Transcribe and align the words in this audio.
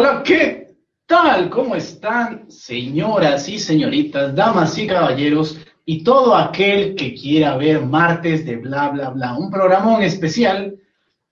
Hola, 0.00 0.22
¿qué 0.24 0.76
tal? 1.06 1.50
¿Cómo 1.50 1.74
están, 1.74 2.48
señoras 2.48 3.48
y 3.48 3.58
señoritas, 3.58 4.32
damas 4.32 4.78
y 4.78 4.86
caballeros, 4.86 5.58
y 5.84 6.04
todo 6.04 6.36
aquel 6.36 6.94
que 6.94 7.14
quiera 7.14 7.56
ver 7.56 7.80
martes 7.80 8.46
de 8.46 8.58
bla, 8.58 8.90
bla, 8.90 9.10
bla? 9.10 9.36
Un 9.36 9.50
programón 9.50 10.04
especial 10.04 10.78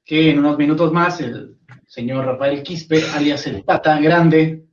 que 0.04 0.30
en 0.30 0.40
unos 0.40 0.58
minutos 0.58 0.92
más 0.92 1.21
el 1.21 1.58
señor 1.87 2.24
Rafael 2.24 2.64
Quispe, 2.64 3.04
alias 3.15 3.47
el 3.47 3.62
Pata 3.62 4.01
Grande, 4.01 4.65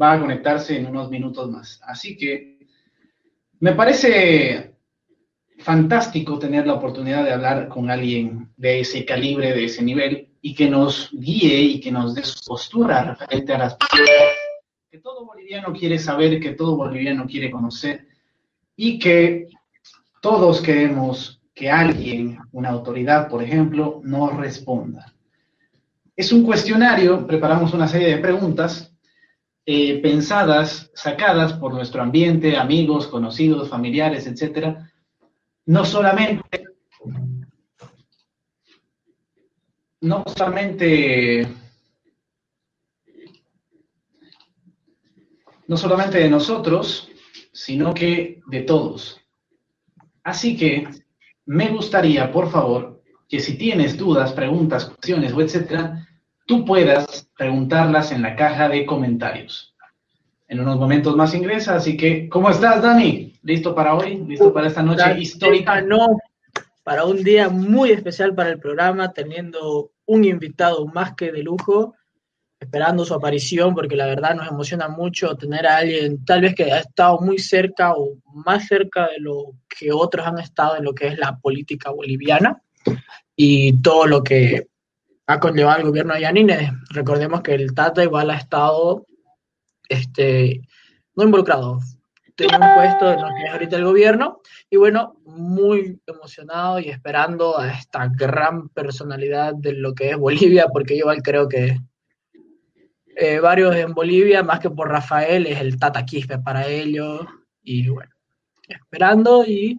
va 0.00 0.12
a 0.12 0.18
conectarse 0.18 0.78
en 0.78 0.86
unos 0.86 1.10
minutos 1.10 1.50
más. 1.50 1.82
Así 1.84 2.16
que 2.16 2.60
me 3.60 3.74
parece 3.74 4.74
fantástico 5.58 6.38
tener 6.38 6.66
la 6.66 6.76
oportunidad 6.76 7.24
de 7.24 7.32
hablar 7.32 7.68
con 7.68 7.90
alguien 7.90 8.54
de 8.56 8.80
ese 8.80 9.04
calibre, 9.04 9.52
de 9.52 9.66
ese 9.66 9.82
nivel, 9.82 10.31
y 10.42 10.54
que 10.54 10.68
nos 10.68 11.08
guíe 11.12 11.60
y 11.60 11.80
que 11.80 11.92
nos 11.92 12.14
dé 12.14 12.22
postura 12.44 13.04
referente 13.04 13.54
a 13.54 13.58
las 13.58 13.76
que 14.90 14.98
todo 14.98 15.24
boliviano 15.24 15.72
quiere 15.72 15.98
saber, 15.98 16.38
que 16.40 16.52
todo 16.52 16.76
boliviano 16.76 17.26
quiere 17.26 17.50
conocer, 17.50 18.06
y 18.76 18.98
que 18.98 19.46
todos 20.20 20.60
queremos 20.60 21.40
que 21.54 21.70
alguien, 21.70 22.38
una 22.50 22.70
autoridad, 22.70 23.28
por 23.28 23.42
ejemplo, 23.42 24.00
nos 24.04 24.36
responda. 24.36 25.14
Es 26.16 26.32
un 26.32 26.44
cuestionario, 26.44 27.26
preparamos 27.26 27.72
una 27.72 27.88
serie 27.88 28.08
de 28.08 28.18
preguntas 28.18 28.92
eh, 29.64 30.00
pensadas, 30.02 30.90
sacadas 30.94 31.52
por 31.52 31.72
nuestro 31.72 32.02
ambiente, 32.02 32.56
amigos, 32.56 33.06
conocidos, 33.06 33.68
familiares, 33.68 34.26
etcétera, 34.26 34.90
no 35.66 35.84
solamente, 35.84 36.64
no 40.02 40.24
solamente, 40.26 41.46
no 45.68 45.76
solamente 45.76 46.18
de 46.18 46.28
nosotros, 46.28 47.08
sino 47.52 47.94
que 47.94 48.40
de 48.46 48.60
todos. 48.62 49.20
Así 50.24 50.56
que 50.56 50.88
me 51.46 51.68
gustaría, 51.68 52.30
por 52.32 52.50
favor, 52.50 53.02
que 53.28 53.38
si 53.40 53.56
tienes 53.56 53.96
dudas, 53.96 54.32
preguntas, 54.32 54.86
cuestiones 54.86 55.32
o 55.32 55.40
etcétera, 55.40 56.06
tú 56.46 56.64
puedas 56.64 57.30
preguntarlas 57.38 58.10
en 58.10 58.22
la 58.22 58.34
caja 58.34 58.68
de 58.68 58.84
comentarios. 58.84 59.74
En 60.48 60.60
unos 60.60 60.78
momentos 60.78 61.16
más 61.16 61.32
ingresa, 61.32 61.76
así 61.76 61.96
que, 61.96 62.28
¿cómo 62.28 62.50
estás, 62.50 62.82
Dani? 62.82 63.34
¿Listo 63.42 63.74
para 63.74 63.94
hoy? 63.94 64.22
¿Listo 64.26 64.52
para 64.52 64.66
esta 64.66 64.82
noche 64.82 65.18
histórica? 65.18 65.80
No, 65.80 66.18
para 66.82 67.04
un 67.04 67.22
día 67.22 67.48
muy 67.48 67.90
especial 67.90 68.34
para 68.34 68.50
el 68.50 68.58
programa, 68.58 69.12
teniendo 69.12 69.92
un 70.06 70.24
invitado 70.24 70.86
más 70.86 71.14
que 71.14 71.30
de 71.30 71.42
lujo, 71.42 71.94
esperando 72.58 73.04
su 73.04 73.14
aparición, 73.14 73.74
porque 73.74 73.96
la 73.96 74.06
verdad 74.06 74.34
nos 74.34 74.48
emociona 74.48 74.88
mucho 74.88 75.36
tener 75.36 75.66
a 75.66 75.78
alguien 75.78 76.24
tal 76.24 76.42
vez 76.42 76.54
que 76.54 76.72
ha 76.72 76.78
estado 76.78 77.20
muy 77.20 77.38
cerca 77.38 77.92
o 77.94 78.18
más 78.44 78.66
cerca 78.66 79.08
de 79.08 79.18
lo 79.18 79.54
que 79.68 79.92
otros 79.92 80.26
han 80.26 80.38
estado 80.38 80.76
en 80.76 80.84
lo 80.84 80.94
que 80.94 81.08
es 81.08 81.18
la 81.18 81.38
política 81.38 81.90
boliviana 81.90 82.62
y 83.34 83.80
todo 83.80 84.06
lo 84.06 84.22
que 84.22 84.68
ha 85.26 85.40
conllevado 85.40 85.78
el 85.78 85.86
gobierno 85.86 86.14
de 86.14 86.20
Yanine. 86.20 86.72
Recordemos 86.90 87.42
que 87.42 87.54
el 87.54 87.74
Tata 87.74 88.04
igual 88.04 88.30
ha 88.30 88.36
estado 88.36 89.06
este, 89.88 90.62
no 91.14 91.24
involucrado, 91.24 91.80
tiene 92.34 92.56
un 92.56 92.74
puesto 92.74 93.12
en 93.12 93.20
lo 93.20 93.28
que 93.28 93.44
es 93.44 93.50
ahorita 93.52 93.76
el 93.76 93.84
gobierno. 93.84 94.40
Y 94.70 94.76
bueno, 94.76 95.16
muy 95.24 96.00
emocionado 96.06 96.78
y 96.78 96.88
esperando 96.88 97.58
a 97.58 97.70
esta 97.70 98.08
gran 98.08 98.68
personalidad 98.70 99.54
de 99.54 99.72
lo 99.72 99.94
que 99.94 100.10
es 100.10 100.16
Bolivia, 100.16 100.68
porque 100.68 100.96
yo 100.96 101.06
creo 101.22 101.48
que 101.48 101.78
eh, 103.16 103.40
varios 103.40 103.76
en 103.76 103.92
Bolivia, 103.92 104.42
más 104.42 104.60
que 104.60 104.70
por 104.70 104.88
Rafael, 104.88 105.46
es 105.46 105.60
el 105.60 105.78
Tata 105.78 106.04
Quispe 106.04 106.38
para 106.38 106.66
ellos. 106.66 107.26
Y 107.62 107.88
bueno, 107.88 108.12
esperando 108.66 109.44
y 109.44 109.78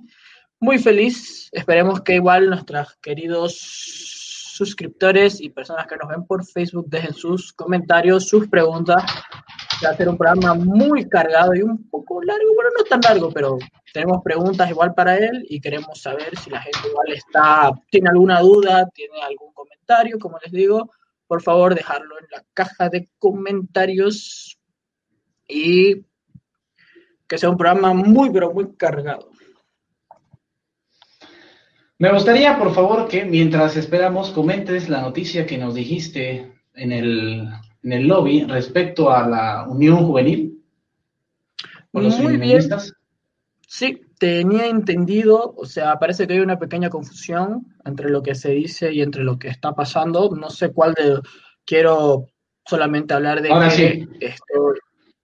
muy 0.59 0.79
feliz. 0.79 1.49
Esperemos 1.51 2.01
que 2.01 2.15
igual 2.15 2.49
nuestros 2.49 2.95
queridos 3.01 3.57
suscriptores 4.53 5.41
y 5.41 5.49
personas 5.49 5.87
que 5.87 5.97
nos 5.97 6.07
ven 6.07 6.25
por 6.25 6.45
Facebook 6.45 6.85
dejen 6.87 7.13
sus 7.13 7.51
comentarios, 7.53 8.27
sus 8.27 8.47
preguntas 8.47 9.03
va 9.83 9.91
a 9.91 9.97
ser 9.97 10.09
un 10.09 10.17
programa 10.17 10.53
muy 10.53 11.07
cargado 11.07 11.53
y 11.53 11.61
un 11.61 11.89
poco 11.89 12.21
largo, 12.23 12.53
bueno, 12.55 12.69
no 12.77 12.83
tan 12.85 13.01
largo, 13.01 13.31
pero 13.31 13.57
tenemos 13.93 14.21
preguntas 14.23 14.69
igual 14.69 14.93
para 14.93 15.17
él 15.17 15.45
y 15.49 15.59
queremos 15.59 16.01
saber 16.01 16.35
si 16.37 16.49
la 16.49 16.61
gente 16.61 16.87
igual 16.87 17.11
está, 17.11 17.71
tiene 17.89 18.09
alguna 18.09 18.39
duda, 18.39 18.89
tiene 18.93 19.21
algún 19.21 19.53
comentario, 19.53 20.17
como 20.19 20.37
les 20.43 20.51
digo, 20.51 20.89
por 21.27 21.41
favor 21.41 21.75
dejarlo 21.75 22.19
en 22.19 22.27
la 22.31 22.43
caja 22.53 22.89
de 22.89 23.09
comentarios 23.19 24.59
y 25.47 26.05
que 27.27 27.37
sea 27.37 27.49
un 27.49 27.57
programa 27.57 27.93
muy, 27.93 28.29
pero 28.31 28.53
muy 28.53 28.75
cargado. 28.75 29.31
Me 31.99 32.11
gustaría, 32.11 32.57
por 32.57 32.73
favor, 32.73 33.07
que 33.07 33.23
mientras 33.23 33.77
esperamos 33.77 34.31
comentes 34.31 34.89
la 34.89 35.01
noticia 35.01 35.45
que 35.45 35.57
nos 35.57 35.73
dijiste 35.73 36.51
en 36.73 36.91
el 36.91 37.49
en 37.83 37.91
el 37.91 38.07
lobby 38.07 38.43
respecto 38.45 39.11
a 39.11 39.27
la 39.27 39.67
Unión 39.67 40.05
Juvenil? 40.05 40.61
Muy 41.91 42.37
bien. 42.37 42.61
Sí, 43.67 44.01
tenía 44.19 44.67
entendido, 44.67 45.53
o 45.57 45.65
sea, 45.65 45.97
parece 45.97 46.27
que 46.27 46.33
hay 46.33 46.39
una 46.39 46.59
pequeña 46.59 46.89
confusión 46.89 47.75
entre 47.85 48.09
lo 48.09 48.21
que 48.21 48.35
se 48.35 48.51
dice 48.51 48.93
y 48.93 49.01
entre 49.01 49.23
lo 49.23 49.37
que 49.37 49.47
está 49.47 49.73
pasando. 49.73 50.29
No 50.35 50.49
sé 50.49 50.71
cuál 50.71 50.93
de. 50.93 51.19
Quiero 51.65 52.27
solamente 52.65 53.13
hablar 53.13 53.41
de 53.41 53.49
que 53.49 54.07
esto, 54.19 54.73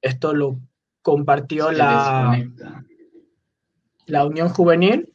esto 0.02 0.34
lo 0.34 0.60
compartió 1.02 1.72
la, 1.72 2.42
la 4.06 4.26
Unión 4.26 4.50
Juvenil, 4.50 5.14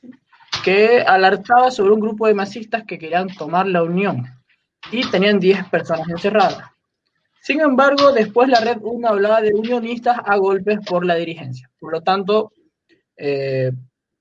que 0.62 1.00
alertaba 1.00 1.70
sobre 1.70 1.92
un 1.92 2.00
grupo 2.00 2.26
de 2.26 2.34
masistas 2.34 2.84
que 2.84 2.98
querían 2.98 3.28
tomar 3.28 3.66
la 3.66 3.82
Unión 3.82 4.26
y 4.90 5.08
tenían 5.10 5.38
10 5.40 5.68
personas 5.68 6.08
encerradas. 6.08 6.73
Sin 7.44 7.60
embargo, 7.60 8.10
después 8.10 8.48
la 8.48 8.58
Red 8.58 8.78
1 8.80 9.06
hablaba 9.06 9.42
de 9.42 9.52
unionistas 9.52 10.16
a 10.24 10.38
golpes 10.38 10.78
por 10.88 11.04
la 11.04 11.14
dirigencia. 11.14 11.70
Por 11.78 11.92
lo 11.92 12.00
tanto, 12.00 12.54
eh, 13.18 13.70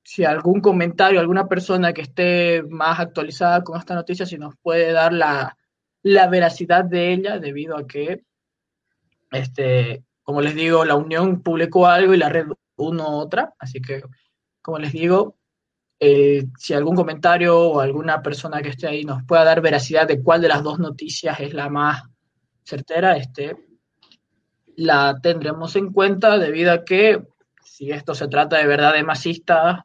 si 0.04 0.26
algún 0.26 0.60
comentario, 0.60 1.22
alguna 1.22 1.48
persona 1.48 1.94
que 1.94 2.02
esté 2.02 2.64
más 2.64 3.00
actualizada 3.00 3.64
con 3.64 3.80
esta 3.80 3.96
noticia, 3.96 4.26
si 4.26 4.38
nos 4.38 4.56
puede 4.62 4.92
dar 4.92 5.14
la, 5.14 5.56
veracidad 6.04 6.84
de 6.84 7.14
ella, 7.14 7.40
debido 7.40 7.78
a 7.78 7.88
que, 7.88 8.26
este, 9.32 10.04
como 10.22 10.42
les 10.42 10.54
digo, 10.54 10.84
la 10.84 10.96
Unión 10.96 11.42
publicó 11.42 11.88
algo 11.88 12.14
y 12.14 12.18
la 12.18 12.28
Red 12.28 12.48
1 12.76 13.08
otra. 13.08 13.54
Así 13.58 13.80
que, 13.82 14.04
como 14.62 14.80
les 14.80 14.92
digo, 14.92 15.38
eh, 15.98 16.44
si 16.58 16.74
algún 16.74 16.98
comentario 16.98 17.58
o 17.58 17.80
alguna 17.80 18.22
persona 18.22 18.62
que 18.62 18.68
esté 18.68 18.88
ahí 18.88 19.06
nos 19.06 19.24
pueda 19.24 19.46
dar 19.46 19.62
veracidad 19.62 20.10
de 20.10 20.22
cuál 20.22 20.42
de 20.42 20.50
las 20.50 20.62
dos 20.62 20.78
noticias 20.78 21.40
es 21.40 21.54
la 21.54 21.70
más 21.70 22.04
certera, 22.64 23.18
este, 23.18 23.58
la 24.76 25.20
tendremos 25.22 25.76
en 25.76 25.92
cuenta 25.92 26.38
debido 26.38 26.72
a 26.72 26.84
que 26.84 27.22
si 27.64 27.92
esto 27.92 28.16
se 28.16 28.28
trata 28.28 28.58
de 28.58 28.68
verdad 28.68 28.94
de 28.94 29.04
masistas, 29.04 29.82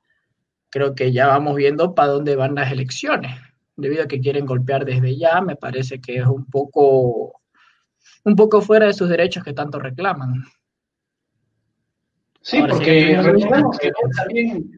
creo 0.70 0.94
que 0.94 1.12
ya 1.12 1.26
vamos 1.26 1.56
viendo 1.56 1.94
para 1.94 2.12
dónde 2.12 2.36
van 2.36 2.54
las 2.54 2.70
elecciones. 2.70 3.40
Debido 3.76 4.04
a 4.04 4.08
que 4.08 4.20
quieren 4.20 4.46
golpear 4.46 4.84
desde 4.84 5.16
ya, 5.16 5.40
me 5.40 5.56
parece 5.56 6.00
que 6.00 6.18
es 6.18 6.26
un 6.26 6.44
poco, 6.46 7.40
un 8.24 8.36
poco 8.36 8.60
fuera 8.60 8.86
de 8.86 8.92
sus 8.92 9.08
derechos 9.08 9.44
que 9.44 9.52
tanto 9.52 9.78
reclaman. 9.78 10.44
Sí, 12.48 12.62
porque 12.66 13.20
recordemos 13.20 13.78
que 13.78 13.92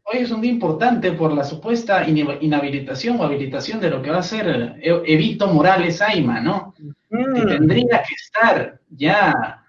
hoy 0.05 0.19
es 0.19 0.33
un 0.33 0.41
día 0.41 0.51
importante 0.51 1.13
por 1.13 1.33
la 1.33 1.45
supuesta 1.45 2.05
inhabilitación 2.05 3.21
o 3.21 3.23
habilitación 3.23 3.79
de 3.79 3.91
lo 3.91 4.03
que 4.03 4.11
va 4.11 4.19
a 4.19 4.25
ser 4.25 4.75
Evito 4.83 5.47
Morales 5.47 6.03
Aima, 6.03 6.41
¿no? 6.41 6.75
Que 7.09 7.43
tendría 7.47 8.03
que 8.03 8.15
estar 8.17 8.81
ya 8.89 9.65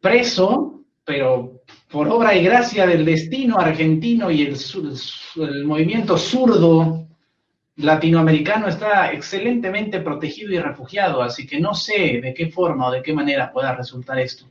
preso, 0.00 0.80
pero 1.04 1.62
por 1.88 2.08
obra 2.08 2.34
y 2.34 2.42
gracia 2.42 2.88
del 2.88 3.04
destino 3.04 3.56
argentino 3.56 4.28
y 4.32 4.42
el, 4.42 4.56
el 5.36 5.64
movimiento 5.66 6.18
zurdo 6.18 7.06
latinoamericano 7.76 8.66
está 8.66 9.12
excelentemente 9.12 10.00
protegido 10.00 10.50
y 10.50 10.58
refugiado, 10.58 11.22
así 11.22 11.46
que 11.46 11.60
no 11.60 11.72
sé 11.72 12.18
de 12.20 12.34
qué 12.34 12.48
forma 12.50 12.88
o 12.88 12.90
de 12.90 13.00
qué 13.00 13.12
manera 13.12 13.52
pueda 13.52 13.76
resultar 13.76 14.18
esto. 14.18 14.46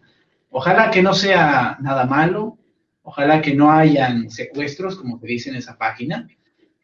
Ojalá 0.55 0.91
que 0.91 1.01
no 1.01 1.15
sea 1.15 1.77
nada 1.81 2.05
malo, 2.05 2.59
ojalá 3.01 3.41
que 3.41 3.55
no 3.55 3.71
hayan 3.71 4.29
secuestros, 4.29 4.95
como 4.95 5.19
te 5.19 5.25
dice 5.25 5.49
en 5.49 5.55
esa 5.55 5.75
página, 5.79 6.27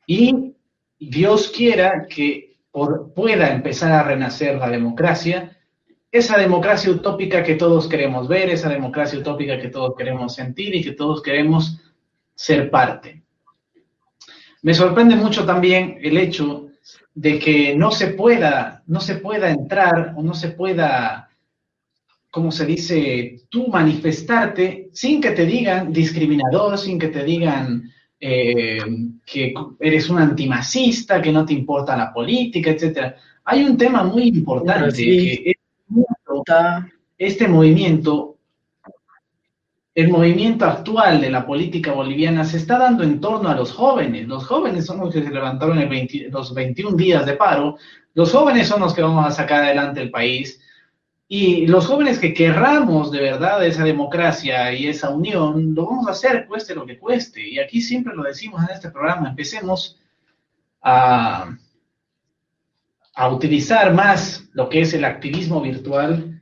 y 0.07 0.55
Dios 0.97 1.53
quiera 1.55 2.07
que 2.07 2.57
pueda 2.71 3.51
empezar 3.51 3.91
a 3.91 4.01
renacer 4.01 4.57
la 4.57 4.71
democracia, 4.71 5.55
esa 6.11 6.39
democracia 6.39 6.89
utópica 6.89 7.43
que 7.43 7.53
todos 7.53 7.87
queremos 7.87 8.27
ver, 8.27 8.49
esa 8.49 8.69
democracia 8.69 9.19
utópica 9.19 9.59
que 9.59 9.69
todos 9.69 9.93
queremos 9.95 10.33
sentir 10.33 10.73
y 10.73 10.83
que 10.83 10.93
todos 10.93 11.21
queremos 11.21 11.79
ser 12.33 12.71
parte. 12.71 13.21
Me 14.63 14.73
sorprende 14.73 15.15
mucho 15.15 15.45
también 15.45 15.99
el 16.01 16.17
hecho 16.17 16.69
de 17.13 17.37
que 17.37 17.75
no 17.75 17.91
se 17.91 18.07
pueda, 18.07 18.81
no 18.87 18.99
se 18.99 19.17
pueda 19.17 19.51
entrar 19.51 20.15
o 20.17 20.23
no 20.23 20.33
se 20.33 20.49
pueda 20.49 21.28
como 22.31 22.51
se 22.51 22.65
dice, 22.65 23.41
tú 23.49 23.67
manifestarte 23.67 24.89
sin 24.93 25.19
que 25.19 25.31
te 25.31 25.45
digan 25.45 25.91
discriminador, 25.91 26.77
sin 26.77 26.99
que 26.99 27.07
te 27.07 27.23
digan 27.23 27.91
eh, 28.19 28.79
que 29.25 29.53
eres 29.79 30.09
un 30.09 30.19
antimacista, 30.19 31.21
que 31.21 31.31
no 31.31 31.45
te 31.45 31.53
importa 31.53 31.97
la 31.97 32.13
política, 32.13 32.71
etcétera. 32.71 33.15
Hay 33.45 33.63
un 33.63 33.77
tema 33.77 34.03
muy 34.03 34.23
importante 34.27 35.03
que 35.03 35.53
este 37.17 37.47
movimiento, 37.47 38.37
el 39.95 40.09
movimiento 40.09 40.65
actual 40.65 41.21
de 41.21 41.31
la 41.31 41.45
política 41.45 41.93
boliviana 41.93 42.45
se 42.45 42.57
está 42.57 42.77
dando 42.77 43.03
en 43.03 43.19
torno 43.19 43.49
a 43.49 43.55
los 43.55 43.71
jóvenes. 43.71 44.27
Los 44.27 44.45
jóvenes 44.45 44.85
son 44.85 44.99
los 44.99 45.13
que 45.13 45.23
se 45.23 45.31
levantaron 45.31 45.79
el 45.79 46.29
los 46.31 46.53
21 46.53 46.95
días 46.95 47.25
de 47.25 47.33
paro. 47.33 47.77
Los 48.13 48.31
jóvenes 48.31 48.67
son 48.67 48.81
los 48.81 48.93
que 48.93 49.01
vamos 49.01 49.25
a 49.25 49.31
sacar 49.31 49.63
adelante 49.63 50.01
el 50.01 50.11
país. 50.11 50.61
Y 51.31 51.67
los 51.67 51.85
jóvenes 51.85 52.17
que 52.17 52.33
querramos 52.33 53.11
de 53.11 53.21
verdad 53.21 53.63
esa 53.63 53.83
democracia 53.83 54.73
y 54.73 54.87
esa 54.87 55.11
unión, 55.11 55.75
lo 55.75 55.85
vamos 55.85 56.07
a 56.07 56.11
hacer, 56.11 56.47
cueste 56.47 56.73
lo 56.73 56.87
que 56.87 56.97
cueste. 56.97 57.47
Y 57.47 57.59
aquí 57.59 57.81
siempre 57.81 58.15
lo 58.15 58.23
decimos 58.23 58.63
en 58.63 58.73
este 58.73 58.89
programa, 58.89 59.29
empecemos 59.29 59.95
a, 60.81 61.55
a 63.13 63.29
utilizar 63.29 63.93
más 63.93 64.49
lo 64.53 64.69
que 64.69 64.81
es 64.81 64.91
el 64.95 65.05
activismo 65.05 65.61
virtual 65.61 66.41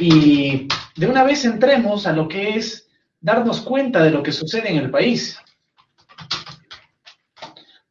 y 0.00 0.66
de 0.96 1.06
una 1.06 1.22
vez 1.22 1.44
entremos 1.44 2.04
a 2.04 2.12
lo 2.12 2.26
que 2.26 2.56
es 2.56 2.88
darnos 3.20 3.60
cuenta 3.60 4.02
de 4.02 4.10
lo 4.10 4.24
que 4.24 4.32
sucede 4.32 4.68
en 4.68 4.78
el 4.78 4.90
país. 4.90 5.38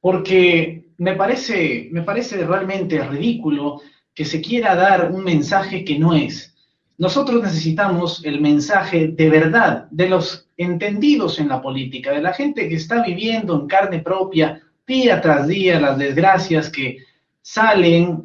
Porque 0.01 0.87
me 0.97 1.15
parece, 1.15 1.87
me 1.93 2.01
parece 2.01 2.45
realmente 2.45 3.01
ridículo 3.01 3.81
que 4.17 4.25
se 4.25 4.41
quiera 4.41 4.73
dar 4.73 5.11
un 5.11 5.23
mensaje 5.23 5.85
que 5.85 5.99
no 5.99 6.15
es. 6.15 6.51
Nosotros 6.97 7.43
necesitamos 7.43 8.25
el 8.25 8.41
mensaje 8.41 9.09
de 9.09 9.29
verdad, 9.29 9.85
de 9.91 10.09
los 10.09 10.49
entendidos 10.57 11.37
en 11.37 11.49
la 11.49 11.61
política, 11.61 12.13
de 12.13 12.23
la 12.23 12.33
gente 12.33 12.67
que 12.67 12.73
está 12.73 13.03
viviendo 13.03 13.53
en 13.53 13.67
carne 13.67 13.99
propia 13.99 14.59
día 14.87 15.21
tras 15.21 15.47
día 15.47 15.79
las 15.79 15.99
desgracias 15.99 16.71
que 16.71 16.97
salen 17.43 18.23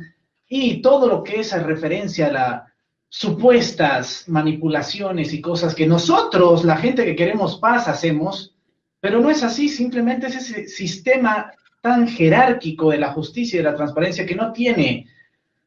y 0.48 0.80
todo 0.80 1.06
lo 1.06 1.22
que 1.22 1.40
es 1.40 1.52
a 1.52 1.62
referencia 1.62 2.28
a 2.28 2.32
las 2.32 2.62
supuestas 3.10 4.24
manipulaciones 4.28 5.34
y 5.34 5.42
cosas 5.42 5.74
que 5.74 5.86
nosotros, 5.86 6.64
la 6.64 6.78
gente 6.78 7.04
que 7.04 7.16
queremos 7.16 7.58
paz, 7.58 7.86
hacemos, 7.86 8.54
pero 8.98 9.20
no 9.20 9.28
es 9.28 9.42
así, 9.42 9.68
simplemente 9.68 10.28
es 10.28 10.36
ese 10.36 10.68
sistema 10.68 11.52
tan 11.82 12.08
jerárquico 12.08 12.92
de 12.92 12.98
la 12.98 13.12
justicia 13.12 13.56
y 13.56 13.62
de 13.62 13.70
la 13.70 13.76
transparencia 13.76 14.24
que 14.24 14.36
no 14.36 14.52
tiene 14.52 15.11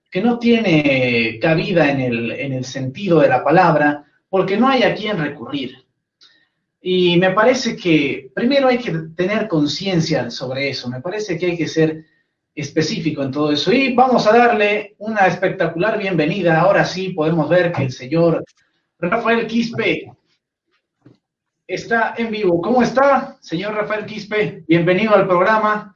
que 0.10 0.22
no 0.22 0.40
tiene 0.40 1.40
cabida 1.42 1.92
en 1.92 2.02
el, 2.02 2.32
en 2.32 2.54
el 2.54 2.66
sentido 2.66 3.20
de 3.20 3.30
la 3.30 3.44
palabra, 3.44 4.06
porque 4.30 4.58
no 4.58 4.68
hay 4.68 4.84
a 4.84 4.96
quién 4.96 5.18
recurrir. 5.18 5.86
Y 6.82 7.18
me 7.18 7.32
parece 7.32 7.76
que 7.76 8.30
primero 8.34 8.68
hay 8.68 8.78
que 8.78 8.92
tener 9.16 9.48
conciencia 9.48 10.30
sobre 10.30 10.70
eso, 10.70 10.90
me 10.90 11.02
parece 11.02 11.38
que 11.38 11.48
hay 11.48 11.58
que 11.58 11.68
ser 11.68 12.06
específico 12.56 13.22
en 13.22 13.32
todo 13.32 13.52
eso. 13.52 13.72
Y 13.74 13.94
vamos 13.94 14.26
a 14.26 14.38
darle 14.38 14.96
una 15.00 15.28
espectacular 15.28 15.98
bienvenida. 15.98 16.60
Ahora 16.60 16.86
sí 16.86 17.10
podemos 17.10 17.50
ver 17.50 17.72
que 17.72 17.84
el 17.84 17.92
señor 17.92 18.44
Rafael 18.98 19.46
Quispe 19.46 20.12
está 21.68 22.16
en 22.18 22.32
vivo. 22.32 22.62
¿Cómo 22.62 22.82
está, 22.82 23.38
señor 23.42 23.74
Rafael 23.74 24.06
Quispe? 24.06 24.64
Bienvenido 24.68 25.16
al 25.16 25.28
programa. 25.28 25.94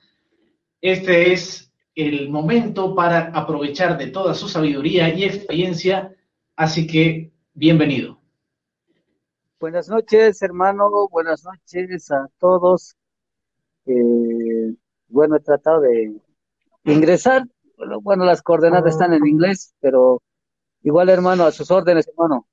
Este 0.81 1.33
es 1.33 1.68
el 1.99 2.29
momento 2.29 2.95
para 2.95 3.31
aprovechar 3.33 3.97
de 3.97 4.07
toda 4.07 4.33
su 4.33 4.47
sabiduría 4.47 5.13
y 5.13 5.23
experiencia. 5.23 6.15
Así 6.55 6.87
que, 6.87 7.31
bienvenido. 7.53 8.19
Buenas 9.59 9.89
noches, 9.89 10.41
hermano. 10.41 11.09
Buenas 11.09 11.43
noches 11.43 12.09
a 12.11 12.27
todos. 12.39 12.95
Eh, 13.85 14.73
bueno, 15.09 15.35
he 15.35 15.41
tratado 15.41 15.81
de 15.81 16.15
ingresar. 16.85 17.43
Bueno, 18.01 18.23
las 18.23 18.41
coordenadas 18.41 18.93
están 18.93 19.13
en 19.13 19.25
inglés, 19.27 19.73
pero 19.81 20.21
igual, 20.83 21.09
hermano, 21.09 21.43
a 21.43 21.51
sus 21.51 21.69
órdenes, 21.71 22.07
hermano. 22.07 22.47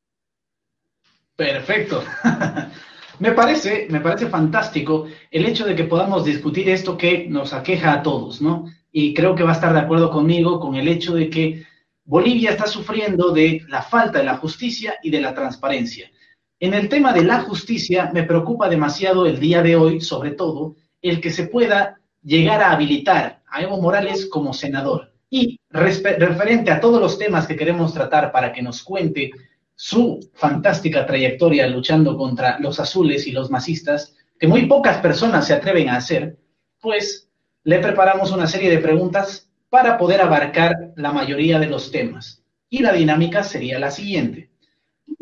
Perfecto. 1.36 2.02
me 3.20 3.32
parece, 3.32 3.86
me 3.90 4.00
parece 4.00 4.26
fantástico 4.26 5.06
el 5.30 5.46
hecho 5.46 5.66
de 5.66 5.76
que 5.76 5.84
podamos 5.84 6.24
discutir 6.24 6.68
esto 6.68 6.96
que 6.96 7.28
nos 7.28 7.52
aqueja 7.52 7.92
a 7.92 8.02
todos, 8.02 8.40
¿no? 8.40 8.66
Y 8.98 9.12
creo 9.12 9.34
que 9.34 9.42
va 9.42 9.50
a 9.50 9.54
estar 9.56 9.74
de 9.74 9.80
acuerdo 9.80 10.08
conmigo 10.08 10.58
con 10.58 10.74
el 10.74 10.88
hecho 10.88 11.14
de 11.14 11.28
que 11.28 11.66
Bolivia 12.06 12.52
está 12.52 12.66
sufriendo 12.66 13.30
de 13.30 13.60
la 13.68 13.82
falta 13.82 14.20
de 14.20 14.24
la 14.24 14.38
justicia 14.38 14.94
y 15.02 15.10
de 15.10 15.20
la 15.20 15.34
transparencia. 15.34 16.10
En 16.58 16.72
el 16.72 16.88
tema 16.88 17.12
de 17.12 17.22
la 17.22 17.42
justicia 17.42 18.10
me 18.14 18.22
preocupa 18.22 18.70
demasiado 18.70 19.26
el 19.26 19.38
día 19.38 19.60
de 19.60 19.76
hoy, 19.76 20.00
sobre 20.00 20.30
todo, 20.30 20.76
el 21.02 21.20
que 21.20 21.30
se 21.30 21.46
pueda 21.46 22.00
llegar 22.22 22.62
a 22.62 22.70
habilitar 22.70 23.42
a 23.50 23.60
Evo 23.60 23.82
Morales 23.82 24.30
como 24.30 24.54
senador. 24.54 25.12
Y 25.28 25.60
referente 25.68 26.70
a 26.70 26.80
todos 26.80 26.98
los 26.98 27.18
temas 27.18 27.46
que 27.46 27.56
queremos 27.56 27.92
tratar 27.92 28.32
para 28.32 28.50
que 28.50 28.62
nos 28.62 28.82
cuente 28.82 29.30
su 29.74 30.20
fantástica 30.32 31.04
trayectoria 31.04 31.66
luchando 31.66 32.16
contra 32.16 32.58
los 32.60 32.80
azules 32.80 33.26
y 33.26 33.32
los 33.32 33.50
masistas, 33.50 34.16
que 34.38 34.48
muy 34.48 34.64
pocas 34.64 35.02
personas 35.02 35.46
se 35.46 35.52
atreven 35.52 35.90
a 35.90 35.96
hacer, 35.96 36.38
pues 36.80 37.25
le 37.66 37.80
preparamos 37.80 38.30
una 38.30 38.46
serie 38.46 38.70
de 38.70 38.78
preguntas 38.78 39.50
para 39.68 39.98
poder 39.98 40.20
abarcar 40.20 40.92
la 40.94 41.10
mayoría 41.10 41.58
de 41.58 41.66
los 41.66 41.90
temas. 41.90 42.40
Y 42.70 42.78
la 42.78 42.92
dinámica 42.92 43.42
sería 43.42 43.80
la 43.80 43.90
siguiente. 43.90 44.50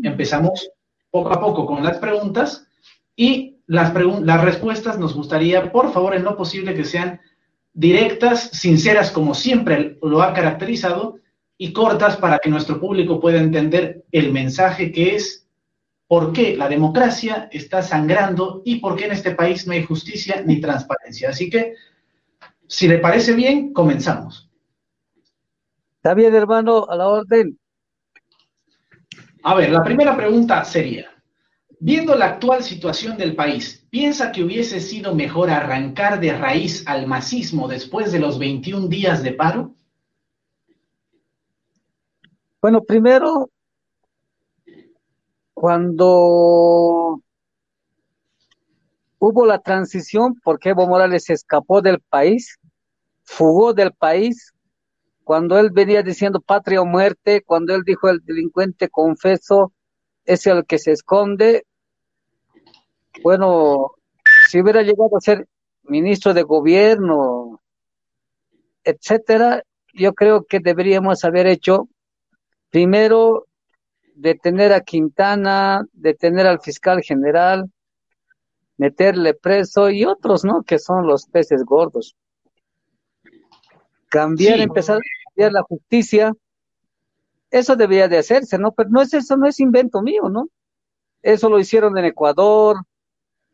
Empezamos 0.03 0.71
poco 1.11 1.33
a 1.33 1.41
poco 1.41 1.65
con 1.65 1.83
las 1.83 1.97
preguntas 1.97 2.67
y 3.17 3.57
las, 3.67 3.95
las 3.95 4.45
respuestas 4.45 4.99
nos 4.99 5.15
gustaría, 5.15 5.73
por 5.73 5.91
favor, 5.91 6.15
en 6.15 6.23
lo 6.23 6.37
posible, 6.37 6.75
que 6.75 6.85
sean 6.85 7.19
directas, 7.73 8.51
sinceras, 8.53 9.11
como 9.11 9.35
siempre 9.35 9.97
lo 10.03 10.21
ha 10.21 10.35
caracterizado, 10.35 11.21
y 11.57 11.73
cortas 11.73 12.19
para 12.19 12.41
que 12.41 12.51
nuestro 12.51 12.79
público 12.79 13.21
pueda 13.21 13.41
entender 13.41 14.05
el 14.13 14.33
mensaje 14.33 14.93
que 14.93 15.17
es 15.17 15.49
por 16.07 16.35
qué 16.35 16.55
la 16.59 16.69
democracia 16.69 17.49
está 17.51 17.81
sangrando 17.81 18.61
y 18.67 18.81
por 18.81 18.97
qué 18.97 19.07
en 19.07 19.13
este 19.13 19.31
país 19.31 19.67
no 19.67 19.73
hay 19.73 19.83
justicia 19.83 20.43
ni 20.45 20.61
transparencia. 20.61 21.31
Así 21.31 21.49
que 21.49 21.73
si 22.67 22.89
le 22.89 22.99
parece 22.99 23.35
bien, 23.35 23.73
comenzamos. 23.73 24.51
Está 25.97 26.15
bien, 26.15 26.35
hermano, 26.35 26.87
a 26.89 26.97
la 26.97 27.09
orden. 27.09 27.59
A 29.43 29.55
ver, 29.55 29.71
la 29.71 29.83
primera 29.83 30.17
pregunta 30.17 30.65
sería, 30.65 31.11
viendo 31.79 32.15
la 32.15 32.27
actual 32.27 32.63
situación 32.63 33.17
del 33.17 33.37
país, 33.37 33.87
¿piensa 33.91 34.33
que 34.33 34.43
hubiese 34.43 34.81
sido 34.81 35.15
mejor 35.15 35.51
arrancar 35.51 36.21
de 36.21 36.37
raíz 36.37 36.87
al 36.87 37.07
masismo 37.07 37.69
después 37.69 38.11
de 38.13 38.21
los 38.21 38.39
21 38.39 38.89
días 38.89 39.23
de 39.23 39.33
paro? 39.33 39.75
Bueno, 42.63 42.83
primero, 42.83 43.51
cuando 45.53 46.94
hubo 49.25 49.47
la 49.47 49.59
transición 49.61 50.35
porque 50.43 50.71
Evo 50.71 50.87
Morales 50.87 51.31
escapó 51.31 51.81
del 51.81 52.01
país, 52.01 52.59
fugó 53.23 53.73
del 53.73 53.93
país, 53.93 54.53
cuando 55.25 55.59
él 55.59 55.71
venía 55.71 56.03
diciendo 56.03 56.41
patria 56.41 56.83
o 56.83 56.87
muerte, 56.87 57.43
cuando 57.43 57.75
él 57.75 57.83
dijo 57.85 58.09
el 58.09 58.21
delincuente 58.25 58.91
confeso 58.91 59.73
es 60.25 60.47
el 60.47 60.67
que 60.67 60.79
se 60.79 60.93
esconde, 60.93 61.65
bueno, 63.23 63.93
si 64.49 64.61
hubiera 64.61 64.83
llegado 64.83 65.17
a 65.17 65.21
ser 65.21 65.47
ministro 65.85 66.35
de 66.35 66.43
gobierno, 66.43 67.63
etcétera, 68.83 69.63
yo 69.95 70.13
creo 70.13 70.45
que 70.45 70.61
deberíamos 70.61 71.25
haber 71.25 71.47
hecho 71.47 71.89
primero 72.71 73.47
detener 74.15 74.73
a 74.73 74.81
Quintana, 74.81 75.85
detener 75.93 76.47
al 76.47 76.61
fiscal 76.61 77.01
general, 77.03 77.71
meterle 78.77 79.35
preso 79.35 79.91
y 79.91 80.05
otros, 80.05 80.45
¿no? 80.45 80.63
Que 80.63 80.79
son 80.79 81.07
los 81.07 81.27
peces 81.27 81.65
gordos. 81.65 82.17
Cambiar, 84.09 84.61
empezar 84.61 84.97
a 84.99 85.29
cambiar 85.29 85.53
la 85.53 85.63
justicia, 85.63 86.33
eso 87.51 87.77
debería 87.77 88.09
de 88.09 88.19
hacerse, 88.19 88.59
¿no? 88.59 88.73
Pero 88.73 88.91
no 88.91 89.01
es 89.01 89.15
eso, 89.15 89.37
no 89.37 89.47
es 89.47 89.61
invento 89.61 90.03
mío, 90.03 90.29
¿no? 90.29 90.49
Eso 91.23 91.49
lo 91.49 91.59
hicieron 91.59 91.97
en 91.99 92.05
Ecuador, 92.05 92.77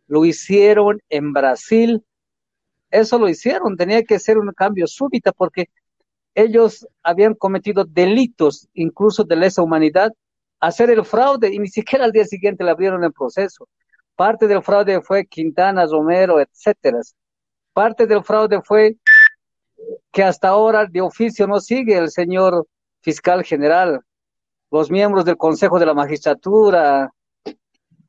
lo 0.06 0.24
hicieron 0.24 1.00
en 1.08 1.32
Brasil, 1.32 2.04
eso 2.90 3.18
lo 3.18 3.28
hicieron, 3.28 3.76
tenía 3.76 4.02
que 4.02 4.18
ser 4.18 4.38
un 4.38 4.52
cambio 4.52 4.86
súbito 4.86 5.32
porque 5.32 5.68
ellos 6.34 6.86
habían 7.02 7.34
cometido 7.34 7.84
delitos, 7.84 8.68
incluso 8.74 9.24
de 9.24 9.36
lesa 9.36 9.62
humanidad, 9.62 10.12
hacer 10.60 10.90
el 10.90 11.04
fraude 11.04 11.52
y 11.52 11.58
ni 11.58 11.68
siquiera 11.68 12.04
al 12.04 12.12
día 12.12 12.24
siguiente 12.24 12.64
le 12.64 12.70
abrieron 12.70 13.04
el 13.04 13.12
proceso. 13.12 13.68
Parte 14.20 14.46
del 14.46 14.62
fraude 14.62 15.00
fue 15.00 15.24
Quintana, 15.24 15.86
Romero, 15.86 16.40
etcétera. 16.40 17.00
Parte 17.72 18.06
del 18.06 18.22
fraude 18.22 18.60
fue 18.60 18.98
que 20.12 20.22
hasta 20.22 20.48
ahora 20.48 20.84
de 20.84 21.00
oficio 21.00 21.46
no 21.46 21.58
sigue 21.58 21.96
el 21.96 22.10
señor 22.10 22.66
fiscal 23.00 23.42
general. 23.42 24.02
los 24.70 24.90
miembros 24.90 25.24
del 25.24 25.38
Consejo 25.38 25.78
de 25.78 25.86
la 25.86 25.94
Magistratura, 25.94 27.10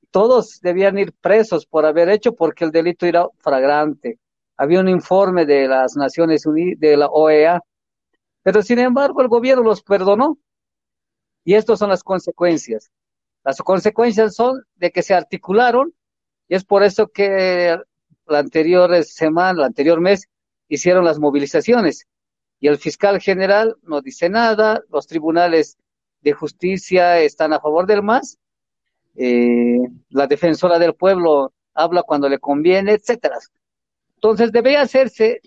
todos 0.10 0.60
debían 0.60 0.98
ir 0.98 1.14
presos 1.14 1.66
por 1.66 1.86
haber 1.86 2.10
hecho 2.10 2.36
porque 2.36 2.66
el 2.66 2.72
delito 2.72 3.06
era 3.06 3.26
fragrante. 3.38 4.20
Había 4.58 4.82
un 4.82 4.90
informe 4.90 5.46
de 5.46 5.66
las 5.70 5.96
Naciones 5.96 6.46
Unidas, 6.46 6.78
de 6.78 6.98
la 6.98 7.08
OEA, 7.08 7.62
pero 8.44 8.62
sin 8.62 8.80
embargo 8.80 9.22
el 9.22 9.30
gobierno 9.30 9.64
los 9.64 9.82
perdonó. 9.82 10.38
Y 11.46 11.54
estas 11.54 11.80
son 11.80 11.88
las 11.88 12.04
consecuencias. 12.04 12.92
Las 13.46 13.60
consecuencias 13.60 14.36
son 14.36 14.62
de 14.76 14.92
que 14.92 15.04
se 15.04 15.14
articularon 15.14 15.96
y 16.52 16.56
es 16.56 16.66
por 16.66 16.84
eso 16.84 17.08
que 17.08 17.78
la 18.28 18.40
anterior 18.40 19.06
semana, 19.06 19.60
el 19.60 19.66
anterior 19.68 20.02
mes, 20.02 20.28
hicieron 20.68 21.06
las 21.06 21.18
movilizaciones. 21.18 22.08
Y 22.60 22.68
el 22.68 22.78
fiscal 22.78 23.22
general 23.22 23.78
no 23.84 24.02
dice 24.02 24.28
nada, 24.28 24.82
los 24.90 25.08
tribunales 25.08 25.78
de 26.20 26.34
justicia 26.34 27.22
están 27.22 27.54
a 27.54 27.62
favor 27.62 27.88
del 27.88 28.04
MAS, 28.04 28.38
eh, 29.16 29.80
la 30.10 30.28
defensora 30.28 30.78
del 30.78 30.94
pueblo 30.94 31.54
habla 31.74 32.04
cuando 32.04 32.28
le 32.28 32.38
conviene, 32.38 32.92
etcétera. 32.96 33.38
Entonces 34.16 34.52
debía 34.52 34.82
hacerse, 34.82 35.40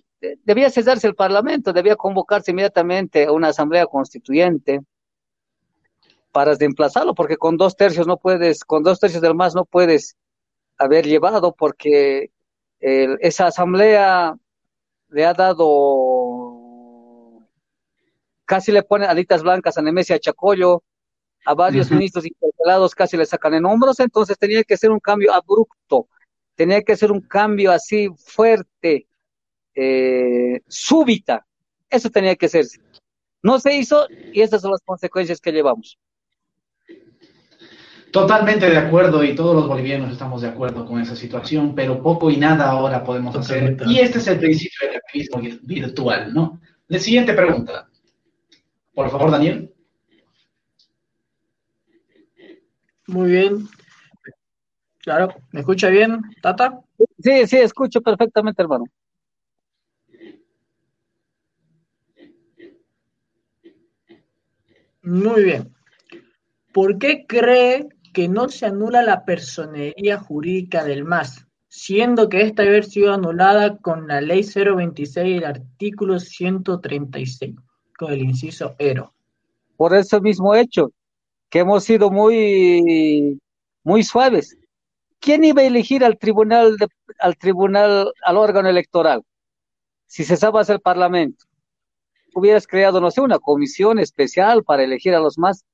debía 0.43 0.71
cesarse 0.71 1.07
el 1.07 1.15
Parlamento, 1.15 1.75
debía 1.75 1.97
convocarse 1.97 2.53
inmediatamente 2.53 3.25
a 3.25 3.33
una 3.33 3.49
asamblea 3.49 3.85
constituyente 3.85 4.81
para 6.33 6.53
desemplazarlo, 6.53 7.15
porque 7.15 7.37
con 7.37 7.59
dos 7.59 7.77
tercios 7.77 8.07
no 8.07 8.17
puedes, 8.17 8.65
con 8.65 8.83
dos 8.83 8.99
tercios 8.99 9.21
del 9.21 9.35
MAS 9.35 9.55
no 9.55 9.67
puedes 9.67 10.17
haber 10.79 11.07
llevado, 11.07 11.55
porque 11.55 12.31
esa 12.81 13.47
asamblea 13.47 14.37
le 15.09 15.25
ha 15.25 15.33
dado, 15.33 16.61
casi 18.45 18.73
le 18.73 18.83
pone 18.83 19.07
alitas 19.07 19.43
blancas 19.43 19.79
a 19.79 19.83
Nemesia 19.83 20.19
Chacollo, 20.19 20.83
a 21.47 21.55
varios 21.55 21.91
ministros 21.91 22.27
interpelados 22.27 22.95
casi 22.95 23.17
le 23.17 23.27
sacan 23.27 23.55
en 23.55 23.65
hombros, 23.65 24.01
entonces 24.01 24.39
tenía 24.39 24.65
que 24.65 24.77
ser 24.77 24.91
un 24.91 25.01
cambio 25.01 25.33
abrupto, 25.33 26.09
tenía 26.55 26.83
que 26.83 26.97
ser 26.97 27.13
un 27.13 27.21
cambio 27.21 27.71
así 27.71 28.09
fuerte, 28.17 29.07
eh, 29.75 30.61
súbita, 30.67 31.47
eso 31.91 32.11
tenía 32.11 32.37
que 32.37 32.49
ser. 32.49 32.67
No 33.43 33.59
se 33.61 33.75
hizo 33.75 34.07
y 34.33 34.41
estas 34.41 34.63
son 34.63 34.71
las 34.71 34.83
consecuencias 34.85 35.41
que 35.41 35.53
llevamos. 35.53 35.99
Totalmente 38.15 38.71
de 38.71 38.79
acuerdo 38.79 39.25
y 39.25 39.35
todos 39.35 39.57
los 39.57 39.67
bolivianos 39.67 40.13
estamos 40.13 40.41
de 40.41 40.47
acuerdo 40.47 40.87
con 40.87 41.01
esa 41.01 41.17
situación, 41.17 41.75
pero 41.75 42.01
poco 42.01 42.31
y 42.31 42.37
nada 42.37 42.71
ahora 42.71 43.03
podemos 43.03 43.35
hacer. 43.35 43.77
Y 43.89 43.99
este 43.99 44.19
es 44.19 44.29
el 44.29 44.39
principio 44.39 44.87
del 44.87 44.99
activismo 44.99 45.43
virtual, 45.63 46.33
¿no? 46.33 46.61
La 46.87 47.01
siguiente 47.01 47.33
pregunta. 47.33 47.89
Por 48.95 49.11
favor, 49.11 49.33
Daniel. 49.33 49.75
Muy 53.09 53.33
bien. 53.33 53.69
Claro, 54.99 55.35
¿me 55.51 55.59
escucha 55.59 55.89
bien, 55.89 56.21
Tata? 56.41 56.83
Sí, 57.19 57.49
sí, 57.49 57.57
escucho 57.57 58.01
perfectamente, 58.01 58.63
hermano. 58.63 58.85
Muy 65.03 65.43
bien. 65.43 65.75
¿Por 66.73 66.97
qué 66.99 67.27
cree 67.27 67.89
que 68.15 68.29
no 68.29 68.49
se 68.49 68.65
anula 68.65 69.03
la 69.03 69.27
personería 69.27 70.19
jurídica 70.19 70.85
del 70.85 71.05
MAS, 71.05 71.47
siendo 71.69 72.29
que 72.31 72.43
esta 72.43 72.63
haber 72.63 72.85
sido 72.85 73.13
anulada 73.13 73.77
con 73.79 74.07
la 74.09 74.23
ley 74.23 74.43
026 74.43 75.27
y 75.27 75.37
el 75.39 75.45
artículo 75.45 76.19
136, 76.19 77.57
con 77.99 78.13
el 78.13 78.23
inciso 78.23 78.77
ERO. 78.79 79.13
Por 79.77 79.95
ese 79.95 80.21
mismo 80.21 80.55
hecho, 80.55 80.93
que 81.51 81.59
hemos 81.59 81.85
sido 81.85 82.11
muy, 82.11 83.39
muy 83.83 84.05
suaves. 84.05 84.57
¿Quién 85.19 85.43
iba 85.43 85.63
a 85.63 85.67
elegir 85.67 86.05
al 86.05 86.17
tribunal, 86.17 86.77
al 87.19 87.37
tribunal, 87.37 88.13
al 88.25 88.37
órgano 88.37 88.69
electoral? 88.69 89.23
Si 90.07 90.23
se 90.23 90.37
sabe 90.37 90.61
el 90.69 90.81
parlamento. 90.81 91.45
Hubieras 92.35 92.67
creado, 92.67 93.01
no 93.01 93.11
sé, 93.11 93.21
una 93.21 93.39
comisión 93.39 93.99
especial 93.99 94.63
para 94.63 94.85
elegir 94.85 95.15
a 95.15 95.21
los 95.21 95.39
más 95.39 95.65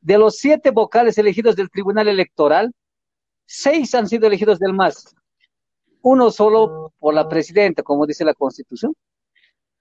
de 0.00 0.18
los 0.18 0.36
siete 0.36 0.70
vocales 0.70 1.18
elegidos 1.18 1.56
del 1.56 1.70
Tribunal 1.70 2.08
Electoral, 2.08 2.72
seis 3.46 3.94
han 3.94 4.08
sido 4.08 4.26
elegidos 4.26 4.58
del 4.58 4.72
MAS, 4.72 5.14
uno 6.02 6.30
solo 6.30 6.92
por 6.98 7.14
la 7.14 7.28
presidenta, 7.28 7.82
como 7.82 8.06
dice 8.06 8.24
la 8.24 8.34
Constitución. 8.34 8.94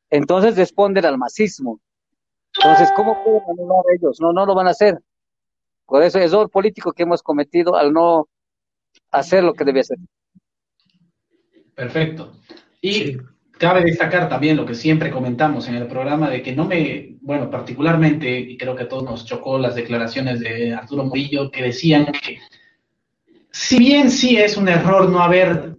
Entonces 0.10 0.58
responden 0.58 1.06
al 1.06 1.18
masismo. 1.18 1.80
Entonces, 2.58 2.90
¿cómo 2.96 3.24
pueden 3.24 3.42
anular 3.48 3.84
ellos? 3.96 4.20
No, 4.20 4.34
no 4.34 4.46
lo 4.46 4.56
van 4.56 4.68
a 4.68 4.72
hacer. 4.72 5.00
Por 5.86 6.04
eso 6.04 6.20
es 6.20 6.32
error 6.32 6.50
político 6.50 6.92
que 6.92 7.04
hemos 7.04 7.22
cometido 7.22 7.76
al 7.76 7.94
no 7.94 8.28
hacer 9.12 9.44
lo 9.44 9.54
que 9.54 9.64
debía 9.64 9.82
hacer. 9.82 9.98
Perfecto. 11.76 12.34
Y 12.82 13.18
Cabe 13.60 13.84
destacar 13.84 14.30
también 14.30 14.56
lo 14.56 14.66
que 14.66 14.74
siempre 14.74 15.12
comentamos 15.12 15.68
en 15.68 15.76
el 15.76 15.86
programa 15.86 16.30
de 16.30 16.42
que 16.42 16.56
no 16.56 16.64
me, 16.64 17.18
bueno, 17.20 17.50
particularmente, 17.50 18.40
y 18.40 18.58
creo 18.58 18.74
que 18.74 18.84
a 18.84 18.88
todos 18.88 19.04
nos 19.04 19.26
chocó 19.26 19.60
las 19.60 19.76
declaraciones 19.76 20.40
de 20.40 20.74
Arturo 20.74 21.04
Murillo 21.04 21.52
que 21.52 21.64
decían 21.64 22.06
que 22.06 22.40
si 23.52 23.78
bien 23.78 24.12
sí 24.12 24.38
es 24.38 24.56
un 24.56 24.70
error 24.70 25.10
no 25.10 25.22
haber 25.22 25.76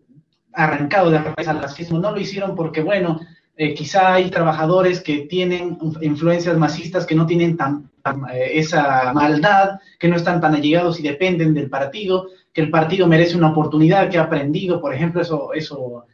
arrancado 0.52 1.10
de 1.10 1.20
raíz 1.20 1.48
al 1.48 1.62
racismo, 1.62 1.98
no 1.98 2.12
lo 2.12 2.20
hicieron 2.20 2.54
porque, 2.54 2.82
bueno, 2.82 3.18
eh, 3.56 3.72
quizá 3.72 4.12
hay 4.12 4.28
trabajadores 4.28 5.00
que 5.00 5.20
tienen 5.20 5.78
influencias 6.02 6.58
masistas 6.58 7.06
que 7.06 7.14
no 7.14 7.26
tienen 7.26 7.56
tan, 7.56 7.90
eh, 8.30 8.50
esa 8.56 9.10
maldad, 9.14 9.78
que 9.98 10.08
no 10.08 10.16
están 10.16 10.38
tan 10.42 10.54
allegados 10.54 11.00
y 11.00 11.02
dependen 11.02 11.54
del 11.54 11.70
partido, 11.70 12.26
que 12.52 12.60
el 12.60 12.68
partido 12.68 13.06
merece 13.06 13.38
una 13.38 13.52
oportunidad, 13.52 14.10
que 14.10 14.18
ha 14.18 14.24
aprendido, 14.24 14.82
por 14.82 14.92
ejemplo, 14.92 15.22
eso, 15.22 15.54
eso 15.54 16.04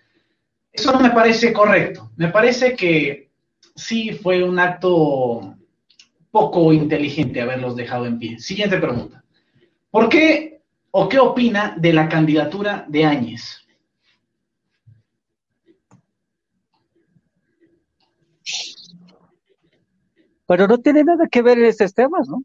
eso 0.77 0.93
no 0.93 1.01
me 1.01 1.11
parece 1.11 1.53
correcto. 1.53 2.11
Me 2.17 2.29
parece 2.29 2.77
que 2.77 3.31
sí 3.75 4.13
fue 4.13 4.43
un 4.43 4.59
acto 4.59 5.57
poco 6.31 6.73
inteligente 6.73 7.41
haberlos 7.41 7.77
dejado 7.77 8.05
en 8.05 8.19
pie. 8.19 8.39
Siguiente 8.39 8.79
pregunta. 8.79 9.25
¿Por 9.91 10.11
qué 10.11 10.61
o 10.91 11.09
qué 11.09 11.19
opina 11.19 11.75
de 11.79 11.93
la 11.95 12.09
candidatura 12.09 12.85
de 12.89 13.05
Áñez? 13.07 13.63
Pero 20.47 20.69
no 20.69 20.79
tiene 20.79 21.03
nada 21.03 21.27
que 21.27 21.43
ver 21.43 21.59
en 21.59 21.65
estos 21.65 21.95
temas, 21.95 22.29
¿no? 22.29 22.43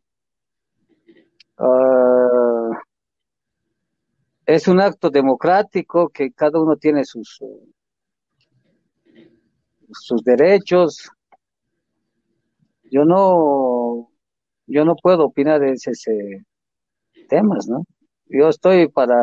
Ah, 1.58 2.82
es 4.46 4.68
un 4.70 4.80
acto 4.80 5.10
democrático 5.10 6.10
que 6.10 6.32
cada 6.32 6.60
uno 6.60 6.78
tiene 6.78 7.06
sus, 7.06 7.40
sus 9.94 10.24
derechos. 10.24 11.10
Yo 12.84 13.06
no, 13.06 14.10
yo 14.68 14.86
no 14.86 14.96
puedo 14.96 15.26
opinar 15.26 15.60
de 15.60 15.74
ese, 15.74 16.46
temas, 17.30 17.68
¿no? 17.68 17.86
Yo 18.26 18.50
estoy 18.50 18.88
para, 18.90 19.16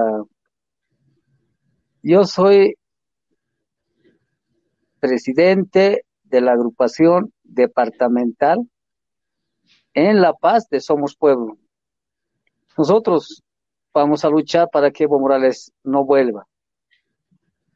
yo 2.03 2.25
soy 2.25 2.75
presidente 5.01 6.05
de 6.25 6.41
la 6.41 6.53
agrupación 6.53 7.33
departamental 7.43 8.59
en 9.95 10.21
La 10.21 10.33
Paz 10.33 10.69
de 10.71 10.81
Somos 10.81 11.17
Pueblo. 11.17 11.57
Nosotros 12.77 13.43
vamos 13.93 14.25
a 14.25 14.31
luchar 14.31 14.69
para 14.71 14.91
que 14.91 15.05
Evo 15.05 15.19
Morales 15.19 15.73
no 15.83 16.05
vuelva. 16.05 16.47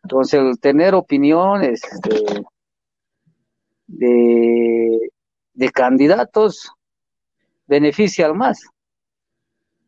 Entonces, 0.02 0.40
el 0.40 0.58
tener 0.58 0.94
opiniones, 0.94 1.82
de, 3.92 5.10
candidatos 5.72 6.72
beneficia 7.66 8.26
al 8.26 8.34
más. 8.34 8.60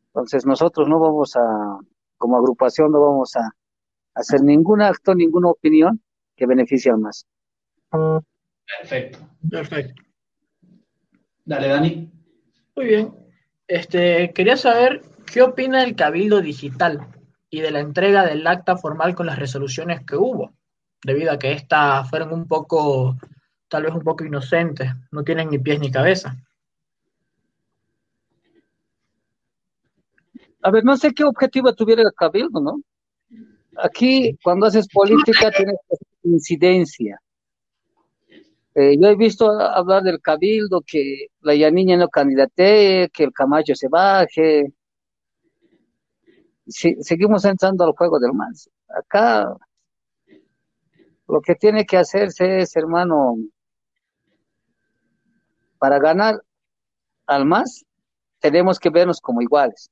Entonces 0.08 0.46
nosotros 0.46 0.88
no 0.88 1.00
vamos 1.00 1.34
a, 1.36 1.78
como 2.16 2.36
agrupación, 2.36 2.92
no 2.92 3.00
vamos 3.00 3.34
a 3.36 3.50
hacer 4.14 4.42
ningún 4.42 4.80
acto, 4.80 5.14
ninguna 5.14 5.48
opinión 5.48 6.00
que 6.36 6.46
beneficie 6.46 6.92
al 6.92 6.98
más. 6.98 7.26
Perfecto. 8.80 9.18
Perfecto. 9.50 10.02
Dale, 11.44 11.68
Dani. 11.68 12.10
Muy 12.76 12.86
bien. 12.86 13.14
Este, 13.66 14.32
quería 14.32 14.56
saber 14.56 15.02
qué 15.32 15.42
opina 15.42 15.82
el 15.82 15.96
Cabildo 15.96 16.40
Digital 16.40 17.06
y 17.50 17.60
de 17.60 17.70
la 17.70 17.80
entrega 17.80 18.24
del 18.24 18.46
acta 18.46 18.76
formal 18.76 19.14
con 19.14 19.26
las 19.26 19.38
resoluciones 19.38 20.04
que 20.04 20.16
hubo, 20.16 20.52
debido 21.04 21.32
a 21.32 21.38
que 21.38 21.52
estas 21.52 22.08
fueron 22.08 22.32
un 22.32 22.46
poco 22.46 23.16
tal 23.68 23.84
vez 23.84 23.92
un 23.94 24.02
poco 24.02 24.24
inocentes, 24.24 24.88
no 25.10 25.22
tienen 25.22 25.50
ni 25.50 25.58
pies 25.58 25.80
ni 25.80 25.90
cabeza. 25.90 26.36
A 30.62 30.70
ver, 30.70 30.84
no 30.84 30.96
sé 30.96 31.12
qué 31.12 31.24
objetivo 31.24 31.74
tuviera 31.74 32.02
el 32.02 32.12
cabildo, 32.16 32.60
¿no? 32.60 32.80
Aquí, 33.76 34.38
cuando 34.42 34.66
haces 34.66 34.88
política, 34.88 35.50
tienes 35.56 35.76
incidencia. 36.22 37.20
Eh, 38.74 38.96
yo 38.98 39.08
he 39.08 39.16
visto 39.16 39.50
hablar 39.50 40.02
del 40.02 40.20
cabildo, 40.20 40.82
que 40.86 41.26
la 41.42 41.54
Yaniña 41.54 41.96
no 41.96 42.08
candidate, 42.08 43.10
que 43.12 43.24
el 43.24 43.32
Camacho 43.32 43.74
se 43.74 43.88
baje. 43.88 44.72
seguimos 46.66 47.44
entrando 47.44 47.84
al 47.84 47.92
juego 47.92 48.18
del 48.18 48.32
más. 48.32 48.68
Acá 48.88 49.54
lo 51.26 51.40
que 51.40 51.54
tiene 51.54 51.86
que 51.86 51.96
hacerse 51.96 52.58
es, 52.58 52.76
hermano, 52.76 53.36
para 55.78 55.98
ganar 55.98 56.42
al 57.26 57.46
más, 57.46 57.84
tenemos 58.38 58.78
que 58.78 58.90
vernos 58.90 59.20
como 59.20 59.42
iguales. 59.42 59.90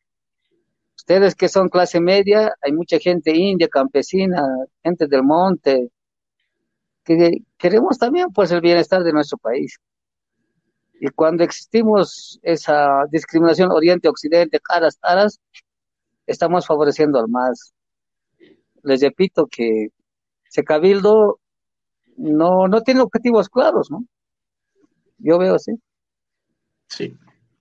Ustedes 0.96 1.34
que 1.34 1.48
son 1.48 1.68
clase 1.68 2.00
media, 2.00 2.54
hay 2.60 2.72
mucha 2.72 2.98
gente 2.98 3.34
india, 3.34 3.68
campesina, 3.68 4.42
gente 4.82 5.06
del 5.06 5.22
monte, 5.22 5.90
que 7.04 7.38
queremos 7.58 7.98
también 7.98 8.30
pues 8.32 8.52
el 8.52 8.60
bienestar 8.60 9.02
de 9.02 9.12
nuestro 9.12 9.38
país. 9.38 9.78
Y 11.00 11.08
cuando 11.08 11.42
existimos 11.42 12.38
esa 12.42 13.04
discriminación 13.10 13.72
oriente-occidente, 13.72 14.60
caras, 14.60 14.96
caras, 15.00 15.40
estamos 16.26 16.66
favoreciendo 16.66 17.18
al 17.18 17.28
más. 17.28 17.74
Les 18.84 19.00
repito 19.00 19.46
que 19.46 19.88
ese 20.52 20.64
cabildo 20.64 21.40
no, 22.18 22.68
no 22.68 22.82
tiene 22.82 23.00
objetivos 23.00 23.48
claros, 23.48 23.90
¿no? 23.90 24.04
Yo 25.16 25.38
veo 25.38 25.54
así. 25.54 25.72
Sí, 26.88 27.16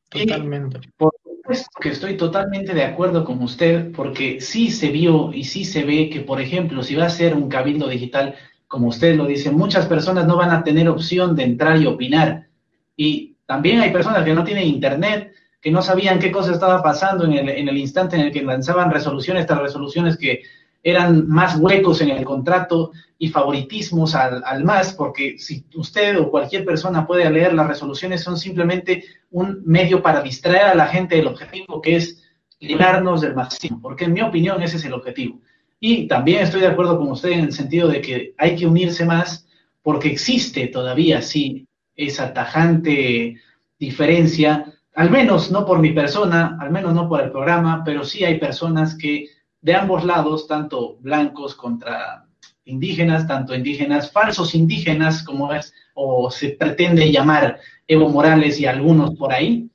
totalmente. 0.10 0.82
por 0.98 1.14
supuesto 1.24 1.70
que 1.80 1.90
estoy 1.90 2.18
totalmente 2.18 2.74
de 2.74 2.84
acuerdo 2.84 3.24
con 3.24 3.42
usted, 3.42 3.94
porque 3.94 4.42
sí 4.42 4.72
se 4.72 4.92
vio 4.92 5.32
y 5.32 5.46
sí 5.46 5.64
se 5.64 5.86
ve 5.86 6.10
que, 6.10 6.20
por 6.20 6.42
ejemplo, 6.42 6.84
si 6.84 6.96
va 6.96 7.06
a 7.06 7.10
ser 7.10 7.34
un 7.34 7.48
cabildo 7.48 7.88
digital, 7.88 8.36
como 8.68 8.88
usted 8.88 9.16
lo 9.16 9.26
dice, 9.26 9.52
muchas 9.52 9.86
personas 9.86 10.28
no 10.28 10.36
van 10.36 10.52
a 10.52 10.64
tener 10.64 10.90
opción 10.90 11.36
de 11.36 11.44
entrar 11.44 11.82
y 11.82 11.86
opinar. 11.86 12.50
Y 12.98 13.38
también 13.46 13.80
hay 13.80 13.92
personas 13.94 14.26
que 14.26 14.34
no 14.34 14.44
tienen 14.44 14.68
internet, 14.68 15.34
que 15.62 15.72
no 15.72 15.82
sabían 15.82 16.20
qué 16.20 16.30
cosa 16.30 16.52
estaba 16.52 16.84
pasando 16.84 17.24
en 17.24 17.34
el, 17.34 17.50
en 17.50 17.70
el 17.70 17.78
instante 17.78 18.18
en 18.18 18.24
el 18.24 18.32
que 18.34 18.42
lanzaban 18.42 18.92
resoluciones, 18.92 19.42
estas 19.42 19.62
resoluciones 19.62 20.18
que 20.18 20.42
eran 20.84 21.28
más 21.28 21.58
huecos 21.58 22.02
en 22.02 22.10
el 22.10 22.26
contrato 22.26 22.92
y 23.18 23.30
favoritismos 23.30 24.16
al, 24.16 24.44
al, 24.46 24.64
más, 24.64 24.94
porque 24.94 25.38
si 25.38 25.64
usted 25.76 26.20
o 26.20 26.32
cualquier 26.32 26.66
persona 26.66 27.06
puede 27.06 27.30
leer 27.30 27.54
las 27.54 27.68
resoluciones, 27.68 28.24
son 28.24 28.38
simplemente 28.38 29.04
un 29.30 29.62
medio 29.66 30.02
para 30.02 30.22
distraer 30.22 30.66
a 30.66 30.76
la 30.76 30.88
gente 30.88 31.16
del 31.18 31.28
objetivo, 31.28 31.82
que 31.82 31.98
es 31.98 32.24
librarnos 32.60 33.22
del 33.22 33.36
máximo, 33.36 33.80
porque 33.82 34.06
en 34.06 34.14
mi 34.14 34.22
opinión 34.22 34.62
ese 34.64 34.78
es 34.78 34.86
el 34.86 34.94
objetivo. 34.94 35.40
Y 35.80 36.08
también 36.08 36.42
estoy 36.42 36.62
de 36.62 36.68
acuerdo 36.68 36.98
con 36.98 37.12
usted 37.12 37.32
en 37.32 37.40
el 37.42 37.54
sentido 37.54 37.88
de 37.88 38.02
que 38.02 38.34
hay 38.38 38.56
que 38.56 38.68
unirse 38.68 39.06
más, 39.06 39.48
porque 39.82 40.10
existe 40.10 40.68
todavía, 40.68 41.22
sí, 41.22 41.68
esa 41.96 42.34
tajante 42.34 43.36
diferencia, 43.80 44.74
al 44.94 45.10
menos 45.10 45.52
no 45.52 45.66
por 45.66 45.80
mi 45.80 45.92
persona, 45.92 46.58
al 46.60 46.72
menos 46.72 46.94
no 46.94 47.10
por 47.10 47.22
el 47.22 47.32
programa, 47.32 47.84
pero 47.84 48.04
sí 48.04 48.24
hay 48.24 48.40
personas 48.40 48.96
que 48.96 49.28
de 49.62 49.75
ambos 49.75 50.03
lados, 50.03 50.48
tanto 50.48 50.98
blancos 51.00 51.56
contra 51.56 52.25
indígenas, 52.65 53.27
tanto 53.27 53.56
indígenas, 53.56 54.12
falsos 54.12 54.56
indígenas, 54.56 55.24
como 55.24 55.53
es, 55.53 55.74
o 55.94 56.32
se 56.32 56.50
pretende 56.50 57.12
llamar 57.12 57.60
Evo 57.88 58.10
Morales 58.10 58.60
y 58.60 58.65
algunos 58.65 59.15
por 59.15 59.34
ahí, 59.34 59.70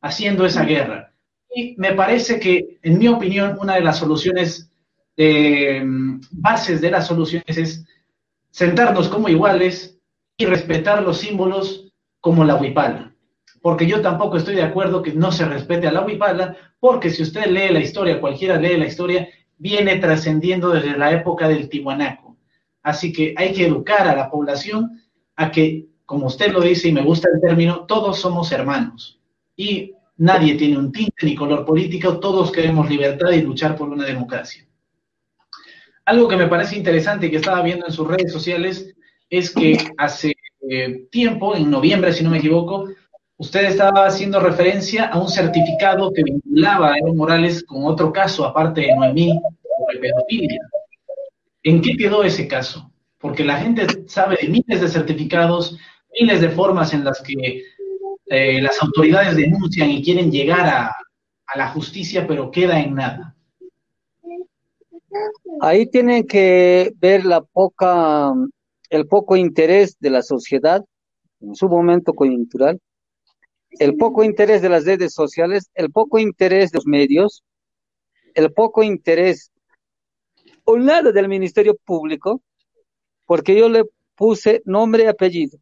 haciendo 0.00 0.44
esa 0.44 0.64
guerra. 0.64 1.12
Y 1.54 1.74
me 1.76 1.92
parece 1.92 2.40
que, 2.40 2.78
en 2.82 2.98
mi 2.98 3.08
opinión, 3.08 3.58
una 3.60 3.74
de 3.74 3.82
las 3.82 3.98
soluciones, 3.98 4.70
eh, 5.16 5.82
bases 6.30 6.80
de 6.80 6.90
las 6.90 7.06
soluciones 7.06 7.56
es 7.56 7.84
sentarnos 8.50 9.08
como 9.08 9.28
iguales 9.28 9.98
y 10.36 10.46
respetar 10.46 11.02
los 11.02 11.18
símbolos 11.18 11.92
como 12.20 12.44
la 12.44 12.56
huipala. 12.56 13.11
Porque 13.62 13.86
yo 13.86 14.02
tampoco 14.02 14.36
estoy 14.36 14.56
de 14.56 14.62
acuerdo 14.62 15.02
que 15.02 15.12
no 15.12 15.30
se 15.32 15.46
respete 15.46 15.86
a 15.86 15.92
la 15.92 16.04
huipala, 16.04 16.56
porque 16.80 17.10
si 17.10 17.22
usted 17.22 17.46
lee 17.46 17.72
la 17.72 17.78
historia, 17.78 18.20
cualquiera 18.20 18.56
lee 18.56 18.76
la 18.76 18.86
historia, 18.86 19.28
viene 19.56 19.96
trascendiendo 19.96 20.70
desde 20.70 20.98
la 20.98 21.12
época 21.12 21.48
del 21.48 21.68
Tihuanaco. 21.68 22.36
Así 22.82 23.12
que 23.12 23.34
hay 23.36 23.52
que 23.52 23.66
educar 23.66 24.08
a 24.08 24.16
la 24.16 24.28
población 24.28 25.00
a 25.36 25.52
que, 25.52 25.86
como 26.04 26.26
usted 26.26 26.52
lo 26.52 26.60
dice 26.60 26.88
y 26.88 26.92
me 26.92 27.02
gusta 27.02 27.28
el 27.32 27.40
término, 27.40 27.86
todos 27.86 28.18
somos 28.18 28.50
hermanos. 28.50 29.20
Y 29.56 29.94
nadie 30.16 30.56
tiene 30.56 30.76
un 30.76 30.90
tinte 30.90 31.24
ni 31.24 31.36
color 31.36 31.64
político, 31.64 32.18
todos 32.18 32.50
queremos 32.50 32.90
libertad 32.90 33.30
y 33.30 33.42
luchar 33.42 33.76
por 33.76 33.88
una 33.88 34.04
democracia. 34.04 34.66
Algo 36.04 36.26
que 36.26 36.36
me 36.36 36.48
parece 36.48 36.76
interesante 36.76 37.30
que 37.30 37.36
estaba 37.36 37.62
viendo 37.62 37.86
en 37.86 37.92
sus 37.92 38.08
redes 38.08 38.32
sociales 38.32 38.92
es 39.30 39.50
que 39.54 39.78
hace 39.96 40.34
eh, 40.68 41.06
tiempo, 41.10 41.54
en 41.54 41.70
noviembre 41.70 42.12
si 42.12 42.24
no 42.24 42.30
me 42.30 42.38
equivoco, 42.38 42.88
usted 43.42 43.64
estaba 43.64 44.06
haciendo 44.06 44.38
referencia 44.38 45.06
a 45.06 45.20
un 45.20 45.28
certificado 45.28 46.12
que 46.12 46.22
vinculaba 46.22 46.92
a 46.92 46.98
Evo 46.98 47.12
Morales 47.12 47.64
con 47.64 47.84
otro 47.86 48.12
caso, 48.12 48.46
aparte 48.46 48.82
de 48.82 48.94
Noemí, 48.94 49.32
de 49.92 49.98
pedofilia. 49.98 50.60
¿En 51.64 51.82
qué 51.82 51.96
quedó 51.96 52.22
ese 52.22 52.46
caso? 52.46 52.92
Porque 53.18 53.44
la 53.44 53.56
gente 53.56 53.84
sabe 54.06 54.38
de 54.40 54.48
miles 54.48 54.80
de 54.80 54.86
certificados, 54.86 55.76
miles 56.20 56.40
de 56.40 56.50
formas 56.50 56.94
en 56.94 57.02
las 57.02 57.20
que 57.20 57.64
eh, 58.26 58.62
las 58.62 58.80
autoridades 58.80 59.36
denuncian 59.36 59.90
y 59.90 60.04
quieren 60.04 60.30
llegar 60.30 60.64
a, 60.68 60.94
a 61.46 61.58
la 61.58 61.66
justicia, 61.70 62.28
pero 62.28 62.52
queda 62.52 62.78
en 62.78 62.94
nada. 62.94 63.34
Ahí 65.60 65.86
tienen 65.86 66.28
que 66.28 66.92
ver 66.96 67.24
la 67.24 67.40
poca, 67.40 68.32
el 68.88 69.08
poco 69.08 69.34
interés 69.34 69.96
de 69.98 70.10
la 70.10 70.22
sociedad 70.22 70.84
en 71.40 71.56
su 71.56 71.68
momento 71.68 72.12
coyuntural 72.12 72.78
el 73.78 73.96
poco 73.96 74.24
interés 74.24 74.62
de 74.62 74.68
las 74.68 74.84
redes 74.84 75.14
sociales, 75.14 75.70
el 75.74 75.90
poco 75.90 76.18
interés 76.18 76.70
de 76.70 76.78
los 76.78 76.86
medios, 76.86 77.44
el 78.34 78.52
poco 78.52 78.82
interés 78.82 79.50
o 80.64 80.76
nada 80.76 81.12
del 81.12 81.28
Ministerio 81.28 81.76
Público, 81.84 82.42
porque 83.26 83.56
yo 83.56 83.68
le 83.68 83.84
puse 84.14 84.62
nombre 84.64 85.04
y 85.04 85.06
apellido. 85.06 85.58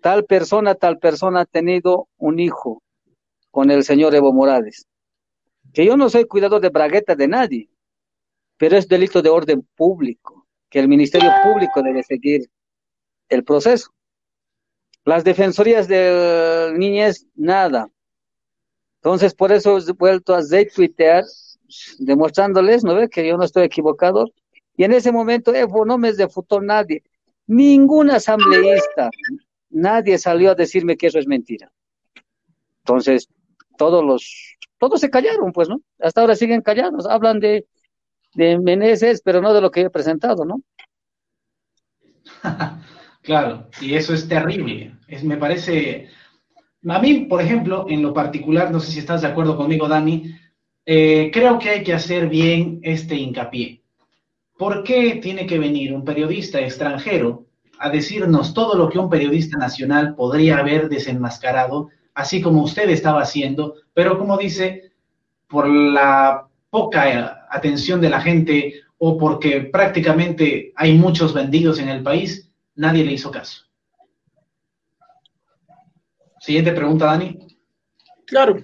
Tal 0.00 0.24
persona, 0.24 0.74
tal 0.74 0.98
persona 0.98 1.40
ha 1.40 1.46
tenido 1.46 2.08
un 2.16 2.38
hijo 2.38 2.82
con 3.50 3.70
el 3.70 3.84
señor 3.84 4.14
Evo 4.14 4.32
Morales. 4.32 4.86
Que 5.72 5.84
yo 5.84 5.96
no 5.96 6.08
soy 6.08 6.26
cuidador 6.26 6.60
de 6.60 6.68
bragueta 6.68 7.14
de 7.14 7.28
nadie, 7.28 7.68
pero 8.56 8.76
es 8.76 8.88
delito 8.88 9.20
de 9.20 9.30
orden 9.30 9.66
público, 9.74 10.46
que 10.70 10.78
el 10.78 10.88
Ministerio 10.88 11.30
Público 11.42 11.82
debe 11.82 12.02
seguir 12.02 12.48
el 13.28 13.44
proceso. 13.44 13.95
Las 15.06 15.22
defensorías 15.22 15.86
de 15.86 16.74
niñez, 16.76 17.28
nada. 17.36 17.88
Entonces, 18.96 19.34
por 19.34 19.52
eso 19.52 19.78
he 19.78 19.92
vuelto 19.92 20.34
a 20.34 20.40
tuitear, 20.74 21.22
demostrándoles, 22.00 22.82
¿no 22.82 22.96
ve? 22.96 23.08
Que 23.08 23.24
yo 23.24 23.36
no 23.36 23.44
estoy 23.44 23.62
equivocado. 23.62 24.26
Y 24.76 24.82
en 24.82 24.92
ese 24.92 25.12
momento, 25.12 25.54
Evo, 25.54 25.84
no 25.84 25.96
me 25.96 26.12
defutó 26.12 26.60
nadie. 26.60 27.04
Ningún 27.46 28.10
asambleísta, 28.10 29.10
nadie 29.70 30.18
salió 30.18 30.50
a 30.50 30.54
decirme 30.56 30.96
que 30.96 31.06
eso 31.06 31.20
es 31.20 31.28
mentira. 31.28 31.70
Entonces, 32.78 33.28
todos 33.78 34.04
los, 34.04 34.56
todos 34.76 35.00
se 35.00 35.08
callaron, 35.08 35.52
pues, 35.52 35.68
¿no? 35.68 35.82
Hasta 36.00 36.20
ahora 36.20 36.34
siguen 36.34 36.62
callados. 36.62 37.06
Hablan 37.06 37.38
de, 37.38 37.64
de 38.34 38.58
Meneses, 38.58 39.22
pero 39.22 39.40
no 39.40 39.54
de 39.54 39.60
lo 39.60 39.70
que 39.70 39.82
he 39.82 39.90
presentado, 39.90 40.44
¿no? 40.44 40.62
Claro, 43.26 43.66
y 43.80 43.94
eso 43.94 44.14
es 44.14 44.28
terrible. 44.28 44.94
Me 45.24 45.36
parece, 45.36 46.08
a 46.88 46.98
mí, 47.00 47.26
por 47.28 47.42
ejemplo, 47.42 47.84
en 47.88 48.00
lo 48.00 48.14
particular, 48.14 48.70
no 48.70 48.78
sé 48.78 48.92
si 48.92 49.00
estás 49.00 49.22
de 49.22 49.26
acuerdo 49.26 49.56
conmigo, 49.56 49.88
Dani, 49.88 50.32
eh, 50.86 51.28
creo 51.32 51.58
que 51.58 51.70
hay 51.70 51.82
que 51.82 51.92
hacer 51.92 52.28
bien 52.28 52.78
este 52.84 53.16
hincapié. 53.16 53.82
¿Por 54.56 54.84
qué 54.84 55.18
tiene 55.20 55.44
que 55.44 55.58
venir 55.58 55.92
un 55.92 56.04
periodista 56.04 56.60
extranjero 56.60 57.46
a 57.80 57.90
decirnos 57.90 58.54
todo 58.54 58.76
lo 58.76 58.88
que 58.88 59.00
un 59.00 59.10
periodista 59.10 59.58
nacional 59.58 60.14
podría 60.14 60.58
haber 60.58 60.88
desenmascarado, 60.88 61.88
así 62.14 62.40
como 62.40 62.62
usted 62.62 62.88
estaba 62.90 63.22
haciendo, 63.22 63.74
pero 63.92 64.18
como 64.18 64.38
dice, 64.38 64.92
por 65.48 65.68
la 65.68 66.46
poca 66.70 67.48
atención 67.50 68.00
de 68.00 68.08
la 68.08 68.20
gente 68.20 68.74
o 68.98 69.18
porque 69.18 69.62
prácticamente 69.62 70.72
hay 70.76 70.96
muchos 70.96 71.34
vendidos 71.34 71.80
en 71.80 71.88
el 71.88 72.04
país, 72.04 72.45
nadie 72.76 73.04
le 73.04 73.12
hizo 73.12 73.30
caso. 73.30 73.62
Siguiente 76.40 76.72
pregunta, 76.72 77.06
Dani. 77.06 77.38
Claro. 78.26 78.62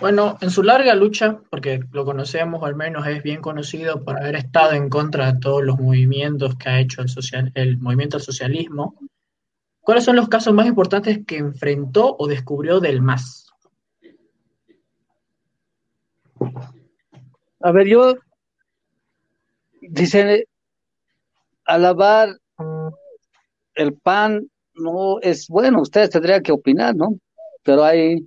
Bueno, 0.00 0.36
en 0.40 0.50
su 0.50 0.62
larga 0.62 0.94
lucha, 0.94 1.38
porque 1.50 1.80
lo 1.92 2.04
conocemos, 2.04 2.60
o 2.60 2.66
al 2.66 2.74
menos 2.74 3.06
es 3.06 3.22
bien 3.22 3.40
conocido 3.40 4.02
por 4.02 4.18
haber 4.18 4.34
estado 4.36 4.72
en 4.72 4.88
contra 4.88 5.32
de 5.32 5.38
todos 5.38 5.62
los 5.62 5.78
movimientos 5.78 6.56
que 6.56 6.68
ha 6.68 6.80
hecho 6.80 7.02
el, 7.02 7.08
social, 7.08 7.52
el 7.54 7.78
movimiento 7.78 8.16
al 8.16 8.22
socialismo, 8.22 8.96
¿cuáles 9.80 10.04
son 10.04 10.16
los 10.16 10.28
casos 10.28 10.52
más 10.52 10.66
importantes 10.66 11.20
que 11.26 11.36
enfrentó 11.36 12.16
o 12.18 12.26
descubrió 12.26 12.80
del 12.80 13.02
MAS? 13.02 13.46
A 17.60 17.72
ver, 17.72 17.86
yo, 17.86 18.16
dice, 19.80 20.48
alabar 21.64 22.36
el 23.74 23.94
PAN 23.94 24.48
no 24.74 25.20
es 25.20 25.48
bueno, 25.48 25.80
ustedes 25.82 26.10
tendrían 26.10 26.42
que 26.42 26.52
opinar, 26.52 26.94
¿no? 26.94 27.18
Pero 27.62 27.84
hay 27.84 28.26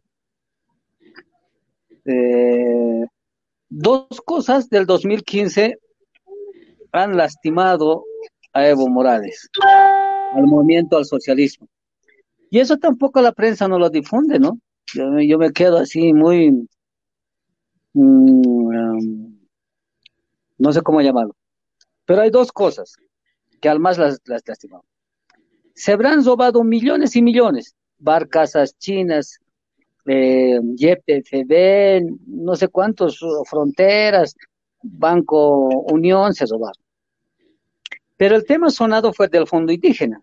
eh, 2.05 3.05
dos 3.69 4.07
cosas 4.25 4.69
del 4.69 4.85
2015 4.85 5.77
han 6.91 7.17
lastimado 7.17 8.05
a 8.53 8.67
Evo 8.67 8.87
Morales, 8.87 9.49
al 10.33 10.47
movimiento 10.47 10.97
al 10.97 11.05
socialismo. 11.05 11.67
Y 12.49 12.59
eso 12.59 12.77
tampoco 12.77 13.21
la 13.21 13.33
prensa 13.33 13.67
no 13.67 13.77
lo 13.77 13.89
difunde, 13.89 14.39
¿no? 14.39 14.59
Yo, 14.93 15.37
me 15.37 15.51
quedo 15.51 15.77
así 15.77 16.13
muy, 16.13 16.67
mm, 17.93 19.37
no 20.57 20.71
sé 20.71 20.81
cómo 20.81 21.01
llamarlo. 21.01 21.35
Pero 22.05 22.21
hay 22.21 22.29
dos 22.29 22.53
cosas 22.53 22.95
que 23.59 23.67
al 23.67 23.79
más 23.79 23.97
las, 23.97 24.21
las 24.25 24.41
lastimado. 24.47 24.85
Se 25.77 25.91
habrán 25.91 26.25
robado 26.25 26.63
millones 26.63 27.15
y 27.15 27.21
millones, 27.21 27.75
barcasas 27.99 28.75
chinas, 28.79 29.37
eh, 30.07 30.59
YPFB, 30.75 32.17
no 32.25 32.55
sé 32.55 32.67
cuántos, 32.67 33.19
fronteras, 33.47 34.35
Banco 34.81 35.67
Unión 35.91 36.33
se 36.33 36.47
robaron. 36.47 36.83
Pero 38.17 38.35
el 38.35 38.43
tema 38.43 38.71
sonado 38.71 39.13
fue 39.13 39.27
del 39.27 39.45
fondo 39.45 39.71
indígena. 39.71 40.19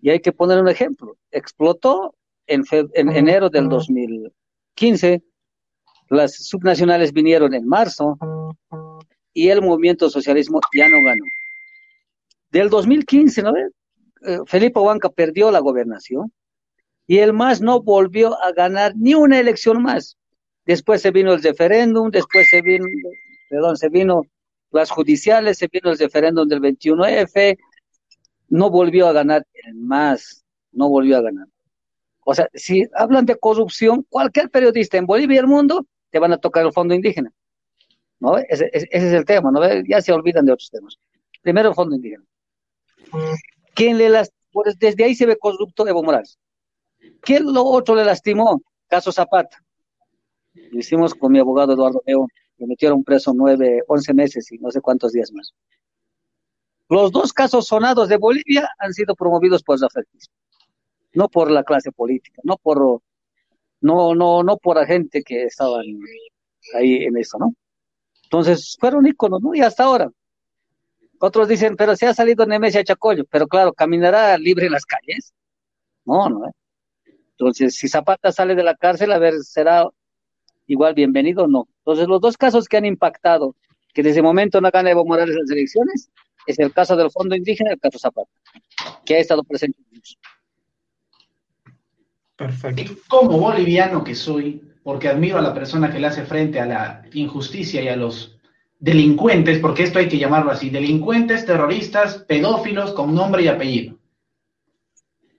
Y 0.00 0.08
hay 0.08 0.20
que 0.20 0.32
poner 0.32 0.62
un 0.62 0.68
ejemplo. 0.68 1.18
Explotó 1.30 2.14
en, 2.46 2.64
enero 2.94 3.50
del 3.50 3.68
2015, 3.68 5.22
las 6.08 6.36
subnacionales 6.36 7.12
vinieron 7.12 7.52
en 7.52 7.68
marzo 7.68 8.16
y 9.34 9.50
el 9.50 9.60
movimiento 9.60 10.08
socialismo 10.08 10.58
ya 10.74 10.88
no 10.88 11.04
ganó. 11.04 11.24
Del 12.50 12.70
2015, 12.70 13.42
¿no? 13.42 13.52
Eh, 14.24 14.38
Felipe 14.46 14.80
Huanca 14.80 15.08
perdió 15.08 15.50
la 15.50 15.60
gobernación 15.60 16.32
y 17.06 17.18
el 17.18 17.32
MAS 17.32 17.60
no 17.60 17.82
volvió 17.82 18.40
a 18.42 18.52
ganar 18.52 18.94
ni 18.96 19.14
una 19.14 19.38
elección 19.38 19.82
más. 19.82 20.16
Después 20.64 21.02
se 21.02 21.10
vino 21.10 21.32
el 21.32 21.42
referéndum, 21.42 22.10
después 22.10 22.48
se 22.48 22.62
vino, 22.62 22.86
perdón, 23.50 23.76
se 23.76 23.88
vino 23.88 24.22
las 24.70 24.90
judiciales, 24.90 25.58
se 25.58 25.68
vino 25.70 25.90
el 25.90 25.98
referéndum 25.98 26.46
del 26.48 26.60
21F, 26.60 27.58
no 28.48 28.70
volvió 28.70 29.08
a 29.08 29.12
ganar 29.12 29.46
el 29.52 29.74
MAS, 29.74 30.44
no 30.70 30.88
volvió 30.88 31.18
a 31.18 31.22
ganar. 31.22 31.46
O 32.24 32.34
sea, 32.34 32.48
si 32.54 32.86
hablan 32.94 33.26
de 33.26 33.36
corrupción, 33.36 34.06
cualquier 34.08 34.50
periodista 34.50 34.96
en 34.96 35.06
Bolivia 35.06 35.36
y 35.36 35.38
el 35.38 35.48
mundo 35.48 35.86
te 36.10 36.20
van 36.20 36.32
a 36.32 36.38
tocar 36.38 36.64
el 36.64 36.72
fondo 36.72 36.94
indígena. 36.94 37.32
¿No? 38.20 38.38
Ese, 38.38 38.70
es 38.72 39.12
el 39.12 39.24
tema. 39.24 39.50
Ya 39.88 40.00
se 40.00 40.12
olvidan 40.12 40.46
de 40.46 40.52
otros 40.52 40.70
temas. 40.70 40.96
Primero 41.42 41.70
el 41.70 41.74
fondo 41.74 41.96
indígena. 41.96 42.24
¿Quién 43.74 43.98
le 43.98 44.08
las, 44.08 44.32
pues 44.52 44.78
desde 44.78 45.04
ahí 45.04 45.14
se 45.14 45.26
ve 45.26 45.36
corrupto 45.36 45.86
Evo 45.86 46.02
Morales. 46.02 46.38
¿Qué 47.22 47.40
lo 47.40 47.64
otro 47.64 47.94
le 47.94 48.04
lastimó? 48.04 48.60
Caso 48.86 49.12
Zapata. 49.12 49.58
Lo 50.54 50.78
hicimos 50.78 51.14
con 51.14 51.32
mi 51.32 51.38
abogado 51.38 51.72
Eduardo 51.72 52.02
León. 52.06 52.28
Me 52.58 52.66
metieron 52.66 53.02
preso 53.02 53.32
nueve, 53.34 53.82
once 53.88 54.12
meses 54.12 54.50
y 54.52 54.58
no 54.58 54.70
sé 54.70 54.80
cuántos 54.80 55.12
días 55.12 55.32
más. 55.32 55.52
Los 56.88 57.10
dos 57.10 57.32
casos 57.32 57.66
sonados 57.66 58.08
de 58.08 58.18
Bolivia 58.18 58.68
han 58.78 58.92
sido 58.92 59.14
promovidos 59.14 59.62
por 59.62 59.78
Zafertismo 59.78 60.34
no 61.14 61.28
por 61.28 61.50
la 61.50 61.64
clase 61.64 61.92
política, 61.92 62.40
no 62.44 62.56
por 62.56 63.00
no, 63.80 64.14
no, 64.14 64.42
no 64.42 64.56
por 64.58 64.76
la 64.76 64.86
gente 64.86 65.22
que 65.22 65.44
estaban 65.44 65.84
ahí 66.74 67.04
en 67.04 67.16
eso, 67.16 67.38
¿no? 67.38 67.54
Entonces 68.24 68.76
fueron 68.78 69.06
íconos, 69.06 69.42
¿no? 69.42 69.54
Y 69.54 69.60
hasta 69.60 69.84
ahora. 69.84 70.10
Otros 71.24 71.46
dicen, 71.46 71.76
pero 71.76 71.94
se 71.94 72.08
ha 72.08 72.14
salido 72.14 72.44
Nemesia 72.46 72.82
Chacoyo, 72.82 73.24
pero 73.30 73.46
claro, 73.46 73.72
caminará 73.72 74.36
libre 74.36 74.66
en 74.66 74.72
las 74.72 74.84
calles. 74.84 75.32
No, 76.04 76.28
no. 76.28 76.48
¿eh? 76.48 76.52
Entonces, 77.38 77.76
si 77.76 77.86
Zapata 77.86 78.32
sale 78.32 78.56
de 78.56 78.64
la 78.64 78.74
cárcel, 78.74 79.12
a 79.12 79.20
ver, 79.20 79.34
será 79.44 79.86
igual 80.66 80.94
bienvenido 80.94 81.44
o 81.44 81.46
no. 81.46 81.68
Entonces, 81.78 82.08
los 82.08 82.20
dos 82.20 82.36
casos 82.36 82.66
que 82.66 82.76
han 82.76 82.86
impactado, 82.86 83.54
que 83.94 84.02
desde 84.02 84.18
el 84.18 84.24
momento 84.24 84.60
no 84.60 84.68
gana 84.72 84.90
Evo 84.90 85.04
Morales 85.04 85.36
las 85.36 85.48
elecciones, 85.48 86.10
es 86.44 86.58
el 86.58 86.72
caso 86.72 86.96
del 86.96 87.12
Fondo 87.12 87.36
Indígena 87.36 87.70
y 87.70 87.74
el 87.74 87.80
caso 87.80 88.00
Zapata, 88.00 88.28
que 89.04 89.14
ha 89.14 89.18
estado 89.20 89.44
presente. 89.44 89.78
Perfecto. 92.34 92.96
como 93.06 93.38
boliviano 93.38 94.02
que 94.02 94.16
soy, 94.16 94.60
porque 94.82 95.06
admiro 95.06 95.38
a 95.38 95.42
la 95.42 95.54
persona 95.54 95.92
que 95.92 96.00
le 96.00 96.08
hace 96.08 96.24
frente 96.24 96.58
a 96.58 96.66
la 96.66 97.04
injusticia 97.12 97.80
y 97.80 97.86
a 97.86 97.94
los 97.94 98.40
delincuentes, 98.82 99.60
porque 99.60 99.84
esto 99.84 100.00
hay 100.00 100.08
que 100.08 100.18
llamarlo 100.18 100.50
así, 100.50 100.68
delincuentes, 100.68 101.46
terroristas, 101.46 102.18
pedófilos 102.26 102.92
con 102.92 103.14
nombre 103.14 103.44
y 103.44 103.48
apellido. 103.48 103.96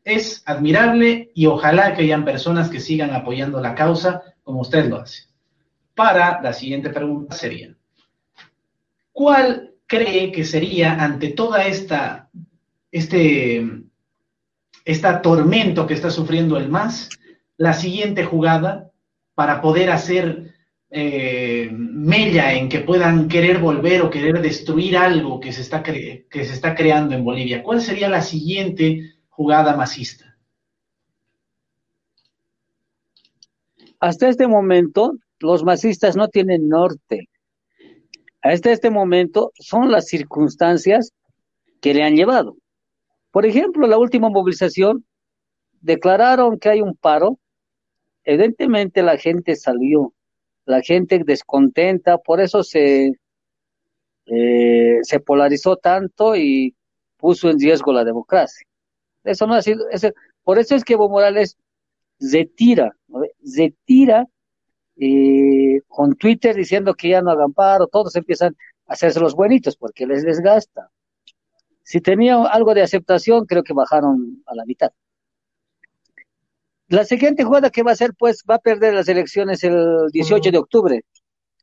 Es 0.06 0.44
admirable 0.46 1.30
y 1.36 1.46
ojalá 1.48 1.94
que 1.94 2.04
hayan 2.04 2.24
personas 2.24 2.70
que 2.70 2.80
sigan 2.80 3.12
apoyando 3.12 3.60
la 3.60 3.76
causa 3.76 4.24
como 4.44 4.62
usted 4.62 4.88
lo 4.88 4.96
hace. 4.96 5.24
Para 5.94 6.42
la 6.42 6.54
siguiente 6.54 6.90
pregunta 6.90 7.36
sería, 7.36 7.76
¿cuál 9.12 9.74
cree 9.88 10.32
que 10.32 10.46
sería 10.46 10.94
ante 11.04 11.30
toda 11.32 11.66
esta, 11.66 12.30
este 12.90 13.84
esta 14.86 15.22
tormento 15.22 15.86
que 15.86 15.94
está 15.96 16.10
sufriendo 16.10 16.58
el 16.58 16.70
MAS, 16.70 17.10
la 17.58 17.74
siguiente 17.74 18.24
jugada 18.24 18.90
para 19.36 19.62
poder 19.62 19.92
hacer 19.92 20.53
eh, 20.96 21.70
mella 21.72 22.54
en 22.54 22.70
que 22.70 22.82
puedan 22.82 23.28
querer 23.28 23.58
volver 23.58 24.04
o 24.04 24.12
querer 24.12 24.40
destruir 24.42 24.96
algo 24.96 25.40
que 25.40 25.52
se, 25.52 25.62
está 25.62 25.82
que 25.82 26.28
se 26.32 26.54
está 26.54 26.76
creando 26.76 27.16
en 27.16 27.24
Bolivia. 27.24 27.64
¿Cuál 27.64 27.82
sería 27.82 28.10
la 28.10 28.22
siguiente 28.22 29.16
jugada 29.28 29.76
masista? 29.76 30.38
Hasta 34.00 34.28
este 34.28 34.48
momento, 34.48 35.14
los 35.40 35.64
masistas 35.64 36.16
no 36.16 36.28
tienen 36.28 36.70
norte. 36.70 37.28
Hasta 38.44 38.72
este 38.72 38.92
momento 38.92 39.52
son 39.56 39.92
las 39.92 40.06
circunstancias 40.06 41.12
que 41.82 41.96
le 41.96 42.04
han 42.04 42.16
llevado. 42.16 42.56
Por 43.32 43.48
ejemplo, 43.48 43.88
la 43.88 43.98
última 43.98 44.30
movilización 44.30 45.06
declararon 45.82 46.60
que 46.60 46.70
hay 46.70 46.82
un 46.82 46.96
paro. 46.96 47.40
Evidentemente 48.26 49.02
la 49.02 49.18
gente 49.18 49.56
salió, 49.56 50.14
la 50.66 50.82
gente 50.82 51.22
descontenta, 51.26 52.18
por 52.18 52.40
eso 52.42 52.64
se, 52.64 53.12
eh, 54.26 55.00
se 55.02 55.20
polarizó 55.20 55.78
tanto 55.78 56.36
y 56.36 56.76
puso 57.18 57.50
en 57.50 57.60
riesgo 57.60 57.94
la 57.94 58.04
democracia. 58.04 58.66
Eso 59.24 59.48
no 59.48 59.56
ha 59.56 59.62
sido, 59.62 59.86
por 60.44 60.60
eso 60.60 60.76
es 60.76 60.84
que 60.84 60.94
Evo 60.94 61.10
Morales 61.10 61.58
retira, 62.20 62.96
retira 63.58 64.28
eh, 64.98 65.82
con 65.88 66.16
Twitter 66.16 66.56
diciendo 66.56 66.94
que 66.94 67.10
ya 67.10 67.22
no 67.22 67.32
hagan 67.32 67.54
paro, 67.54 67.88
todos 67.88 68.16
empiezan 68.16 68.56
a 68.88 68.94
hacerse 68.94 69.20
los 69.20 69.36
buenitos 69.36 69.76
porque 69.78 70.06
les 70.06 70.24
desgasta. 70.24 70.90
Si 71.84 72.00
tenía 72.00 72.42
algo 72.46 72.74
de 72.74 72.82
aceptación, 72.82 73.46
creo 73.46 73.64
que 73.64 73.74
bajaron 73.74 74.44
a 74.46 74.56
la 74.56 74.66
mitad. 74.66 74.92
La 76.94 77.06
siguiente 77.06 77.44
jugada 77.44 77.72
que 77.72 77.82
va 77.82 77.90
a 77.90 77.94
hacer, 77.94 78.12
pues, 78.16 78.44
va 78.48 78.54
a 78.54 78.60
perder 78.60 78.94
las 78.94 79.08
elecciones 79.08 79.64
el 79.64 80.12
18 80.12 80.52
de 80.52 80.60
octubre 80.60 81.02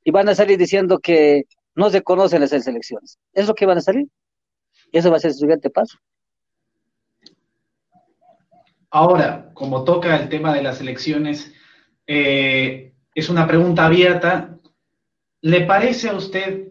y 0.02 0.10
van 0.10 0.28
a 0.28 0.34
salir 0.34 0.58
diciendo 0.58 0.98
que 0.98 1.44
no 1.76 1.88
se 1.88 2.02
conocen 2.02 2.40
las 2.40 2.52
elecciones. 2.52 3.16
¿Es 3.32 3.46
lo 3.46 3.54
que 3.54 3.64
van 3.64 3.78
a 3.78 3.80
salir? 3.80 4.08
Y 4.90 4.98
eso 4.98 5.08
va 5.08 5.18
a 5.18 5.20
ser 5.20 5.32
su 5.32 5.38
siguiente 5.38 5.70
paso. 5.70 5.98
Ahora, 8.90 9.52
como 9.54 9.84
toca 9.84 10.16
el 10.16 10.28
tema 10.28 10.52
de 10.52 10.64
las 10.64 10.80
elecciones, 10.80 11.52
eh, 12.08 12.92
es 13.14 13.28
una 13.28 13.46
pregunta 13.46 13.86
abierta. 13.86 14.58
¿Le 15.42 15.60
parece 15.60 16.08
a 16.08 16.14
usted 16.14 16.70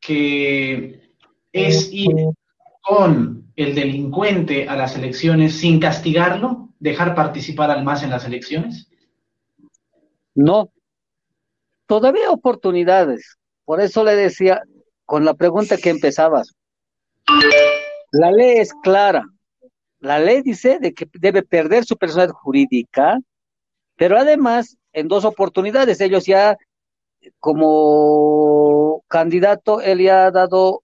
que 0.00 1.08
es 1.52 1.92
ir 1.92 2.32
con 2.82 3.52
el 3.56 3.74
delincuente 3.74 4.68
a 4.68 4.76
las 4.76 4.96
elecciones 4.96 5.58
sin 5.58 5.80
castigarlo? 5.80 6.68
¿Dejar 6.78 7.14
participar 7.14 7.70
al 7.70 7.84
más 7.84 8.02
en 8.02 8.10
las 8.10 8.24
elecciones? 8.24 8.88
No. 10.34 10.70
Todavía 11.86 12.30
oportunidades. 12.30 13.38
Por 13.64 13.80
eso 13.80 14.04
le 14.04 14.16
decía 14.16 14.62
con 15.04 15.24
la 15.24 15.34
pregunta 15.34 15.76
que 15.76 15.90
empezabas. 15.90 16.54
La 18.10 18.30
ley 18.30 18.58
es 18.58 18.72
clara. 18.82 19.24
La 20.00 20.18
ley 20.18 20.42
dice 20.42 20.78
de 20.80 20.92
que 20.92 21.08
debe 21.14 21.42
perder 21.42 21.84
su 21.84 21.96
personalidad 21.96 22.34
jurídica, 22.34 23.18
pero 23.96 24.18
además 24.18 24.76
en 24.92 25.08
dos 25.08 25.24
oportunidades 25.24 26.00
ellos 26.00 26.26
ya 26.26 26.56
como 27.38 29.04
candidato 29.06 29.80
él 29.80 30.00
ya 30.00 30.26
ha 30.26 30.30
dado 30.30 30.82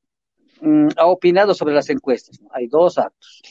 Mm, 0.61 0.88
ha 0.97 1.07
opinado 1.07 1.55
sobre 1.55 1.75
las 1.75 1.88
encuestas. 1.90 2.40
Hay 2.53 2.66
dos 2.66 2.99
actos. 2.99 3.42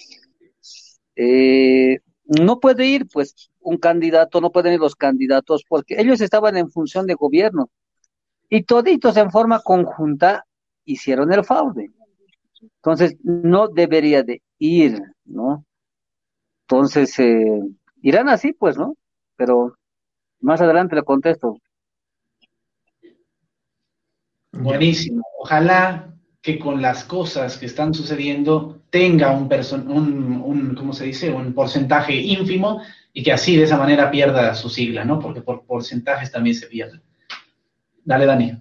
Eh, 1.16 2.00
no 2.26 2.60
puede 2.60 2.86
ir, 2.86 3.08
pues, 3.08 3.50
un 3.60 3.78
candidato, 3.78 4.42
no 4.42 4.52
pueden 4.52 4.74
ir 4.74 4.80
los 4.80 4.96
candidatos, 4.96 5.64
porque 5.68 6.00
ellos 6.00 6.22
estaban 6.22 6.58
en 6.58 6.70
función 6.70 7.06
de 7.08 7.16
gobierno. 7.16 7.70
Y 8.50 8.64
toditos 8.64 9.18
en 9.18 9.32
forma 9.32 9.62
conjunta 9.62 10.46
hicieron 10.86 11.32
el 11.34 11.44
fraude. 11.44 11.92
Entonces, 12.62 13.18
no 13.24 13.68
debería 13.68 14.24
de 14.24 14.42
ir, 14.58 15.02
¿no? 15.26 15.66
Entonces, 16.64 17.18
eh, 17.20 17.62
irán 18.02 18.30
así, 18.30 18.54
pues, 18.54 18.78
¿no? 18.78 18.96
Pero 19.36 19.76
más 20.42 20.62
adelante 20.62 20.96
le 20.96 21.04
contesto. 21.04 21.58
Buenísimo. 24.52 25.24
Ojalá 25.40 26.17
que 26.42 26.60
con 26.60 26.82
las 26.82 27.04
cosas 27.04 27.58
que 27.58 27.66
están 27.66 27.94
sucediendo 27.94 28.82
tenga 28.90 29.32
un, 29.32 29.50
un, 29.90 30.42
un, 30.44 30.76
¿cómo 30.76 30.94
se 30.94 31.06
dice? 31.06 31.30
Un 31.30 31.54
porcentaje 31.54 32.16
ínfimo 32.16 32.82
y 33.14 33.24
que 33.24 33.34
así 33.34 33.58
de 33.58 33.64
esa 33.64 33.78
manera 33.78 34.12
pierda 34.12 34.54
su 34.54 34.70
sigla, 34.70 35.04
¿no? 35.04 35.20
Porque 35.20 35.42
por 35.42 35.66
porcentajes 35.66 36.32
también 36.32 36.56
se 36.56 36.68
pierde. 36.68 37.02
Dale, 38.06 38.26
Dani. 38.26 38.58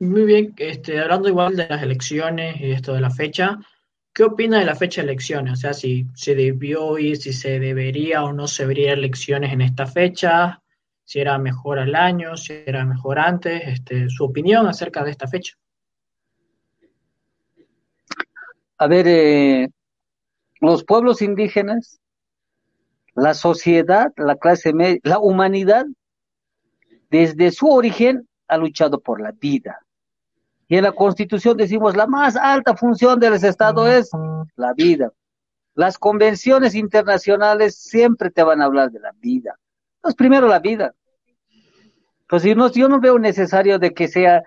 Muy 0.00 0.24
bien, 0.24 0.52
este, 0.56 1.00
hablando 1.00 1.28
igual 1.28 1.56
de 1.56 1.68
las 1.68 1.82
elecciones 1.82 2.60
y 2.60 2.72
esto 2.72 2.92
de 2.92 3.00
la 3.00 3.10
fecha, 3.10 3.58
¿qué 4.12 4.24
opina 4.24 4.58
de 4.58 4.66
la 4.66 4.74
fecha 4.74 5.00
de 5.00 5.08
elecciones? 5.08 5.52
O 5.54 5.56
sea, 5.56 5.72
si 5.72 6.06
se 6.14 6.34
debió 6.34 6.98
ir, 6.98 7.16
si 7.16 7.32
se 7.32 7.60
debería 7.60 8.24
o 8.24 8.32
no 8.32 8.48
se 8.48 8.64
debería 8.64 8.92
elecciones 8.92 9.52
en 9.52 9.62
esta 9.62 9.86
fecha, 9.86 10.60
si 11.04 11.20
era 11.20 11.38
mejor 11.38 11.78
al 11.78 11.94
año, 11.94 12.36
si 12.36 12.52
era 12.66 12.84
mejor 12.84 13.18
antes, 13.18 13.62
este, 13.66 14.10
su 14.10 14.24
opinión 14.24 14.66
acerca 14.66 15.04
de 15.04 15.12
esta 15.12 15.28
fecha. 15.28 15.54
A 18.78 18.86
ver, 18.86 19.06
eh, 19.08 19.68
los 20.60 20.84
pueblos 20.84 21.22
indígenas, 21.22 22.00
la 23.14 23.34
sociedad, 23.34 24.12
la 24.16 24.36
clase 24.36 24.72
media, 24.72 25.00
la 25.04 25.18
humanidad, 25.18 25.86
desde 27.10 27.52
su 27.52 27.68
origen 27.68 28.28
ha 28.48 28.56
luchado 28.56 29.00
por 29.00 29.20
la 29.20 29.32
vida. 29.32 29.80
Y 30.66 30.76
en 30.76 30.84
la 30.84 30.92
Constitución 30.92 31.56
decimos, 31.56 31.96
la 31.96 32.06
más 32.06 32.36
alta 32.36 32.76
función 32.76 33.20
del 33.20 33.34
Estado 33.34 33.86
es 33.86 34.10
la 34.56 34.72
vida. 34.72 35.12
Las 35.74 35.98
convenciones 35.98 36.74
internacionales 36.74 37.76
siempre 37.76 38.30
te 38.30 38.42
van 38.42 38.62
a 38.62 38.64
hablar 38.64 38.90
de 38.90 39.00
la 39.00 39.12
vida. 39.20 39.58
Entonces, 39.96 40.16
primero 40.16 40.48
la 40.48 40.60
vida. 40.60 40.94
Pues 42.28 42.42
si 42.42 42.54
no, 42.54 42.70
yo 42.70 42.88
no 42.88 43.00
veo 43.00 43.18
necesario 43.18 43.78
de 43.78 43.92
que 43.92 44.08
sea, 44.08 44.42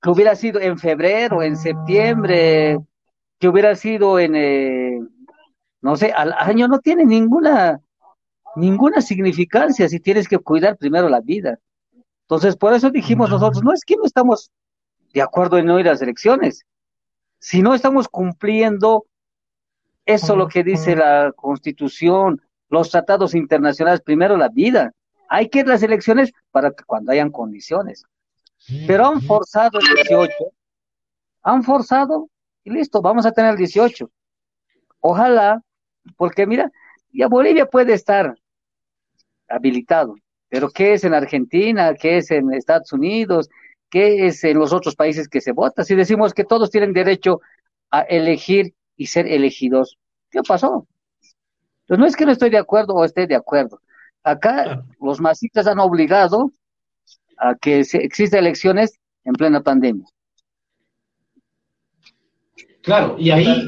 que 0.00 0.10
hubiera 0.10 0.34
sido 0.34 0.60
en 0.60 0.78
febrero, 0.78 1.42
en 1.42 1.56
septiembre, 1.56 2.78
que 3.38 3.48
hubiera 3.48 3.74
sido 3.74 4.18
en, 4.18 4.34
eh, 4.36 5.00
no 5.80 5.96
sé, 5.96 6.12
al 6.12 6.32
año 6.32 6.68
no 6.68 6.78
tiene 6.78 7.04
ninguna, 7.04 7.80
ninguna 8.56 9.00
significancia 9.00 9.88
si 9.88 10.00
tienes 10.00 10.28
que 10.28 10.38
cuidar 10.38 10.76
primero 10.76 11.08
la 11.08 11.20
vida. 11.20 11.58
Entonces, 12.22 12.56
por 12.56 12.72
eso 12.74 12.90
dijimos 12.90 13.30
nosotros, 13.30 13.62
no 13.62 13.72
es 13.72 13.84
que 13.84 13.96
no 13.96 14.04
estamos 14.04 14.50
de 15.12 15.22
acuerdo 15.22 15.58
en 15.58 15.66
no 15.66 15.80
ir 15.80 15.88
a 15.88 15.92
las 15.92 16.02
elecciones, 16.02 16.64
si 17.38 17.62
no 17.62 17.74
estamos 17.74 18.08
cumpliendo 18.08 19.06
eso 20.04 20.36
lo 20.36 20.48
que 20.48 20.64
dice 20.64 20.96
la 20.96 21.32
Constitución, 21.36 22.40
los 22.68 22.90
tratados 22.90 23.34
internacionales, 23.34 24.00
primero 24.00 24.36
la 24.36 24.48
vida. 24.48 24.92
Hay 25.28 25.48
que 25.48 25.60
ir 25.60 25.66
a 25.66 25.70
las 25.70 25.82
elecciones 25.82 26.32
para 26.50 26.70
que 26.70 26.84
cuando 26.84 27.12
hayan 27.12 27.30
condiciones. 27.30 28.04
Pero 28.86 29.06
han 29.06 29.22
forzado 29.22 29.78
el 29.78 29.94
18, 29.94 30.34
han 31.42 31.62
forzado 31.62 32.28
y 32.64 32.70
listo, 32.70 33.00
vamos 33.00 33.24
a 33.24 33.32
tener 33.32 33.52
el 33.52 33.56
18. 33.56 34.10
Ojalá, 35.00 35.62
porque 36.16 36.46
mira, 36.46 36.70
ya 37.12 37.28
Bolivia 37.28 37.66
puede 37.66 37.94
estar 37.94 38.34
habilitado, 39.48 40.16
pero 40.48 40.68
¿qué 40.68 40.94
es 40.94 41.04
en 41.04 41.14
Argentina? 41.14 41.94
¿Qué 41.94 42.18
es 42.18 42.30
en 42.30 42.52
Estados 42.52 42.92
Unidos? 42.92 43.48
¿Qué 43.88 44.26
es 44.26 44.44
en 44.44 44.58
los 44.58 44.72
otros 44.72 44.96
países 44.96 45.28
que 45.28 45.40
se 45.40 45.52
vota? 45.52 45.84
Si 45.84 45.94
decimos 45.94 46.34
que 46.34 46.44
todos 46.44 46.70
tienen 46.70 46.92
derecho 46.92 47.40
a 47.90 48.02
elegir 48.02 48.74
y 48.96 49.06
ser 49.06 49.26
elegidos, 49.26 49.98
¿qué 50.30 50.42
pasó? 50.46 50.86
Pues 51.86 51.98
no 51.98 52.04
es 52.04 52.16
que 52.16 52.26
no 52.26 52.32
estoy 52.32 52.50
de 52.50 52.58
acuerdo 52.58 52.94
o 52.94 53.04
esté 53.04 53.26
de 53.26 53.34
acuerdo. 53.34 53.80
Acá 54.22 54.84
los 55.00 55.20
masistas 55.20 55.66
han 55.66 55.78
obligado 55.78 56.52
a 57.38 57.54
que 57.54 57.84
se, 57.84 57.98
exista 57.98 58.38
elecciones 58.38 58.98
en 59.24 59.32
plena 59.34 59.62
pandemia. 59.62 60.06
Claro, 62.82 63.16
y 63.18 63.30
ahí 63.30 63.66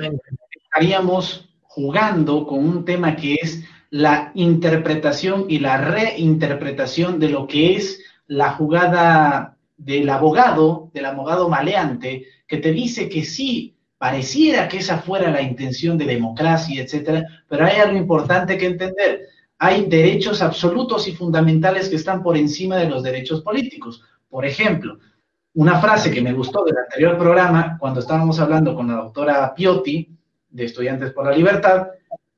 estaríamos 0.65 1.51
jugando 1.63 2.47
con 2.47 2.61
un 2.61 2.85
tema 2.85 3.17
que 3.17 3.35
es 3.35 3.65
la 3.91 4.33
interpretación 4.35 5.47
y 5.49 5.59
la 5.59 5.77
reinterpretación 5.79 7.19
de 7.19 7.29
lo 7.29 7.47
que 7.47 7.77
es 7.77 8.03
la 8.27 8.53
jugada 8.53 9.57
del 9.77 10.09
abogado, 10.09 10.91
del 10.95 11.07
abogado 11.07 11.49
maleante, 11.49 12.27
que 12.47 12.59
te 12.59 12.73
dice 12.73 13.09
que 13.09 13.25
sí, 13.25 13.77
pareciera 13.99 14.69
que 14.69 14.79
esa 14.79 14.99
fuera 14.99 15.31
la 15.31 15.43
intención 15.43 15.99
de 15.99 16.07
democracia, 16.07 16.83
etcétera, 16.83 17.27
pero 17.49 17.67
hay 17.67 17.77
algo 17.77 17.97
importante 17.97 18.57
que 18.57 18.67
entender. 18.67 19.29
Hay 19.63 19.85
derechos 19.85 20.41
absolutos 20.41 21.07
y 21.07 21.13
fundamentales 21.13 21.91
que 21.91 21.97
están 21.97 22.23
por 22.23 22.35
encima 22.35 22.77
de 22.77 22.89
los 22.89 23.03
derechos 23.03 23.43
políticos. 23.43 24.03
Por 24.31 24.47
ejemplo, 24.47 24.99
una 25.53 25.79
frase 25.83 26.11
que 26.11 26.23
me 26.23 26.33
gustó 26.33 26.65
del 26.65 26.79
anterior 26.79 27.19
programa, 27.19 27.77
cuando 27.79 28.01
estábamos 28.01 28.41
hablando 28.41 28.75
con 28.75 28.89
la 28.89 28.95
doctora 28.95 29.55
Piotti, 29.55 30.17
de 30.49 30.65
Estudiantes 30.65 31.13
por 31.13 31.27
la 31.27 31.33
Libertad, 31.33 31.89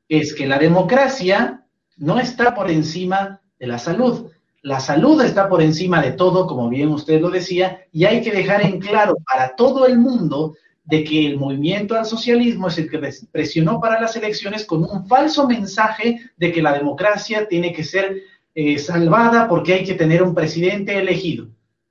es 0.08 0.34
que 0.34 0.48
la 0.48 0.58
democracia 0.58 1.64
no 1.96 2.18
está 2.18 2.56
por 2.56 2.68
encima 2.68 3.40
de 3.56 3.68
la 3.68 3.78
salud. 3.78 4.32
La 4.62 4.80
salud 4.80 5.22
está 5.22 5.48
por 5.48 5.62
encima 5.62 6.02
de 6.02 6.12
todo, 6.12 6.48
como 6.48 6.68
bien 6.68 6.88
usted 6.88 7.20
lo 7.20 7.30
decía, 7.30 7.86
y 7.92 8.04
hay 8.04 8.20
que 8.20 8.32
dejar 8.32 8.62
en 8.62 8.80
claro 8.80 9.16
para 9.32 9.54
todo 9.54 9.86
el 9.86 9.96
mundo 9.96 10.56
de 10.84 11.04
que 11.04 11.26
el 11.26 11.38
movimiento 11.38 11.94
al 11.94 12.04
socialismo 12.04 12.68
es 12.68 12.78
el 12.78 12.90
que 12.90 13.00
presionó 13.30 13.80
para 13.80 14.00
las 14.00 14.16
elecciones 14.16 14.64
con 14.64 14.82
un 14.82 15.06
falso 15.06 15.46
mensaje 15.46 16.20
de 16.36 16.52
que 16.52 16.62
la 16.62 16.72
democracia 16.72 17.46
tiene 17.46 17.72
que 17.72 17.84
ser 17.84 18.22
eh, 18.54 18.78
salvada 18.78 19.48
porque 19.48 19.74
hay 19.74 19.84
que 19.84 19.94
tener 19.94 20.22
un 20.22 20.34
presidente 20.34 20.98
elegido. 20.98 21.48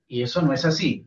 Y 0.08 0.21
eso 0.23 0.41
no 0.41 0.54
es 0.54 0.65
así. 0.65 1.06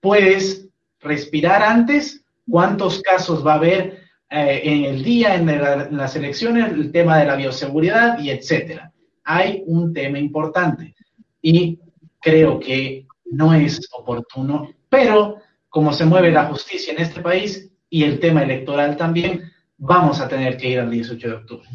Puedes 0.00 0.68
respirar 1.00 1.62
antes, 1.62 2.24
cuántos 2.48 3.02
casos 3.02 3.46
va 3.46 3.54
a 3.54 3.56
haber 3.56 3.98
eh, 4.30 4.60
en 4.64 4.84
el 4.84 5.02
día, 5.02 5.34
en, 5.34 5.96
las 5.96 6.16
elecciones, 6.16 6.72
el 6.72 6.92
tema 6.92 7.18
de 7.18 7.26
la 7.26 7.36
bioseguridad 7.36 8.18
y 8.20 8.30
etcétera. 8.30 8.92
Hay 9.24 9.62
un 9.66 9.92
tema 9.92 10.18
importante 10.18 10.94
y 11.42 11.78
creo 12.20 12.58
que 12.58 13.06
no 13.26 13.52
es 13.54 13.80
oportuno, 13.92 14.70
pero 14.88 15.40
como 15.68 15.92
se 15.92 16.04
mueve 16.04 16.30
la 16.30 16.46
justicia 16.46 16.92
en 16.92 17.00
este 17.00 17.20
país 17.20 17.70
y 17.90 18.04
el 18.04 18.20
tema 18.20 18.42
electoral 18.42 18.96
también, 18.96 19.50
vamos 19.76 20.20
a 20.20 20.28
tener 20.28 20.56
que 20.56 20.68
ir 20.68 20.80
al 20.80 20.90
18 20.90 21.28
de 21.28 21.34
octubre. 21.34 21.68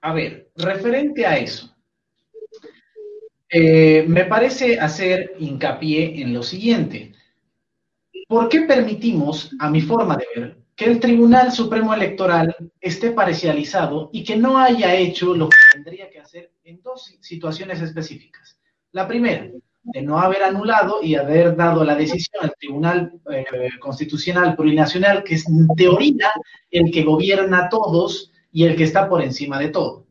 A 0.00 0.12
ver, 0.12 0.50
referente 0.56 1.26
a 1.26 1.36
eso, 1.36 1.74
eh, 3.48 4.04
me 4.06 4.24
parece 4.24 4.78
hacer 4.78 5.34
hincapié 5.38 6.20
en 6.20 6.34
lo 6.34 6.42
siguiente. 6.42 7.12
¿Por 8.28 8.48
qué 8.48 8.62
permitimos, 8.62 9.50
a 9.58 9.70
mi 9.70 9.80
forma 9.80 10.16
de 10.16 10.26
ver, 10.34 10.58
que 10.74 10.86
el 10.86 11.00
Tribunal 11.00 11.52
Supremo 11.52 11.94
Electoral 11.94 12.54
esté 12.80 13.12
parcializado 13.12 14.10
y 14.12 14.24
que 14.24 14.36
no 14.36 14.58
haya 14.58 14.94
hecho 14.94 15.34
lo 15.34 15.48
que 15.48 15.56
tendría 15.72 16.10
que 16.10 16.20
hacer 16.20 16.52
en 16.64 16.82
dos 16.82 17.16
situaciones 17.20 17.80
específicas? 17.80 18.58
La 18.92 19.06
primera, 19.06 19.48
de 19.92 20.02
no 20.02 20.18
haber 20.18 20.42
anulado 20.42 21.00
y 21.02 21.14
haber 21.14 21.54
dado 21.54 21.84
la 21.84 21.94
decisión 21.94 22.44
al 22.44 22.54
Tribunal 22.58 23.12
eh, 23.30 23.44
Constitucional 23.78 24.56
Plurinacional, 24.56 25.22
que 25.22 25.36
es 25.36 25.48
en 25.48 25.68
teoría 25.76 26.30
el 26.70 26.90
que 26.90 27.04
gobierna 27.04 27.66
a 27.66 27.68
todos 27.68 28.32
y 28.52 28.64
el 28.64 28.74
que 28.74 28.84
está 28.84 29.08
por 29.08 29.22
encima 29.22 29.60
de 29.60 29.68
todo. 29.68 30.06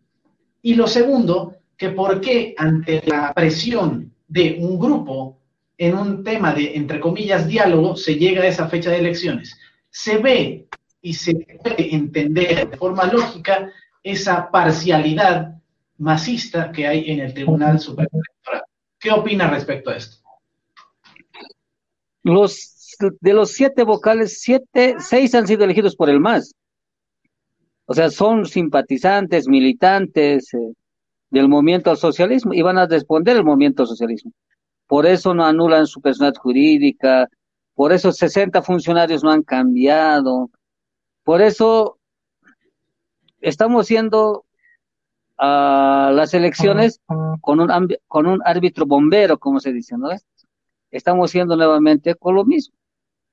Y 0.61 0.75
lo 0.75 0.87
segundo, 0.87 1.55
que 1.77 1.89
por 1.89 2.21
qué 2.21 2.55
ante 2.57 3.03
la 3.05 3.33
presión 3.33 4.13
de 4.27 4.57
un 4.59 4.79
grupo 4.79 5.39
en 5.77 5.95
un 5.95 6.23
tema 6.23 6.53
de, 6.53 6.75
entre 6.75 7.01
comillas, 7.01 7.47
diálogo, 7.47 7.97
se 7.97 8.15
llega 8.15 8.43
a 8.43 8.47
esa 8.47 8.69
fecha 8.69 8.89
de 8.89 8.99
elecciones. 8.99 9.57
Se 9.89 10.17
ve 10.17 10.67
y 11.01 11.13
se 11.13 11.35
puede 11.61 11.93
entender 11.93 12.69
de 12.69 12.77
forma 12.77 13.05
lógica 13.05 13.69
esa 14.01 14.49
parcialidad 14.49 15.55
masista 15.97 16.71
que 16.71 16.87
hay 16.87 17.11
en 17.11 17.19
el 17.19 17.33
Tribunal 17.33 17.79
Supremo 17.79 18.09
Electoral. 18.13 18.54
¿Qué 19.05 19.11
opina 19.11 19.47
respecto 19.47 19.91
a 19.91 19.97
esto? 19.97 20.17
Los, 22.23 22.97
de 23.21 23.33
los 23.33 23.51
siete 23.51 23.83
vocales, 23.83 24.39
siete, 24.41 24.95
seis 24.97 25.35
han 25.35 25.45
sido 25.45 25.63
elegidos 25.63 25.95
por 25.95 26.09
el 26.09 26.19
MAS. 26.19 26.55
O 27.85 27.93
sea, 27.93 28.09
son 28.09 28.47
simpatizantes, 28.47 29.47
militantes 29.47 30.51
eh, 30.55 30.73
del 31.29 31.47
movimiento 31.47 31.91
al 31.91 31.97
socialismo 31.97 32.55
y 32.55 32.63
van 32.63 32.79
a 32.79 32.87
responder 32.87 33.37
el 33.37 33.43
movimiento 33.43 33.83
al 33.83 33.89
socialismo. 33.89 34.31
Por 34.87 35.05
eso 35.05 35.35
no 35.35 35.45
anulan 35.45 35.85
su 35.85 36.01
personalidad 36.01 36.41
jurídica, 36.41 37.27
por 37.75 37.93
eso 37.93 38.11
60 38.11 38.63
funcionarios 38.63 39.23
no 39.23 39.29
han 39.29 39.43
cambiado, 39.43 40.49
por 41.23 41.43
eso 41.43 41.99
estamos 43.39 43.87
yendo 43.87 44.44
a 45.37 46.11
las 46.13 46.33
elecciones 46.33 47.01
con 47.41 47.59
un, 47.59 47.69
con 48.07 48.27
un 48.27 48.41
árbitro 48.45 48.85
bombero, 48.85 49.37
como 49.37 49.59
se 49.59 49.73
dice, 49.73 49.97
¿no? 49.97 50.09
Estamos 50.91 51.33
yendo 51.33 51.55
nuevamente 51.55 52.15
con 52.15 52.35
lo 52.35 52.45
mismo. 52.45 52.75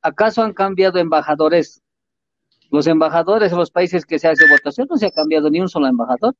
¿Acaso 0.02 0.42
han 0.42 0.52
cambiado 0.52 0.98
embajadores 0.98 1.80
Los 2.70 2.86
embajadores 2.86 3.52
en 3.52 3.58
los 3.58 3.70
países 3.70 4.04
que 4.04 4.18
se 4.18 4.28
hace 4.28 4.50
votación 4.50 4.88
no 4.90 4.96
se 4.96 5.06
ha 5.06 5.10
cambiado 5.10 5.50
ni 5.50 5.60
un 5.60 5.68
solo 5.68 5.86
embajador, 5.86 6.34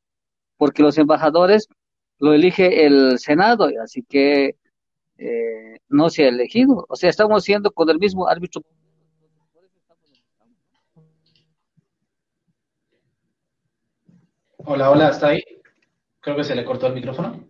porque 0.57 0.83
los 0.83 0.99
embajadores 0.99 1.69
lo 2.19 2.33
elige 2.33 2.87
el 2.87 3.19
Senado, 3.19 3.69
así 3.83 4.03
que 4.09 4.57
eh, 5.19 5.79
no 5.89 6.11
se 6.11 6.25
ha 6.25 6.29
elegido. 6.29 6.87
O 6.89 6.97
sea, 6.97 7.11
estamos 7.11 7.45
siendo 7.45 7.71
con 7.71 7.89
el 7.91 7.99
mismo 7.99 8.29
árbitro. 8.29 8.63
Hola, 14.65 14.91
hola, 14.91 15.09
¿está 15.09 15.29
ahí? 15.29 15.43
Creo 16.21 16.37
que 16.37 16.45
se 16.45 16.55
le 16.55 16.65
cortó 16.65 16.87
el 16.87 16.95
micrófono. 16.95 17.49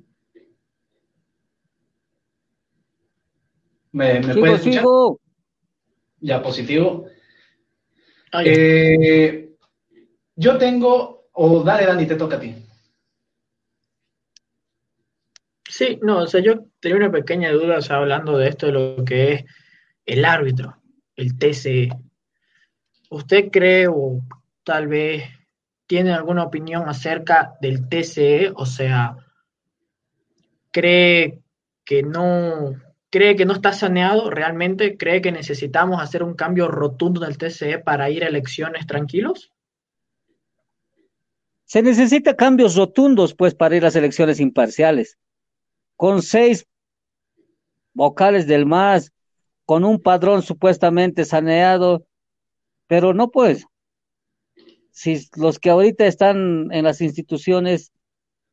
¿Me, 3.93 4.21
me 4.21 4.35
puede 4.35 4.55
escuchar? 4.55 4.85
Ya, 6.21 6.43
positivo. 6.43 7.07
Eh, 8.45 9.51
yo 10.37 10.57
tengo, 10.57 11.29
o 11.33 11.63
dale, 11.63 11.85
Dani, 11.85 12.07
te 12.07 12.17
toca 12.17 12.37
a 12.37 12.41
ti. 12.41 12.55
Sí, 15.69 15.99
no, 16.03 16.21
o 16.21 16.27
sea, 16.27 16.41
yo 16.41 16.67
tenía 16.81 16.97
una 16.97 17.13
pequeña 17.13 17.51
duda, 17.53 17.79
o 17.79 17.83
sea, 17.83 17.97
hablando 17.97 18.39
de 18.39 18.49
esto, 18.49 18.67
de 18.67 18.73
lo 18.73 19.05
que 19.05 19.33
es 19.33 19.45
el 20.07 20.25
árbitro, 20.25 20.81
el 21.17 21.39
TCE. 21.39 21.91
¿Usted 23.11 23.51
cree 23.51 23.87
o 23.89 24.21
tal 24.65 24.89
vez 24.89 25.25
tiene 25.93 26.15
alguna 26.15 26.45
opinión 26.45 26.89
acerca 26.89 27.59
del 27.61 27.87
TCE? 27.87 28.51
O 28.55 28.65
sea, 28.65 29.15
¿cree 30.71 31.43
que 31.85 32.03
no, 32.03 32.73
cree 33.11 33.37
que 33.37 33.45
no 33.45 33.53
está 33.53 33.75
saneado 33.75 34.31
realmente? 34.31 34.97
¿Cree 34.97 35.21
que 35.21 35.33
necesitamos 35.33 36.01
hacer 36.01 36.23
un 36.23 36.33
cambio 36.33 36.69
rotundo 36.69 37.21
del 37.21 37.37
TCE 37.37 37.79
para 37.79 38.09
ir 38.09 38.25
a 38.25 38.29
elecciones 38.29 38.87
tranquilos? 38.87 39.53
Se 41.67 41.83
necesita 41.83 42.37
cambios 42.37 42.75
rotundos, 42.75 43.35
pues, 43.35 43.55
para 43.55 43.77
ir 43.77 43.83
a 43.83 43.89
las 43.89 43.97
elecciones 43.97 44.41
imparciales. 44.41 45.19
Con 45.97 46.23
seis 46.23 46.67
vocales 47.93 48.47
del 48.47 48.65
MAS, 48.65 49.13
con 49.67 49.85
un 49.85 50.01
padrón 50.01 50.41
supuestamente 50.41 51.27
saneado, 51.27 52.07
pero 52.87 53.13
no, 53.13 53.31
pues, 53.31 53.67
si 54.93 55.27
los 55.37 55.59
que 55.59 55.71
ahorita 55.71 56.07
están 56.07 56.69
en 56.71 56.85
las 56.85 57.01
instituciones 57.01 57.93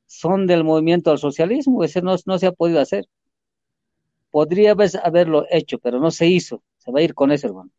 son 0.08 0.48
del 0.48 0.64
movimiento 0.64 1.12
al 1.12 1.20
socialismo, 1.20 1.84
ese 1.84 2.02
no, 2.02 2.16
no 2.26 2.40
se 2.40 2.48
ha 2.48 2.52
podido 2.52 2.80
hacer. 2.80 3.06
Podría 4.32 4.76
haberlo 5.04 5.46
hecho, 5.52 5.78
pero 5.80 6.00
no 6.00 6.12
se 6.12 6.28
hizo. 6.28 6.64
Se 6.78 6.92
va 6.92 7.00
a 7.00 7.04
ir 7.04 7.14
con 7.14 7.32
eso, 7.32 7.48
hermano. 7.48 7.70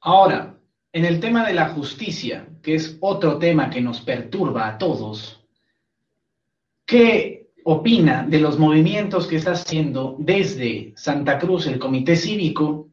Ahora, 0.00 0.58
en 0.92 1.04
el 1.04 1.20
tema 1.20 1.46
de 1.46 1.52
la 1.52 1.68
justicia, 1.68 2.48
que 2.62 2.76
es 2.76 2.96
otro 3.00 3.38
tema 3.38 3.68
que 3.68 3.82
nos 3.82 4.00
perturba 4.00 4.68
a 4.68 4.78
todos, 4.78 5.46
¿qué 6.86 7.50
opina 7.64 8.24
de 8.26 8.40
los 8.40 8.58
movimientos 8.58 9.26
que 9.26 9.36
está 9.36 9.52
haciendo 9.52 10.16
desde 10.18 10.94
Santa 10.96 11.38
Cruz 11.38 11.66
el 11.66 11.78
Comité 11.78 12.16
Cívico 12.16 12.85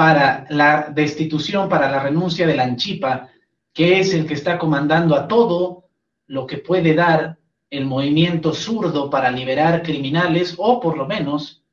para 0.00 0.46
la 0.48 0.90
destitución, 0.94 1.68
para 1.68 1.90
la 1.90 2.02
renuncia 2.02 2.46
de 2.46 2.56
la 2.56 2.62
Anchipa, 2.62 3.28
que 3.70 4.00
es 4.00 4.14
el 4.14 4.26
que 4.26 4.32
está 4.32 4.58
comandando 4.58 5.14
a 5.14 5.28
todo 5.28 5.90
lo 6.26 6.46
que 6.46 6.56
puede 6.56 6.94
dar 6.94 7.38
el 7.68 7.84
movimiento 7.84 8.54
zurdo 8.54 9.10
para 9.10 9.30
liberar 9.30 9.82
criminales 9.82 10.54
o 10.56 10.80
por 10.80 10.96
lo 10.96 11.06
menos 11.06 11.66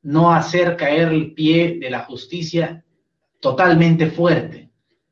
no 0.00 0.32
hacer 0.32 0.76
caer 0.76 1.08
el 1.08 1.34
pie 1.34 1.78
de 1.80 1.90
la 1.90 2.04
justicia 2.04 2.84
totalmente 3.40 4.12
fuerte. 4.12 4.70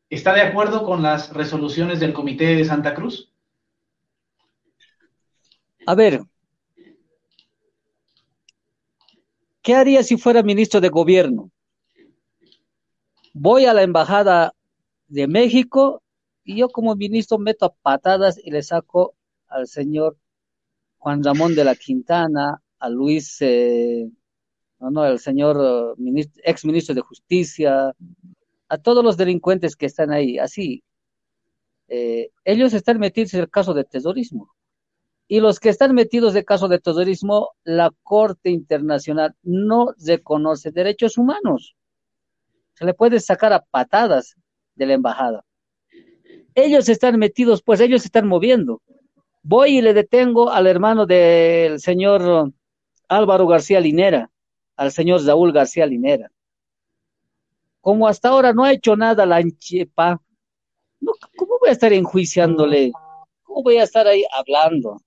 ¿Está 0.08 0.32
de 0.32 0.42
acuerdo 0.42 0.84
con 0.84 1.02
las 1.02 1.32
resoluciones 1.32 1.98
del 1.98 2.12
Comité 2.12 2.54
de 2.54 2.64
Santa 2.64 2.94
Cruz? 2.94 3.32
A 5.86 5.96
ver, 5.96 6.20
¿qué 9.60 9.74
haría 9.74 10.04
si 10.04 10.16
fuera 10.16 10.44
ministro 10.44 10.80
de 10.80 10.88
gobierno? 10.88 11.50
Voy 13.36 13.66
a 13.66 13.74
la 13.74 13.82
embajada 13.82 14.54
de 15.08 15.26
México 15.26 16.02
y 16.44 16.56
yo 16.58 16.68
como 16.68 16.94
ministro 16.94 17.36
meto 17.38 17.66
a 17.66 17.74
patadas 17.74 18.38
y 18.42 18.52
le 18.52 18.62
saco 18.62 19.16
al 19.48 19.66
señor 19.66 20.16
Juan 20.98 21.24
Ramón 21.24 21.56
de 21.56 21.64
la 21.64 21.74
Quintana, 21.74 22.62
a 22.78 22.88
Luis, 22.88 23.36
eh, 23.40 24.08
no, 24.78 24.90
no, 24.92 25.02
al 25.02 25.18
señor 25.18 25.96
eh, 25.98 26.26
ex 26.44 26.64
ministro 26.64 26.94
de 26.94 27.00
Justicia, 27.00 27.92
a 28.68 28.78
todos 28.78 29.02
los 29.02 29.16
delincuentes 29.16 29.74
que 29.74 29.86
están 29.86 30.12
ahí, 30.12 30.38
así. 30.38 30.84
Eh, 31.88 32.30
ellos 32.44 32.72
están 32.72 33.00
metidos 33.00 33.34
en 33.34 33.40
el 33.40 33.50
caso 33.50 33.74
de 33.74 33.82
terrorismo. 33.84 34.54
Y 35.26 35.40
los 35.40 35.58
que 35.58 35.70
están 35.70 35.92
metidos 35.92 36.34
de 36.34 36.44
caso 36.44 36.68
de 36.68 36.78
terrorismo, 36.78 37.50
la 37.64 37.90
Corte 38.04 38.50
Internacional 38.50 39.34
no 39.42 39.88
reconoce 39.98 40.70
derechos 40.70 41.18
humanos. 41.18 41.74
Se 42.74 42.84
le 42.84 42.94
puede 42.94 43.20
sacar 43.20 43.52
a 43.52 43.60
patadas 43.60 44.36
de 44.74 44.86
la 44.86 44.94
embajada. 44.94 45.44
Ellos 46.54 46.88
están 46.88 47.18
metidos, 47.18 47.62
pues 47.62 47.80
ellos 47.80 48.02
se 48.02 48.08
están 48.08 48.26
moviendo. 48.26 48.82
Voy 49.42 49.78
y 49.78 49.82
le 49.82 49.94
detengo 49.94 50.50
al 50.50 50.66
hermano 50.66 51.06
del 51.06 51.80
señor 51.80 52.52
Álvaro 53.08 53.46
García 53.46 53.80
Linera, 53.80 54.30
al 54.76 54.90
señor 54.90 55.20
Saúl 55.20 55.52
García 55.52 55.86
Linera. 55.86 56.30
Como 57.80 58.08
hasta 58.08 58.28
ahora 58.30 58.52
no 58.52 58.64
ha 58.64 58.72
hecho 58.72 58.96
nada 58.96 59.26
la 59.26 59.36
Anchepa, 59.36 60.20
¿cómo 61.36 61.58
voy 61.60 61.68
a 61.68 61.72
estar 61.72 61.92
enjuiciándole? 61.92 62.92
¿Cómo 63.42 63.62
voy 63.62 63.76
a 63.76 63.82
estar 63.84 64.06
ahí 64.06 64.24
hablando? 64.32 65.00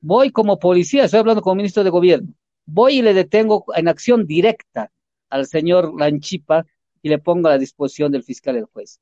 Voy 0.00 0.30
como 0.30 0.58
policía, 0.58 1.04
estoy 1.04 1.20
hablando 1.20 1.42
como 1.42 1.56
ministro 1.56 1.82
de 1.82 1.90
gobierno. 1.90 2.32
Voy 2.64 2.98
y 2.98 3.02
le 3.02 3.14
detengo 3.14 3.64
en 3.74 3.88
acción 3.88 4.26
directa 4.26 4.90
al 5.28 5.46
señor 5.46 5.98
Lanchipa 5.98 6.66
y 7.02 7.08
le 7.08 7.18
pongo 7.18 7.48
a 7.48 7.52
la 7.52 7.58
disposición 7.58 8.12
del 8.12 8.24
fiscal 8.24 8.54
y 8.54 8.58
del 8.58 8.66
juez. 8.66 9.00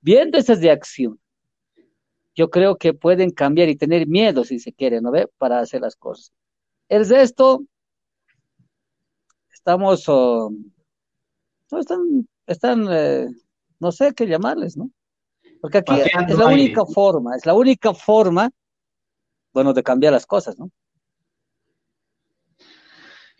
Viendo 0.00 0.38
esas 0.38 0.60
de 0.60 0.70
acción, 0.70 1.20
yo 2.34 2.50
creo 2.50 2.76
que 2.76 2.94
pueden 2.94 3.30
cambiar 3.30 3.68
y 3.68 3.76
tener 3.76 4.06
miedo 4.06 4.44
si 4.44 4.60
se 4.60 4.72
quiere, 4.72 5.00
¿no 5.00 5.10
ve? 5.10 5.28
Para 5.38 5.58
hacer 5.58 5.80
las 5.80 5.96
cosas. 5.96 6.32
El 6.88 7.08
resto, 7.08 7.64
estamos, 9.52 10.04
oh, 10.08 10.50
no 11.70 11.78
están, 11.78 12.28
están 12.46 12.86
eh, 12.90 13.26
no 13.80 13.92
sé 13.92 14.14
qué 14.14 14.26
llamarles, 14.26 14.76
¿no? 14.76 14.90
Porque 15.60 15.78
aquí 15.78 15.94
es 16.00 16.38
la 16.38 16.46
única 16.46 16.84
forma, 16.86 17.34
es 17.36 17.44
la 17.44 17.54
única 17.54 17.92
forma, 17.92 18.50
bueno, 19.52 19.72
de 19.72 19.82
cambiar 19.82 20.12
las 20.12 20.26
cosas, 20.26 20.58
¿no? 20.58 20.70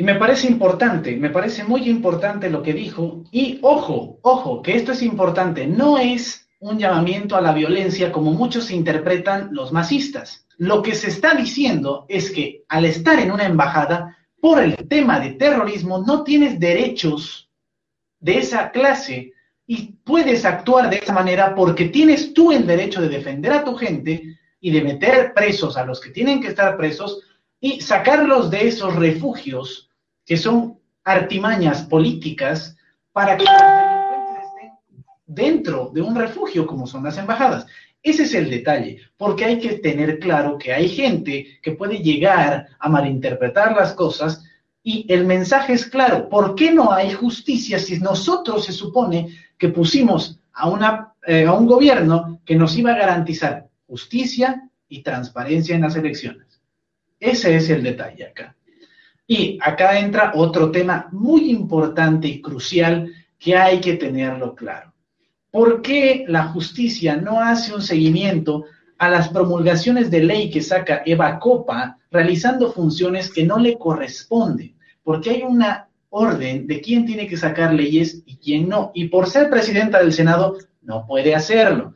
Y 0.01 0.05
me 0.05 0.15
parece 0.15 0.47
importante, 0.47 1.17
me 1.17 1.31
parece 1.31 1.65
muy 1.65 1.89
importante 1.91 2.49
lo 2.49 2.63
que 2.63 2.73
dijo. 2.73 3.25
Y 3.33 3.59
ojo, 3.63 4.21
ojo, 4.23 4.63
que 4.63 4.77
esto 4.77 4.93
es 4.93 5.03
importante, 5.03 5.67
no 5.67 5.99
es 5.99 6.49
un 6.61 6.79
llamamiento 6.79 7.35
a 7.35 7.41
la 7.41 7.53
violencia 7.53 8.13
como 8.13 8.33
muchos 8.33 8.71
interpretan 8.71 9.49
los 9.51 9.73
masistas. 9.73 10.47
Lo 10.57 10.83
que 10.83 10.95
se 10.95 11.09
está 11.09 11.35
diciendo 11.35 12.07
es 12.09 12.31
que 12.31 12.65
al 12.69 12.85
estar 12.85 13.19
en 13.19 13.33
una 13.33 13.47
embajada, 13.47 14.17
por 14.41 14.63
el 14.63 14.77
tema 14.89 15.19
de 15.19 15.31
terrorismo, 15.31 15.99
no 15.99 16.23
tienes 16.23 16.61
derechos 16.61 17.51
de 18.21 18.39
esa 18.39 18.71
clase 18.71 19.33
y 19.67 19.97
puedes 20.05 20.45
actuar 20.45 20.91
de 20.91 20.99
esa 20.99 21.13
manera 21.13 21.57
porque 21.57 21.87
tienes 21.87 22.33
tú 22.35 22.53
el 22.53 22.69
derecho 22.69 23.01
de 23.01 23.09
defender 23.09 23.53
a 23.53 23.65
tu 23.65 23.75
gente 23.75 24.39
y 24.61 24.71
de 24.71 24.83
meter 24.83 25.35
presos 25.35 25.77
a 25.77 25.85
los 25.85 26.01
que 26.01 26.11
tienen 26.11 26.41
que 26.41 26.49
estar 26.49 26.77
presos 26.77 27.21
y 27.61 27.81
sacarlos 27.81 28.49
de 28.49 28.69
esos 28.69 28.95
refugios 28.95 29.88
que 30.29 30.37
son 30.37 30.79
artimañas 31.05 31.83
políticas 31.83 32.77
para 33.13 33.39
que 33.39 33.47
dentro 35.27 35.91
de 35.95 36.03
un 36.03 36.15
refugio 36.15 36.67
como 36.67 36.87
son 36.87 37.05
las 37.05 37.17
embajadas. 37.17 37.67
Ese 38.03 38.25
es 38.25 38.35
el 38.35 38.51
detalle, 38.51 39.01
porque 39.17 39.47
hay 39.47 39.59
que 39.59 39.79
tener 39.79 40.19
claro 40.19 40.59
que 40.59 40.73
hay 40.73 40.89
gente 40.89 41.59
que 41.63 41.73
puede 41.73 41.99
llegar 41.99 42.69
a 42.79 42.89
malinterpretar 42.91 43.75
las 43.75 43.95
cosas 43.95 44.45
y 44.83 45.11
el 45.13 45.27
mensaje 45.27 45.73
es 45.73 45.87
claro, 45.87 46.29
¿por 46.29 46.55
qué 46.55 46.73
no 46.73 46.93
hay 46.93 47.11
justicia 47.11 47.79
si 47.79 47.99
nosotros 47.99 48.67
se 48.67 48.73
supone 48.73 49.35
que 49.57 49.69
pusimos 49.71 50.39
a, 50.53 50.69
una, 50.69 51.15
eh, 51.27 51.47
a 51.47 51.53
un 51.55 51.67
gobierno 51.67 52.41
que 52.45 52.55
nos 52.55 52.77
iba 52.77 52.93
a 52.93 52.99
garantizar 52.99 53.67
justicia 53.87 54.69
y 54.89 55.03
transparencia 55.03 55.75
en 55.75 55.83
las 55.83 55.97
elecciones? 55.97 56.61
Ese 57.19 57.57
es 57.57 57.69
el 57.71 57.83
detalle 57.83 58.27
acá. 58.27 58.55
Y 59.31 59.59
acá 59.61 59.99
entra 59.99 60.33
otro 60.35 60.71
tema 60.71 61.07
muy 61.13 61.51
importante 61.51 62.27
y 62.27 62.41
crucial 62.41 63.13
que 63.39 63.55
hay 63.55 63.79
que 63.79 63.93
tenerlo 63.93 64.55
claro. 64.55 64.95
¿Por 65.51 65.83
qué 65.83 66.25
la 66.27 66.45
justicia 66.45 67.17
no 67.17 67.39
hace 67.39 67.75
un 67.75 67.83
seguimiento 67.83 68.65
a 68.97 69.11
las 69.11 69.29
promulgaciones 69.29 70.11
de 70.11 70.25
ley 70.25 70.51
que 70.51 70.63
saca 70.63 71.03
Eva 71.05 71.39
Copa 71.39 71.99
realizando 72.11 72.73
funciones 72.73 73.31
que 73.31 73.45
no 73.45 73.59
le 73.59 73.77
corresponden? 73.77 74.75
Porque 75.03 75.31
hay 75.31 75.43
una 75.43 75.91
orden 76.09 76.67
de 76.67 76.81
quién 76.81 77.05
tiene 77.05 77.27
que 77.27 77.37
sacar 77.37 77.75
leyes 77.75 78.23
y 78.25 78.39
quién 78.39 78.67
no. 78.67 78.93
Y 78.95 79.09
por 79.09 79.29
ser 79.29 79.51
presidenta 79.51 79.99
del 79.99 80.15
Senado, 80.15 80.57
no 80.81 81.07
puede 81.07 81.35
hacerlo. 81.35 81.93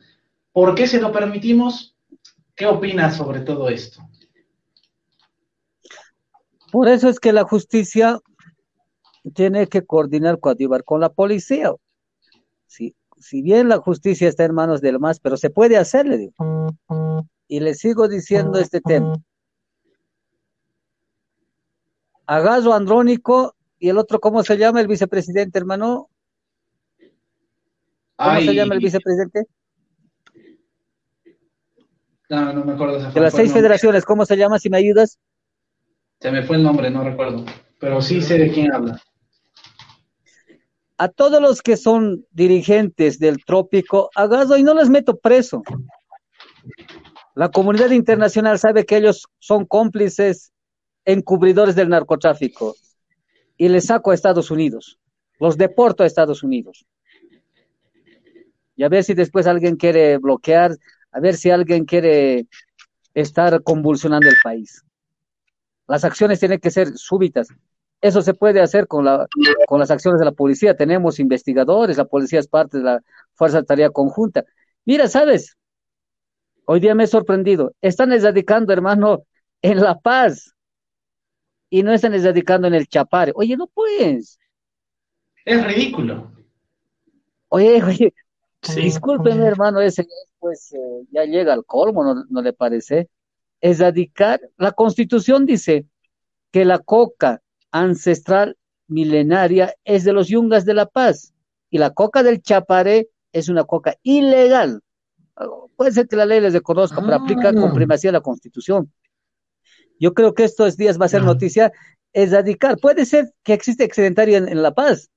¿Por 0.51 0.75
qué 0.75 0.85
se 0.85 1.01
lo 1.01 1.11
permitimos? 1.11 1.95
¿Qué 2.55 2.67
opinas 2.67 3.17
sobre 3.17 3.39
todo 3.39 3.69
esto? 3.69 4.07
Por 6.73 6.87
eso 6.87 7.07
es 7.07 7.19
que 7.19 7.33
la 7.33 7.43
justicia 7.43 8.19
tiene 9.35 9.67
que 9.67 9.85
coordinar, 9.85 10.39
coadyuvar 10.39 10.83
con 10.83 11.01
la 11.01 11.09
policía. 11.09 11.71
Si, 12.65 12.95
si 13.19 13.43
bien 13.43 13.69
la 13.69 13.77
justicia 13.77 14.27
está 14.27 14.45
en 14.45 14.55
manos 14.55 14.81
del 14.81 14.99
MAS, 14.99 15.19
pero 15.19 15.37
se 15.37 15.51
puede 15.51 15.77
hacer, 15.77 16.07
le 16.07 16.17
digo. 16.17 16.33
Y 17.47 17.59
le 17.59 17.75
sigo 17.75 18.07
diciendo 18.07 18.57
este 18.57 18.81
tema. 18.81 19.13
Agaso 22.25 22.73
Andrónico 22.73 23.55
y 23.77 23.89
el 23.89 23.99
otro, 23.99 24.19
¿cómo 24.19 24.41
se 24.41 24.57
llama 24.57 24.81
el 24.81 24.87
vicepresidente, 24.87 25.59
hermano? 25.59 26.09
¿Cómo 28.15 28.39
se 28.39 28.55
llama 28.55 28.73
el 28.73 28.79
vicepresidente? 28.79 29.45
No, 32.31 32.51
no 32.51 32.65
me 32.65 32.73
acuerdo. 32.73 33.11
De 33.11 33.21
las 33.21 33.35
seis 33.35 33.53
federaciones, 33.53 34.05
¿cómo 34.05 34.25
se 34.25 34.35
llama? 34.37 34.57
Si 34.57 34.71
me 34.71 34.77
ayudas. 34.77 35.19
Se 36.23 36.31
me 36.31 36.41
fue 36.41 36.55
el 36.55 36.63
nombre, 36.63 36.89
no 36.89 37.03
recuerdo. 37.03 37.43
Pero 37.81 38.01
sí 38.01 38.21
sé 38.21 38.37
de 38.37 38.49
quién 38.49 38.73
habla. 38.73 38.97
A 40.97 41.09
todos 41.09 41.41
los 41.41 41.61
que 41.61 41.75
son 41.75 42.25
dirigentes 42.31 43.19
del 43.19 43.43
trópico, 43.43 44.09
agaso 44.15 44.55
y 44.55 44.63
no 44.63 44.73
les 44.73 44.89
meto 44.89 45.17
preso. 45.17 45.63
La 47.35 47.49
comunidad 47.49 47.89
internacional 47.89 48.57
sabe 48.57 48.85
que 48.85 48.95
ellos 48.95 49.27
son 49.39 49.65
cómplices 49.65 50.53
encubridores 51.03 51.75
del 51.75 51.89
narcotráfico 51.89 52.73
y 53.57 53.67
les 53.67 53.87
saco 53.87 54.11
a 54.11 54.13
Estados 54.13 54.49
Unidos, 54.49 54.99
los 55.41 55.57
deporto 55.57 56.03
a 56.03 56.05
Estados 56.05 56.41
Unidos. 56.41 56.85
Y 58.77 58.85
a 58.85 58.87
ver 58.87 59.03
si 59.03 59.13
después 59.13 59.45
alguien 59.45 59.75
quiere 59.75 60.19
bloquear, 60.19 60.71
a 61.11 61.19
ver 61.19 61.35
si 61.35 61.49
alguien 61.49 61.83
quiere 61.83 62.47
estar 63.13 63.61
convulsionando 63.61 64.29
el 64.29 64.37
país. 64.41 64.85
Las 65.93 66.05
acciones 66.05 66.39
tienen 66.39 66.59
que 66.59 66.71
ser 66.71 66.97
súbitas. 66.97 67.49
Eso 68.01 68.23
se 68.23 68.33
puede 68.33 68.61
hacer 68.61 68.87
con, 68.87 69.05
la, 69.05 69.27
con 69.67 69.79
las 69.79 69.91
acciones 69.91 70.19
de 70.19 70.25
la 70.25 70.31
policía. 70.31 70.75
Tenemos 70.75 71.19
investigadores, 71.19 71.97
la 71.97 72.05
policía 72.05 72.39
es 72.39 72.47
parte 72.47 72.79
de 72.79 72.83
la 72.83 73.01
Fuerza 73.35 73.59
de 73.59 73.65
Tarea 73.67 73.91
Conjunta. 73.91 74.43
Mira, 74.85 75.07
¿sabes? 75.07 75.55
Hoy 76.65 76.79
día 76.79 76.95
me 76.95 77.03
he 77.03 77.07
sorprendido. 77.07 77.75
Están 77.79 78.09
dedicando, 78.09 78.73
hermano, 78.73 79.27
en 79.61 79.81
La 79.81 79.99
Paz 79.99 80.55
y 81.69 81.83
no 81.83 81.93
están 81.93 82.13
dedicando 82.13 82.67
en 82.67 82.73
el 82.73 82.87
chapare. 82.87 83.31
Oye, 83.35 83.55
no 83.55 83.67
puedes. 83.67 84.39
Es 85.45 85.63
ridículo. 85.63 86.31
Oye, 87.49 87.83
oye, 87.83 88.13
discúlpeme, 88.75 89.45
hermano, 89.45 89.79
ese 89.79 90.07
pues 90.39 90.73
eh, 90.73 91.05
ya 91.11 91.25
llega 91.25 91.53
al 91.53 91.65
colmo, 91.65 92.25
¿no, 92.27 92.41
le 92.41 92.51
parece? 92.51 93.09
Es 93.63 93.77
dedicar, 93.77 94.41
la 94.57 94.73
constitución 94.73 95.45
dice 95.45 95.85
que 96.51 96.65
la 96.65 96.79
coca 96.79 97.41
ancestral 97.71 98.57
milenaria 98.87 99.73
es 99.85 100.03
de 100.03 100.11
los 100.11 100.27
yungas 100.27 100.65
de 100.65 100.73
la 100.73 100.85
paz 100.85 101.33
y 101.69 101.77
la 101.77 101.91
coca 101.91 102.23
del 102.23 102.41
chapare 102.41 103.07
es 103.31 103.47
una 103.47 103.63
coca 103.63 103.95
ilegal. 104.03 104.81
Puede 105.77 105.93
ser 105.93 106.09
que 106.09 106.17
la 106.17 106.25
ley 106.25 106.41
les 106.41 106.51
reconozca, 106.51 107.01
pero 107.01 107.15
aplica 107.15 107.53
con 107.53 107.71
ah. 107.71 107.73
primacía 107.73 108.11
la 108.11 108.19
constitución. 108.19 108.91
Yo 109.97 110.13
creo 110.13 110.33
que 110.33 110.43
estos 110.43 110.75
días 110.75 110.99
va 110.99 111.05
a 111.05 111.09
ser 111.09 111.23
noticia, 111.23 111.71
es 112.11 112.31
radicar. 112.31 112.77
Puede 112.79 113.05
ser 113.05 113.31
que 113.43 113.53
existe 113.53 113.85
excedentario 113.85 114.39
en, 114.39 114.61
La 114.61 114.73
Paz, 114.73 115.09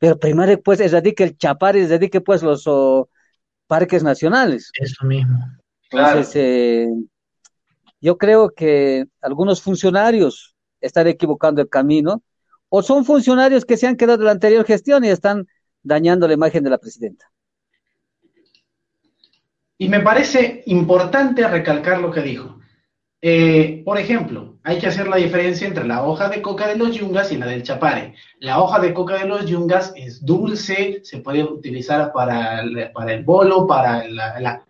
pero 0.00 0.18
primero 0.18 0.60
pues 0.60 0.80
erradique 0.80 1.22
el 1.22 1.38
chapar 1.38 1.76
y 1.76 1.82
erradique 1.82 2.20
pues 2.20 2.42
los 2.42 2.68
parques 3.68 4.02
nacionales. 4.02 4.72
Eso 4.74 5.06
mismo. 5.06 5.38
Entonces, 5.92 6.32
eh, 6.34 6.88
yo 8.02 8.18
creo 8.18 8.50
que 8.50 9.06
algunos 9.20 9.62
funcionarios 9.62 10.56
están 10.80 11.06
equivocando 11.06 11.62
el 11.62 11.68
camino, 11.68 12.22
o 12.68 12.82
son 12.82 13.04
funcionarios 13.04 13.64
que 13.64 13.76
se 13.76 13.86
han 13.86 13.96
quedado 13.96 14.18
de 14.18 14.24
la 14.24 14.32
anterior 14.32 14.64
gestión 14.64 15.04
y 15.04 15.08
están 15.08 15.46
dañando 15.82 16.26
la 16.26 16.34
imagen 16.34 16.64
de 16.64 16.70
la 16.70 16.78
presidenta. 16.78 17.30
Y 19.78 19.88
me 19.88 20.00
parece 20.00 20.62
importante 20.66 21.46
recalcar 21.46 22.00
lo 22.00 22.10
que 22.10 22.22
dijo. 22.22 22.58
Eh, 23.20 23.82
por 23.84 23.98
ejemplo, 23.98 24.58
hay 24.64 24.78
que 24.78 24.88
hacer 24.88 25.06
la 25.06 25.16
diferencia 25.16 25.68
entre 25.68 25.86
la 25.86 26.04
hoja 26.04 26.28
de 26.28 26.42
coca 26.42 26.66
de 26.66 26.76
los 26.76 26.96
yungas 26.96 27.30
y 27.30 27.36
la 27.36 27.46
del 27.46 27.62
chapare. 27.62 28.16
La 28.40 28.60
hoja 28.60 28.80
de 28.80 28.92
coca 28.92 29.18
de 29.18 29.28
los 29.28 29.46
yungas 29.46 29.92
es 29.94 30.24
dulce, 30.24 31.00
se 31.04 31.18
puede 31.18 31.44
utilizar 31.44 32.12
para 32.12 32.62
el, 32.62 33.24
bolo, 33.24 33.66
para 33.66 34.00
el, 34.00 34.18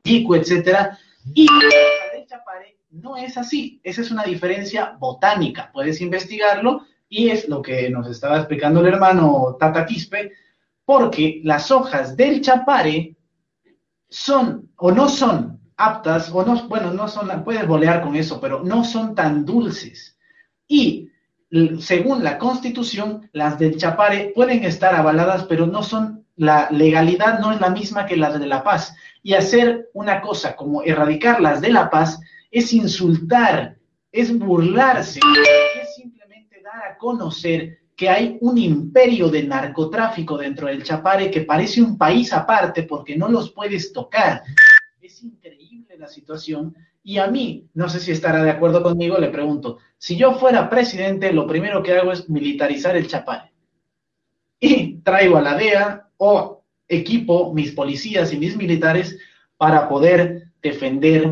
pico, 0.03 0.37
etc. 0.37 0.91
Y 1.35 1.47
la 1.47 2.13
del 2.15 2.27
chapare 2.27 2.82
no 2.93 3.17
es 3.17 3.37
así. 3.37 3.81
Esa 3.83 4.03
es 4.03 4.11
una 4.11 4.25
diferencia 4.25 4.97
botánica. 4.99 5.71
Puedes 5.73 6.01
investigarlo 6.01 6.87
y 7.09 7.31
es 7.31 7.49
lo 7.49 7.61
que 7.61 7.91
nos 7.91 8.09
estaba 8.09 8.39
explicando 8.39 8.81
el 8.81 8.87
hermano 8.87 9.57
Tata 9.59 9.85
Quispe, 9.85 10.33
porque 10.85 11.41
las 11.45 11.71
hojas 11.71 12.17
del 12.17 12.41
chapare 12.41 13.17
son 14.09 14.71
o 14.77 14.93
no 14.93 15.09
son 15.09 15.61
aptas, 15.77 16.31
o 16.33 16.45
no, 16.45 16.69
bueno, 16.69 16.93
no 16.93 17.09
son, 17.09 17.45
puedes 17.45 17.67
bolear 17.67 18.03
con 18.03 18.15
eso, 18.15 18.41
pero 18.41 18.63
no 18.63 18.85
son 18.85 19.15
tan 19.15 19.45
dulces. 19.45 20.17
Y 20.69 21.11
según 21.81 22.23
la 22.23 22.39
constitución, 22.39 23.29
las 23.33 23.59
del 23.59 23.77
Chapare 23.77 24.33
pueden 24.35 24.65
estar 24.65 24.95
avaladas, 24.95 25.45
pero 25.45 25.67
no 25.67 25.83
son, 25.83 26.25
la 26.37 26.69
legalidad 26.71 27.41
no 27.41 27.53
es 27.53 27.61
la 27.61 27.71
misma 27.71 28.07
que 28.07 28.17
las 28.17 28.39
de 28.39 28.47
La 28.47 28.63
Paz. 28.63 28.95
Y 29.23 29.35
hacer 29.35 29.91
una 29.93 30.21
cosa 30.21 30.57
como 30.57 30.83
erradicarlas 30.83 31.61
de 31.61 31.71
La 31.71 31.91
Paz 31.91 32.21
es 32.53 32.73
insultar, 32.75 33.79
es 34.13 34.39
burlarse, 34.39 35.19
es 35.81 35.95
simplemente 35.97 36.61
dar 36.63 36.93
a 36.93 36.99
conocer 36.99 37.79
que 37.97 38.11
hay 38.11 38.37
un 38.43 38.59
imperio 38.59 39.29
de 39.29 39.43
narcotráfico 39.43 40.37
dentro 40.37 40.67
del 40.67 40.83
Chapare 40.83 41.31
que 41.31 41.43
parece 41.43 41.81
un 41.81 41.97
país 41.97 42.33
aparte 42.33 42.83
porque 42.83 43.17
no 43.17 43.29
los 43.29 43.53
puedes 43.53 43.91
tocar. 43.91 44.43
Es 45.01 45.23
increíble 45.23 45.97
la 45.99 46.09
situación 46.09 46.77
y 47.03 47.19
a 47.19 47.27
mí, 47.27 47.69
no 47.73 47.89
sé 47.89 48.01
si 48.01 48.13
estará 48.13 48.45
de 48.45 48.51
acuerdo 48.51 48.83
conmigo, 48.83 49.19
le 49.19 49.29
pregunto, 49.29 49.79
si 49.97 50.17
yo 50.17 50.35
fuera 50.35 50.69
presidente, 50.69 51.33
lo 51.33 51.47
primero 51.47 51.83
que 51.83 51.97
hago 51.97 52.13
es 52.13 52.29
militarizar 52.29 52.97
el 52.97 53.09
Chapare. 53.09 53.51
Y 54.61 54.99
traigo 54.99 55.39
a 55.39 55.43
la 55.43 55.57
DEA 55.57 56.09
o 56.19 56.63
equipo 56.87 57.53
mis 57.55 57.73
policías 57.73 58.33
y 58.33 58.39
mis 58.39 58.57
militares 58.57 59.19
para 59.57 59.89
poder 59.89 60.53
defender 60.61 61.29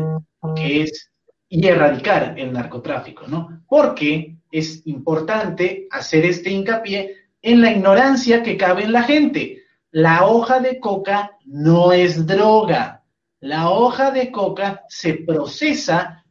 que 0.55 0.83
es 0.83 1.10
y 1.53 1.67
erradicar 1.67 2.35
el 2.37 2.53
narcotráfico, 2.53 3.27
¿no? 3.27 3.61
Porque 3.67 4.37
es 4.49 4.87
importante 4.87 5.85
hacer 5.91 6.25
este 6.25 6.49
hincapié 6.49 7.13
en 7.41 7.61
la 7.61 7.71
ignorancia 7.71 8.41
que 8.41 8.55
cabe 8.55 8.83
en 8.83 8.93
la 8.93 9.03
gente. 9.03 9.61
La 9.91 10.27
hoja 10.27 10.61
de 10.61 10.79
coca 10.79 11.37
no 11.43 11.91
es 11.91 12.25
droga, 12.25 13.03
la 13.41 13.69
hoja 13.69 14.11
de 14.11 14.31
coca 14.31 14.85
se 14.87 15.15
procesa 15.15 16.23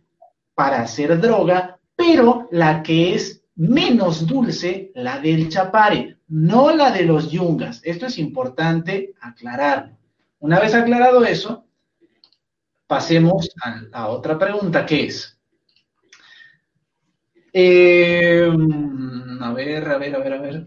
para 0.54 0.80
hacer 0.80 1.20
droga, 1.20 1.78
pero 1.94 2.48
la 2.50 2.82
que 2.82 3.14
es 3.14 3.42
menos 3.56 4.26
dulce, 4.26 4.90
la 4.94 5.18
del 5.18 5.50
chapare, 5.50 6.16
no 6.28 6.74
la 6.74 6.90
de 6.92 7.02
los 7.04 7.30
yungas. 7.30 7.82
Esto 7.84 8.06
es 8.06 8.16
importante 8.16 9.12
aclararlo. 9.20 9.98
Una 10.38 10.58
vez 10.58 10.74
aclarado 10.74 11.26
eso, 11.26 11.66
pasemos 12.90 13.48
a, 13.92 14.08
otra 14.08 14.36
pregunta 14.36 14.84
que 14.84 15.04
es, 15.04 15.38
em, 17.52 19.40
a 19.40 19.52
ver, 19.52 19.88
a 19.88 19.96
ver, 19.96 20.16
a 20.16 20.18
ver, 20.18 20.32
a 20.32 20.40
ver. 20.40 20.66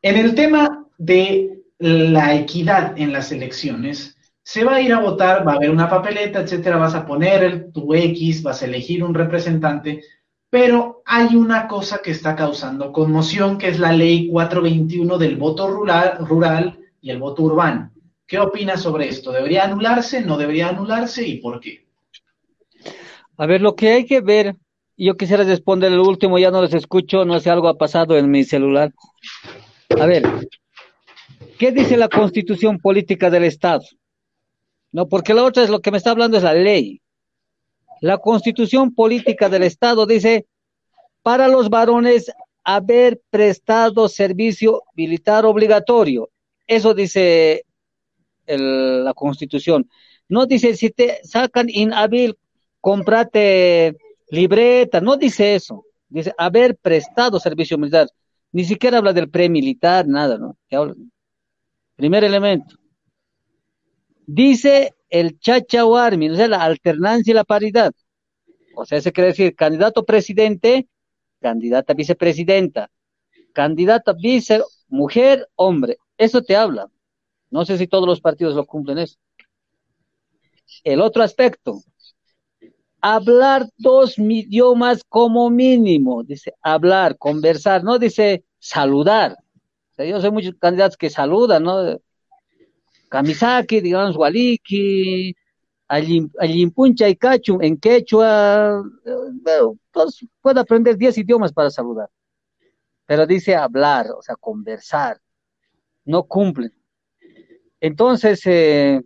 En 0.00 0.16
el 0.16 0.36
tema 0.36 0.86
de 0.96 1.64
la 1.78 2.36
equidad 2.36 2.96
en 2.96 3.12
las 3.12 3.32
elecciones, 3.32 4.16
se 4.44 4.62
va 4.62 4.76
a 4.76 4.80
ir 4.80 4.92
a 4.92 5.00
votar, 5.00 5.44
va 5.44 5.54
a 5.54 5.56
haber 5.56 5.70
una 5.70 5.88
papeleta, 5.88 6.42
etcétera, 6.42 6.76
vas 6.76 6.94
a 6.94 7.04
poner 7.04 7.72
tu 7.72 7.94
X, 7.94 8.44
vas 8.44 8.62
a 8.62 8.66
elegir 8.66 9.02
un 9.02 9.12
representante, 9.12 10.04
pero 10.50 11.02
hay 11.04 11.34
una 11.34 11.66
cosa 11.66 11.98
que 11.98 12.12
está 12.12 12.36
causando 12.36 12.92
conmoción, 12.92 13.58
que 13.58 13.70
es 13.70 13.80
la 13.80 13.92
ley 13.92 14.28
421 14.28 15.18
del 15.18 15.36
voto 15.36 15.66
rural 15.66 16.78
y 17.00 17.10
el 17.10 17.18
voto 17.18 17.42
urbano. 17.42 17.90
¿Qué 18.30 18.38
opinas 18.38 18.82
sobre 18.82 19.08
esto? 19.08 19.32
¿Debería 19.32 19.64
anularse? 19.64 20.20
¿No 20.20 20.38
debería 20.38 20.68
anularse? 20.68 21.26
¿Y 21.26 21.38
por 21.38 21.58
qué? 21.58 21.84
A 23.36 23.44
ver, 23.44 23.60
lo 23.60 23.74
que 23.74 23.90
hay 23.90 24.06
que 24.06 24.20
ver, 24.20 24.54
yo 24.96 25.16
quisiera 25.16 25.42
responder 25.42 25.90
el 25.90 25.98
último, 25.98 26.38
ya 26.38 26.52
no 26.52 26.62
les 26.62 26.72
escucho, 26.72 27.24
no 27.24 27.40
sé, 27.40 27.50
algo 27.50 27.66
ha 27.66 27.76
pasado 27.76 28.16
en 28.16 28.30
mi 28.30 28.44
celular. 28.44 28.92
A 29.98 30.06
ver, 30.06 30.22
¿qué 31.58 31.72
dice 31.72 31.96
la 31.96 32.08
constitución 32.08 32.78
política 32.78 33.30
del 33.30 33.42
Estado? 33.42 33.82
No, 34.92 35.08
porque 35.08 35.34
la 35.34 35.42
otra 35.42 35.64
es 35.64 35.70
lo 35.70 35.80
que 35.80 35.90
me 35.90 35.98
está 35.98 36.12
hablando 36.12 36.36
es 36.36 36.44
la 36.44 36.54
ley. 36.54 37.02
La 38.00 38.18
constitución 38.18 38.94
política 38.94 39.48
del 39.48 39.64
Estado 39.64 40.06
dice, 40.06 40.46
para 41.24 41.48
los 41.48 41.68
varones 41.68 42.30
haber 42.62 43.20
prestado 43.28 44.08
servicio 44.08 44.84
militar 44.94 45.44
obligatorio. 45.44 46.30
Eso 46.68 46.94
dice 46.94 47.64
la 48.58 49.14
Constitución. 49.14 49.88
No 50.28 50.46
dice 50.46 50.74
si 50.76 50.90
te 50.90 51.20
sacan 51.24 51.68
inhábil, 51.68 52.38
comprate 52.80 53.96
libreta, 54.30 55.00
no 55.00 55.16
dice 55.16 55.54
eso. 55.54 55.84
Dice 56.08 56.32
haber 56.38 56.76
prestado 56.76 57.38
servicio 57.38 57.78
militar. 57.78 58.08
Ni 58.52 58.64
siquiera 58.64 58.98
habla 58.98 59.12
del 59.12 59.30
pre-militar, 59.30 60.08
nada, 60.08 60.38
¿no? 60.38 60.56
Primer 61.96 62.24
elemento. 62.24 62.76
Dice 64.26 64.94
el 65.08 65.38
chachahuarmi, 65.38 66.30
o 66.30 66.36
sea, 66.36 66.48
la 66.48 66.62
alternancia 66.62 67.30
y 67.30 67.34
la 67.34 67.44
paridad. 67.44 67.92
O 68.74 68.86
sea, 68.86 69.00
se 69.00 69.12
quiere 69.12 69.30
decir 69.30 69.54
candidato 69.54 70.04
presidente, 70.04 70.88
candidata 71.40 71.94
vicepresidenta, 71.94 72.90
candidata 73.52 74.12
vice, 74.12 74.62
mujer, 74.88 75.48
hombre. 75.56 75.98
Eso 76.16 76.42
te 76.42 76.56
habla. 76.56 76.88
No 77.50 77.64
sé 77.64 77.78
si 77.78 77.86
todos 77.86 78.06
los 78.06 78.20
partidos 78.20 78.54
lo 78.54 78.64
cumplen 78.64 78.98
eso. 78.98 79.18
El 80.84 81.00
otro 81.00 81.22
aspecto, 81.22 81.82
hablar 83.00 83.68
dos 83.76 84.18
idiomas 84.18 85.02
como 85.08 85.50
mínimo, 85.50 86.22
dice 86.22 86.54
hablar, 86.62 87.18
conversar, 87.18 87.82
no 87.82 87.98
dice 87.98 88.44
saludar. 88.58 89.36
Yo 89.98 90.20
sé 90.20 90.30
muchos 90.30 90.54
candidatos 90.58 90.96
que 90.96 91.10
saludan, 91.10 91.64
¿no? 91.64 92.00
Kamisaki, 93.10 93.80
digamos, 93.80 94.16
Waliki, 94.16 95.34
Alimpuncha 95.88 97.08
y 97.08 97.16
Cachu, 97.16 97.58
en 97.60 97.76
quechua, 97.76 98.82
bueno, 99.42 99.76
todos 99.90 100.24
aprender 100.56 100.96
10 100.96 101.18
idiomas 101.18 101.52
para 101.52 101.68
saludar. 101.68 102.08
Pero 103.06 103.26
dice 103.26 103.56
hablar, 103.56 104.06
o 104.16 104.22
sea, 104.22 104.36
conversar. 104.36 105.20
No 106.04 106.22
cumplen. 106.22 106.72
Entonces, 107.80 108.42
eh, 108.46 109.00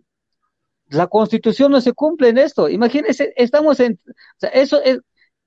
la 0.89 1.07
constitución 1.07 1.71
no 1.71 1.81
se 1.81 1.93
cumple 1.93 2.29
en 2.29 2.37
esto. 2.37 2.69
Imagínense, 2.69 3.33
estamos 3.35 3.79
en, 3.79 3.99
o 4.07 4.13
sea, 4.37 4.49
eso 4.49 4.81
es, 4.83 4.99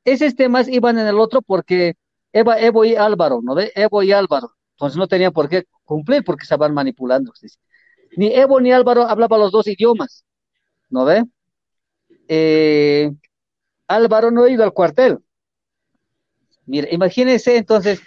esos 0.04 0.34
temas 0.34 0.68
iban 0.68 0.98
en 0.98 1.06
el 1.06 1.18
otro 1.18 1.42
porque 1.42 1.94
Eva, 2.32 2.60
Evo 2.60 2.84
y 2.84 2.96
Álvaro, 2.96 3.40
¿no 3.42 3.54
ve? 3.54 3.72
Evo 3.74 4.02
y 4.02 4.12
Álvaro. 4.12 4.52
Entonces 4.72 4.96
no 4.96 5.08
tenían 5.08 5.32
por 5.32 5.48
qué 5.48 5.64
cumplir 5.84 6.24
porque 6.24 6.44
estaban 6.44 6.72
manipulando. 6.74 7.32
Ni 8.16 8.34
Evo 8.34 8.60
ni 8.60 8.72
Álvaro 8.72 9.02
hablaban 9.02 9.40
los 9.40 9.52
dos 9.52 9.66
idiomas, 9.66 10.24
¿no 10.88 11.04
ve? 11.04 11.24
Eh, 12.28 13.10
Álvaro 13.86 14.30
no 14.30 14.44
ha 14.44 14.50
ido 14.50 14.64
al 14.64 14.72
cuartel. 14.72 15.18
Mire, 16.66 16.88
imagínense 16.92 17.56
entonces, 17.56 18.00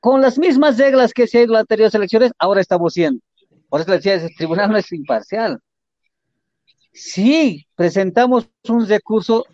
con 0.00 0.20
las 0.20 0.38
mismas 0.38 0.78
reglas 0.78 1.12
que 1.12 1.26
se 1.28 1.38
ido 1.38 1.44
en 1.46 1.52
las 1.52 1.60
anteriores 1.62 1.94
elecciones, 1.94 2.32
ahora 2.38 2.60
estamos 2.60 2.92
siendo. 2.92 3.20
Por 3.72 3.80
eso 3.80 3.90
le 3.90 3.96
decía, 3.96 4.14
el 4.16 4.36
tribunal 4.36 4.70
no 4.70 4.76
es 4.76 4.92
imparcial. 4.92 5.58
Si 6.92 7.66
presentamos 7.74 8.46
un 8.68 8.86
recurso, 8.86 9.46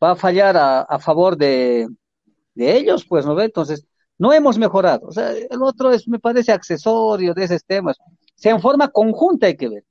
va 0.00 0.12
a 0.12 0.14
fallar 0.14 0.56
a, 0.56 0.98
favor 1.00 1.36
de, 1.36 1.88
ellos, 2.54 3.04
pues, 3.04 3.26
¿no 3.26 3.34
ve? 3.34 3.46
Entonces, 3.46 3.84
no 4.16 4.32
hemos 4.32 4.58
mejorado. 4.58 5.08
O 5.08 5.10
sea, 5.10 5.32
el 5.32 5.60
otro 5.60 5.90
es, 5.90 6.06
me 6.06 6.20
parece, 6.20 6.52
accesorio 6.52 7.34
de 7.34 7.42
esos 7.42 7.64
temas. 7.64 7.96
sea, 8.36 8.52
en 8.52 8.60
forma 8.60 8.92
conjunta 8.92 9.48
hay 9.48 9.56
que 9.56 9.68
ver. 9.68 9.84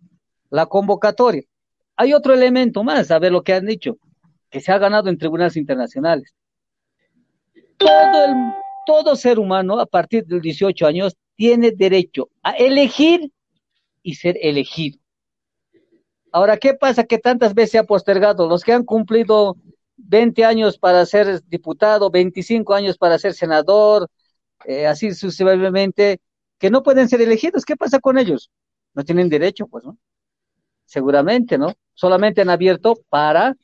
La 0.50 0.68
convocatoria. 0.68 1.44
Hay 1.98 2.14
otro 2.14 2.34
elemento 2.34 2.86
más, 2.86 3.12
a 3.12 3.20
ver 3.20 3.34
lo 3.34 3.44
que 3.44 3.54
han 3.54 3.66
dicho, 3.66 3.98
que 4.50 4.62
se 4.62 4.72
ha 4.72 4.78
ganado 4.78 5.10
en 5.10 5.18
tribunales 5.18 5.58
internacionales. 5.58 6.34
Todo, 7.76 8.34
todo 8.86 9.16
ser 9.18 9.38
humano 9.38 9.78
a 9.78 9.86
partir 9.86 10.26
de 10.26 10.40
18 10.40 10.88
años 10.88 11.18
tiene 11.36 11.72
derecho 11.72 12.30
a 12.42 12.52
elegir 12.52 13.30
y 14.08 14.16
ser 14.16 14.38
elegido. 14.42 15.00
Ahora, 16.32 16.56
¿qué 16.56 16.74
pasa 16.74 17.04
que 17.04 17.18
tantas 17.18 17.54
veces 17.54 17.72
se 17.72 17.78
ha 17.78 17.84
postergado? 17.84 18.48
Los 18.48 18.64
que 18.64 18.72
han 18.72 18.86
cumplido 18.86 19.58
20 19.98 20.46
años 20.46 20.78
para 20.78 21.06
ser 21.06 21.44
diputado, 21.44 22.10
25 22.10 22.74
años 22.74 22.98
para 22.98 23.20
ser 23.20 23.34
senador, 23.34 24.08
eh, 24.64 24.88
así 24.88 25.14
sucesivamente, 25.14 26.22
que 26.58 26.70
no 26.70 26.84
pueden 26.84 27.10
ser 27.10 27.22
elegidos. 27.22 27.66
¿Qué 27.66 27.76
pasa 27.76 28.00
con 28.00 28.18
ellos? 28.18 28.50
No 28.94 29.04
tienen 29.04 29.28
derecho, 29.28 29.68
pues, 29.68 29.84
¿no? 29.84 29.98
Seguramente, 30.86 31.58
¿no? 31.58 31.74
Solamente 31.94 32.40
han 32.40 32.50
abierto 32.50 32.96
para 33.10 33.58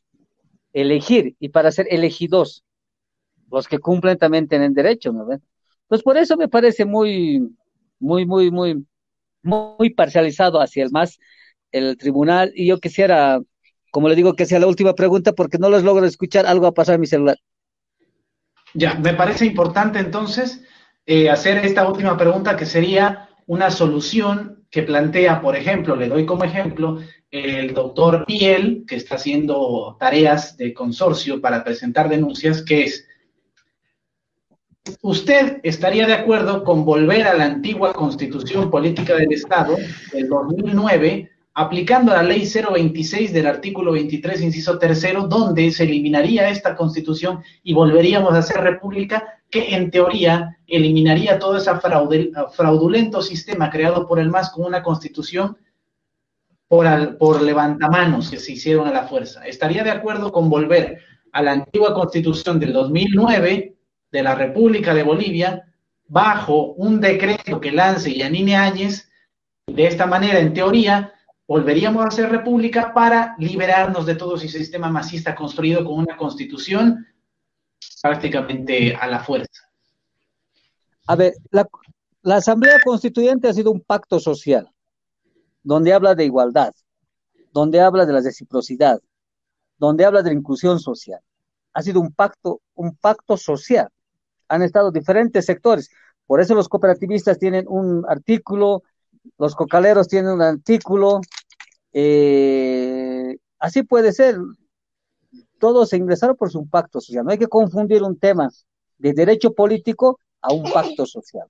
elegir 0.74 1.38
y 1.40 1.50
para 1.50 1.72
ser 1.72 1.88
elegidos. 1.90 2.66
Los 3.50 3.70
que 3.70 3.80
cumplen 3.80 4.18
también 4.18 4.50
tienen 4.50 4.74
derecho, 4.74 5.14
¿no? 5.14 5.26
Pues 5.88 6.04
por 6.04 6.18
eso 6.18 6.36
me 6.36 6.50
parece 6.50 6.84
muy, 6.84 7.56
muy, 7.98 8.26
muy, 8.26 8.52
muy, 8.52 8.86
muy 9.44 9.92
parcializado 9.92 10.60
hacia 10.60 10.84
el 10.84 10.92
más 10.92 11.20
el 11.72 11.98
tribunal 11.98 12.52
y 12.56 12.68
yo 12.68 12.80
quisiera, 12.80 13.42
como 13.92 14.08
le 14.08 14.16
digo, 14.16 14.36
que 14.36 14.46
sea 14.46 14.60
la 14.60 14.68
última 14.68 14.94
pregunta 14.94 15.34
porque 15.34 15.58
no 15.58 15.70
les 15.70 15.84
logro 15.84 16.06
escuchar, 16.06 16.46
algo 16.46 16.68
a 16.68 16.74
pasar 16.74 16.96
en 16.96 17.02
mi 17.02 17.08
celular. 17.08 17.38
Ya, 18.74 18.96
me 18.96 19.14
parece 19.14 19.46
importante 19.46 20.00
entonces 20.00 20.64
eh, 21.06 21.30
hacer 21.30 21.58
esta 21.66 21.88
última 21.88 22.18
pregunta 22.18 22.56
que 22.56 22.66
sería 22.66 23.30
una 23.46 23.70
solución 23.70 24.66
que 24.72 24.84
plantea, 24.84 25.42
por 25.42 25.56
ejemplo, 25.56 25.96
le 25.96 26.08
doy 26.08 26.26
como 26.26 26.44
ejemplo, 26.44 27.00
el 27.30 27.74
doctor 27.74 28.26
Piel, 28.26 28.86
que 28.88 28.96
está 28.96 29.16
haciendo 29.16 29.98
tareas 30.00 30.58
de 30.58 30.74
consorcio 30.74 31.42
para 31.42 31.64
presentar 31.64 32.10
denuncias, 32.10 32.62
que 32.64 32.84
es 32.84 33.08
¿Usted 35.02 35.62
estaría 35.64 36.06
de 36.06 36.14
acuerdo 36.14 36.64
con 36.64 36.84
volver 36.84 37.26
a 37.28 37.34
la 37.34 37.46
antigua 37.46 37.94
constitución 37.94 38.70
política 38.70 39.16
del 39.16 39.32
Estado 39.32 39.78
del 40.12 40.28
2009, 40.28 41.32
aplicando 41.54 42.12
la 42.12 42.24
ley 42.24 42.46
026 42.46 43.32
del 43.32 43.48
artículo 43.48 43.94
23, 43.94 44.42
inciso 44.42 44.78
tercero, 44.78 45.28
donde 45.28 45.72
se 45.72 45.84
eliminaría 45.84 46.50
esta 46.50 46.76
constitución 46.76 47.42
y 47.64 47.74
volveríamos 47.74 48.34
a 48.34 48.42
ser 48.42 48.58
república, 48.62 49.42
que 49.50 49.74
en 49.74 49.90
teoría 49.90 50.58
eliminaría 50.68 51.40
todo 51.40 51.58
ese 51.58 51.72
fraudulento 52.54 53.22
sistema 53.22 53.70
creado 53.70 54.06
por 54.06 54.20
el 54.20 54.30
MAS 54.30 54.50
con 54.50 54.66
una 54.66 54.84
constitución 54.84 55.58
por, 56.68 57.18
por 57.18 57.42
levantamanos 57.42 58.32
que 58.32 58.40
se 58.40 58.54
hicieron 58.54 58.88
a 58.88 58.92
la 58.92 59.08
fuerza? 59.08 59.46
¿Estaría 59.46 59.84
de 59.84 59.92
acuerdo 59.92 60.32
con 60.32 60.50
volver 60.50 61.00
a 61.32 61.42
la 61.42 61.54
antigua 61.54 61.94
constitución 61.94 62.60
del 62.60 62.74
2009? 62.74 63.76
De 64.14 64.22
la 64.22 64.36
República 64.36 64.94
de 64.94 65.02
Bolivia 65.02 65.74
bajo 66.08 66.74
un 66.74 67.02
decreto 67.02 67.60
que 67.60 67.72
lance 67.72 68.14
Yanine 68.14 68.56
Áñez. 68.56 69.10
De 69.66 69.88
esta 69.88 70.06
manera, 70.06 70.40
en 70.40 70.54
teoría, 70.54 71.14
volveríamos 71.48 72.06
a 72.06 72.12
ser 72.12 72.30
república 72.30 72.94
para 72.94 73.36
liberarnos 73.40 74.06
de 74.06 74.14
todo 74.14 74.36
ese 74.36 74.48
sistema 74.50 74.90
masista 74.90 75.34
construido 75.34 75.84
con 75.84 75.96
una 75.96 76.16
constitución 76.16 77.08
prácticamente 78.04 78.96
a 78.96 79.08
la 79.08 79.20
fuerza. 79.20 79.64
A 81.08 81.16
ver, 81.16 81.34
la, 81.50 81.68
Asamblea 82.36 82.80
Constituyente 82.86 83.48
ha 83.48 83.54
sido 83.54 83.72
un 83.72 83.82
pacto 83.82 84.20
social, 84.20 84.70
donde 85.64 85.92
habla 85.92 86.14
de 86.14 86.26
igualdad, 86.26 86.74
donde 87.52 87.82
habla 87.82 88.06
de 88.06 88.14
la 88.14 88.22
reciprocidad, 88.22 89.02
donde 89.80 90.06
habla 90.06 90.22
de 90.22 90.30
la 90.30 90.38
inclusión 90.38 90.80
social. 90.80 91.20
Ha 91.74 91.82
sido 91.82 92.00
un 92.00 92.12
pacto, 92.12 92.62
un 92.76 92.96
pacto 92.96 93.38
social 93.38 93.90
han 94.54 94.62
estado 94.62 94.92
diferentes 94.92 95.46
sectores. 95.46 95.90
Por 96.28 96.40
eso 96.40 96.54
los 96.54 96.70
cooperativistas 96.70 97.40
tienen 97.40 97.66
un 97.68 98.06
artículo, 98.08 98.84
los 99.40 99.56
cocaleros 99.56 100.08
tienen 100.08 100.32
un 100.32 100.42
artículo. 100.44 101.22
Eh, 101.92 103.38
así 103.58 103.84
puede 103.84 104.12
ser. 104.14 104.38
Todos 105.60 105.90
se 105.90 105.98
ingresaron 105.98 106.36
por 106.36 106.52
su 106.52 106.68
pacto 106.68 107.02
social. 107.02 107.26
No 107.26 107.32
hay 107.32 107.40
que 107.40 107.48
confundir 107.48 108.04
un 108.04 108.20
tema 108.20 108.50
de 109.00 109.14
derecho 109.14 109.54
político 109.54 110.20
a 110.42 110.54
un 110.54 110.72
pacto 110.72 111.06
social. 111.08 111.48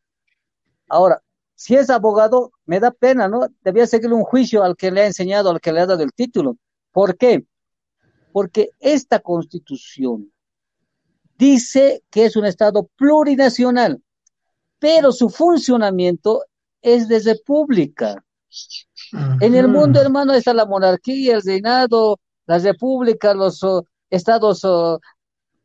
Ahora, 0.87 1.21
si 1.55 1.75
es 1.75 1.89
abogado, 1.89 2.51
me 2.65 2.79
da 2.79 2.91
pena, 2.91 3.27
¿no? 3.27 3.47
Debía 3.63 3.85
seguir 3.85 4.13
un 4.13 4.23
juicio 4.23 4.63
al 4.63 4.77
que 4.77 4.91
le 4.91 5.01
ha 5.01 5.07
enseñado, 5.07 5.49
al 5.49 5.59
que 5.59 5.73
le 5.73 5.81
ha 5.81 5.85
dado 5.85 6.03
el 6.03 6.13
título. 6.13 6.57
¿Por 6.91 7.17
qué? 7.17 7.45
Porque 8.31 8.69
esta 8.79 9.19
constitución 9.19 10.32
dice 11.37 12.03
que 12.09 12.25
es 12.25 12.35
un 12.35 12.45
Estado 12.45 12.89
plurinacional, 12.95 14.01
pero 14.79 15.11
su 15.11 15.29
funcionamiento 15.29 16.43
es 16.81 17.07
de 17.07 17.19
república. 17.19 18.23
En 19.39 19.55
el 19.55 19.67
mundo, 19.67 20.01
hermano, 20.01 20.33
está 20.33 20.53
la 20.53 20.65
monarquía, 20.65 21.35
el 21.35 21.41
reinado, 21.41 22.19
la 22.45 22.59
república, 22.59 23.33
los 23.33 23.63
oh, 23.63 23.85
estados 24.09 24.63
oh, 24.63 24.99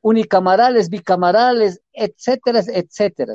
unicamarales, 0.01 0.89
bicamarales, 0.89 1.81
etcétera, 1.93 2.61
etcétera. 2.67 3.35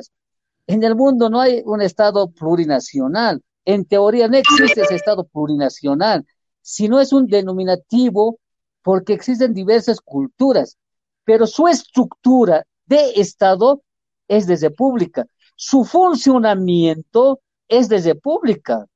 En 0.66 0.82
el 0.82 0.94
mundo 0.94 1.28
no 1.28 1.40
hay 1.40 1.62
un 1.64 1.82
Estado 1.82 2.30
plurinacional. 2.30 3.42
En 3.64 3.84
teoría 3.84 4.28
no 4.28 4.36
existe 4.36 4.82
ese 4.82 4.94
Estado 4.94 5.24
plurinacional, 5.24 6.26
sino 6.62 7.00
es 7.00 7.12
un 7.12 7.26
denominativo 7.26 8.38
porque 8.82 9.12
existen 9.12 9.52
diversas 9.52 10.00
culturas 10.00 10.76
pero 11.24 11.46
su 11.46 11.68
estructura 11.68 12.64
de 12.86 13.12
Estado 13.16 13.82
es 14.28 14.46
desde 14.46 14.70
pública. 14.70 15.26
Su 15.56 15.84
funcionamiento 15.84 17.40
es 17.68 17.88
desde 17.88 18.14
pública. 18.14 18.86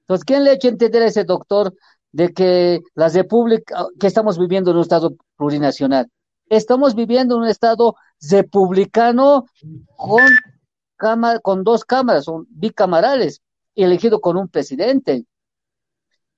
Entonces, 0.00 0.24
¿quién 0.24 0.44
le 0.44 0.50
ha 0.50 0.54
hecho 0.54 0.68
entender 0.68 1.02
a 1.02 1.06
ese 1.06 1.24
doctor 1.24 1.74
de 2.10 2.32
que 2.32 2.80
las 2.94 3.14
repúblicas, 3.14 3.86
que 3.98 4.06
estamos 4.06 4.38
viviendo 4.38 4.70
en 4.70 4.76
un 4.76 4.82
estado 4.82 5.14
plurinacional? 5.36 6.10
Estamos 6.48 6.94
viviendo 6.94 7.36
en 7.36 7.42
un 7.42 7.48
estado 7.48 7.96
republicano 8.30 9.46
con, 9.96 10.26
con 11.42 11.64
dos 11.64 11.84
cámaras, 11.84 12.24
son 12.24 12.46
bicamarales, 12.50 13.40
elegido 13.74 14.20
con 14.20 14.36
un 14.36 14.48
presidente. 14.48 15.24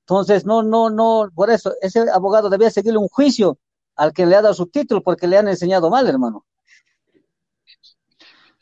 Entonces, 0.00 0.44
no, 0.44 0.62
no, 0.62 0.90
no, 0.90 1.30
por 1.34 1.50
eso, 1.50 1.72
ese 1.80 2.08
abogado 2.10 2.50
debía 2.50 2.70
seguirle 2.70 2.98
un 2.98 3.08
juicio 3.08 3.58
al 3.96 4.12
que 4.12 4.26
le 4.26 4.36
ha 4.36 4.42
dado 4.42 4.54
su 4.54 4.66
título 4.66 5.02
porque 5.02 5.26
le 5.26 5.38
han 5.38 5.48
enseñado 5.48 5.90
mal, 5.90 6.06
hermano. 6.06 6.44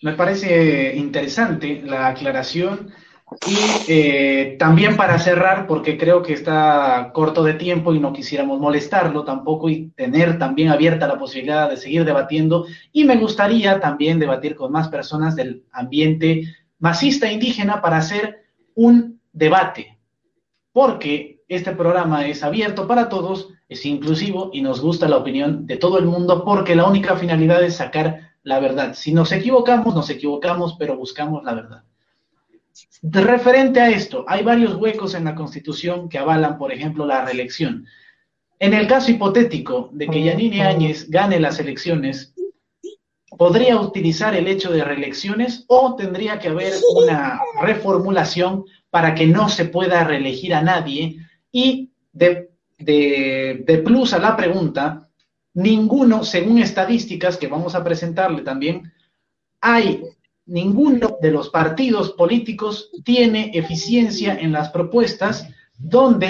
Me 0.02 0.14
parece 0.14 0.96
interesante 0.96 1.82
la 1.84 2.08
aclaración 2.08 2.92
y 3.46 3.56
eh, 3.88 4.56
también 4.58 4.96
para 4.96 5.18
cerrar, 5.18 5.66
porque 5.66 5.96
creo 5.96 6.22
que 6.22 6.32
está 6.32 7.10
corto 7.14 7.42
de 7.42 7.54
tiempo 7.54 7.94
y 7.94 8.00
no 8.00 8.12
quisiéramos 8.12 8.60
molestarlo 8.60 9.24
tampoco 9.24 9.68
y 9.68 9.90
tener 9.90 10.38
también 10.38 10.68
abierta 10.68 11.06
la 11.06 11.18
posibilidad 11.18 11.70
de 11.70 11.76
seguir 11.76 12.04
debatiendo. 12.04 12.66
Y 12.92 13.04
me 13.04 13.16
gustaría 13.16 13.80
también 13.80 14.18
debatir 14.18 14.54
con 14.54 14.72
más 14.72 14.88
personas 14.88 15.36
del 15.36 15.64
ambiente 15.72 16.48
masista 16.78 17.30
indígena 17.30 17.80
para 17.80 17.98
hacer 17.98 18.44
un 18.74 19.20
debate, 19.32 19.98
porque 20.72 21.42
este 21.48 21.72
programa 21.72 22.26
es 22.26 22.42
abierto 22.42 22.86
para 22.86 23.08
todos, 23.08 23.50
es 23.72 23.84
inclusivo 23.86 24.50
y 24.52 24.62
nos 24.62 24.80
gusta 24.80 25.08
la 25.08 25.16
opinión 25.16 25.66
de 25.66 25.76
todo 25.76 25.98
el 25.98 26.06
mundo 26.06 26.44
porque 26.44 26.74
la 26.74 26.86
única 26.86 27.16
finalidad 27.16 27.62
es 27.62 27.76
sacar 27.76 28.32
la 28.42 28.60
verdad. 28.60 28.94
Si 28.94 29.12
nos 29.12 29.32
equivocamos, 29.32 29.94
nos 29.94 30.10
equivocamos, 30.10 30.76
pero 30.78 30.96
buscamos 30.96 31.44
la 31.44 31.54
verdad. 31.54 31.84
De 33.02 33.20
referente 33.20 33.80
a 33.80 33.90
esto, 33.90 34.24
hay 34.28 34.42
varios 34.42 34.76
huecos 34.76 35.14
en 35.14 35.24
la 35.24 35.34
Constitución 35.34 36.08
que 36.08 36.18
avalan, 36.18 36.56
por 36.58 36.72
ejemplo, 36.72 37.04
la 37.04 37.24
reelección. 37.24 37.86
En 38.58 38.74
el 38.74 38.86
caso 38.86 39.10
hipotético 39.10 39.90
de 39.92 40.06
que 40.06 40.22
Yanine 40.22 40.62
Áñez 40.62 41.10
gane 41.10 41.40
las 41.40 41.58
elecciones, 41.58 42.32
¿podría 43.36 43.80
utilizar 43.80 44.36
el 44.36 44.46
hecho 44.46 44.70
de 44.70 44.84
reelecciones 44.84 45.64
o 45.66 45.96
tendría 45.96 46.38
que 46.38 46.48
haber 46.48 46.72
una 46.94 47.40
reformulación 47.60 48.64
para 48.90 49.14
que 49.14 49.26
no 49.26 49.48
se 49.48 49.64
pueda 49.64 50.04
reelegir 50.04 50.54
a 50.54 50.62
nadie? 50.62 51.16
Y 51.50 51.90
de, 52.12 52.51
de 52.78 53.82
plus 53.84 54.12
a 54.12 54.18
la 54.18 54.36
pregunta, 54.36 55.08
ninguno, 55.54 56.24
según 56.24 56.58
estadísticas 56.58 57.36
que 57.36 57.48
vamos 57.48 57.74
a 57.74 57.84
presentarle 57.84 58.42
también, 58.42 58.92
hay 59.60 60.02
ninguno 60.46 61.18
de 61.20 61.30
los 61.30 61.50
partidos 61.50 62.12
políticos 62.12 62.90
tiene 63.04 63.52
eficiencia 63.54 64.34
en 64.34 64.52
las 64.52 64.70
propuestas 64.70 65.46
donde 65.78 66.28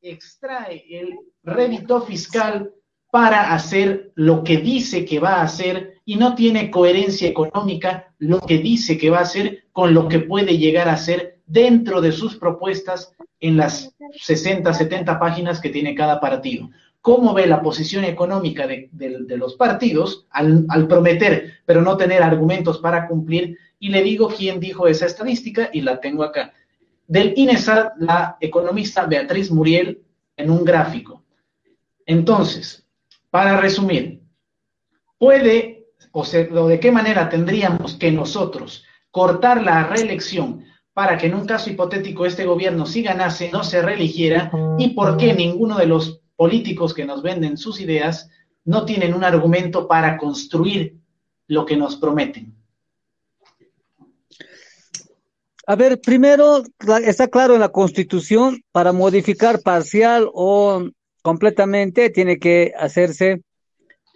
extrae 0.00 0.84
el 0.90 1.16
rédito 1.44 2.02
fiscal 2.02 2.72
para 3.10 3.54
hacer 3.54 4.12
lo 4.14 4.42
que 4.42 4.56
dice 4.56 5.04
que 5.04 5.20
va 5.20 5.36
a 5.36 5.42
hacer 5.42 6.00
y 6.04 6.16
no 6.16 6.34
tiene 6.34 6.70
coherencia 6.70 7.28
económica 7.28 8.14
lo 8.18 8.40
que 8.40 8.58
dice 8.58 8.98
que 8.98 9.10
va 9.10 9.18
a 9.18 9.22
hacer 9.22 9.64
con 9.70 9.94
lo 9.94 10.08
que 10.08 10.18
puede 10.18 10.58
llegar 10.58 10.88
a 10.88 10.94
hacer 10.94 11.41
dentro 11.52 12.00
de 12.00 12.12
sus 12.12 12.36
propuestas 12.36 13.12
en 13.40 13.56
las 13.56 13.94
60, 14.20 14.72
70 14.72 15.18
páginas 15.18 15.60
que 15.60 15.70
tiene 15.70 15.94
cada 15.94 16.20
partido 16.20 16.70
cómo 17.02 17.34
ve 17.34 17.46
la 17.48 17.60
posición 17.60 18.04
económica 18.04 18.66
de, 18.66 18.88
los 19.36 19.54
partidos 19.56 20.24
al, 20.30 20.86
prometer, 20.88 21.58
pero 21.66 21.82
no 21.82 21.96
tener 21.96 22.22
argumentos 22.22 22.78
para 22.78 23.08
cumplir. 23.08 23.58
Y 23.80 23.88
le 23.90 24.02
digo 24.02 24.28
quién 24.28 24.60
dijo 24.60 24.86
esa 24.86 25.06
estadística 25.06 25.68
y 25.72 25.80
la 25.82 26.00
tengo 26.00 26.22
acá. 26.22 26.54
Del 27.08 27.34
INESAR, 27.36 27.94
la 27.98 28.36
economista 28.40 29.04
Beatriz 29.06 29.50
Muriel 29.50 30.00
en 30.36 30.50
un 30.50 30.64
gráfico. 30.64 31.24
Entonces, 32.06 32.86
para 33.30 33.60
resumir, 33.60 34.22
puede, 35.18 35.88
o, 36.12 36.24
de 36.24 36.78
qué 36.80 36.92
manera 36.92 37.28
tendríamos 37.28 37.94
que 37.94 38.12
nosotros 38.12 38.84
cortar 39.10 39.62
la 39.62 39.88
reelección 39.88 40.64
para 40.94 41.16
que 41.16 41.26
en 41.26 41.34
un 41.34 41.46
caso 41.46 41.70
hipotético 41.70 42.26
este 42.26 42.44
gobierno 42.44 42.86
si 42.86 43.02
ganase 43.02 43.50
no 43.50 43.64
se 43.64 43.82
reeligiera 43.82 44.50
y 44.78 44.90
por 44.90 45.16
qué 45.16 45.32
ninguno 45.32 45.78
de 45.78 45.86
los 45.86 46.20
políticos 46.36 46.92
que 46.92 47.04
nos 47.04 47.22
venden 47.22 47.56
sus 47.56 47.80
ideas 47.80 48.30
no 48.64 48.84
tienen 48.84 49.14
un 49.14 49.24
argumento 49.24 49.88
para 49.88 50.16
construir 50.16 50.96
lo 51.48 51.66
que 51.66 51.76
nos 51.76 51.96
prometen. 51.96 52.54
A 55.66 55.76
ver, 55.76 56.00
primero 56.00 56.62
está 57.04 57.28
claro 57.28 57.54
en 57.54 57.60
la 57.60 57.68
Constitución, 57.68 58.62
para 58.72 58.92
modificar 58.92 59.60
parcial 59.62 60.28
o 60.32 60.84
completamente 61.22 62.10
tiene 62.10 62.38
que 62.38 62.72
hacerse 62.76 63.42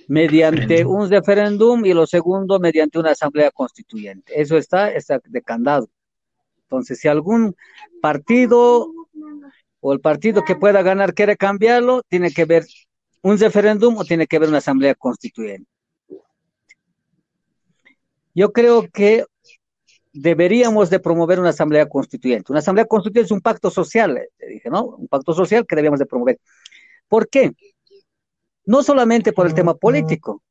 mediante 0.08 0.84
un 0.84 1.08
referéndum 1.08 1.84
y 1.84 1.92
lo 1.92 2.06
segundo 2.06 2.58
mediante 2.58 2.98
una 2.98 3.12
asamblea 3.12 3.50
constituyente. 3.52 4.40
Eso 4.40 4.56
está, 4.56 4.90
está 4.90 5.20
de 5.24 5.42
candado. 5.42 5.88
Entonces, 6.68 6.98
si 6.98 7.08
algún 7.08 7.54
partido 8.02 8.88
o 9.80 9.92
el 9.92 10.00
partido 10.00 10.44
que 10.44 10.56
pueda 10.56 10.82
ganar 10.82 11.14
quiere 11.14 11.36
cambiarlo, 11.36 12.02
tiene 12.08 12.32
que 12.32 12.44
ver 12.44 12.66
un 13.22 13.38
referéndum 13.38 13.96
o 13.96 14.04
tiene 14.04 14.26
que 14.26 14.38
ver 14.38 14.48
una 14.48 14.58
asamblea 14.58 14.94
constituyente. 14.94 15.70
Yo 18.34 18.52
creo 18.52 18.88
que 18.92 19.24
deberíamos 20.12 20.90
de 20.90 20.98
promover 20.98 21.38
una 21.38 21.50
asamblea 21.50 21.88
constituyente. 21.88 22.52
Una 22.52 22.58
asamblea 22.58 22.86
constituyente 22.86 23.26
es 23.26 23.32
un 23.32 23.40
pacto 23.40 23.70
social, 23.70 24.16
eh, 24.16 24.28
te 24.36 24.46
dije, 24.46 24.70
¿no? 24.70 24.84
Un 24.84 25.08
pacto 25.08 25.32
social 25.34 25.64
que 25.66 25.76
debíamos 25.76 26.00
de 26.00 26.06
promover. 26.06 26.38
¿Por 27.08 27.28
qué? 27.28 27.52
No 28.64 28.82
solamente 28.82 29.32
por 29.32 29.46
el 29.46 29.54
tema 29.54 29.74
político, 29.74 30.42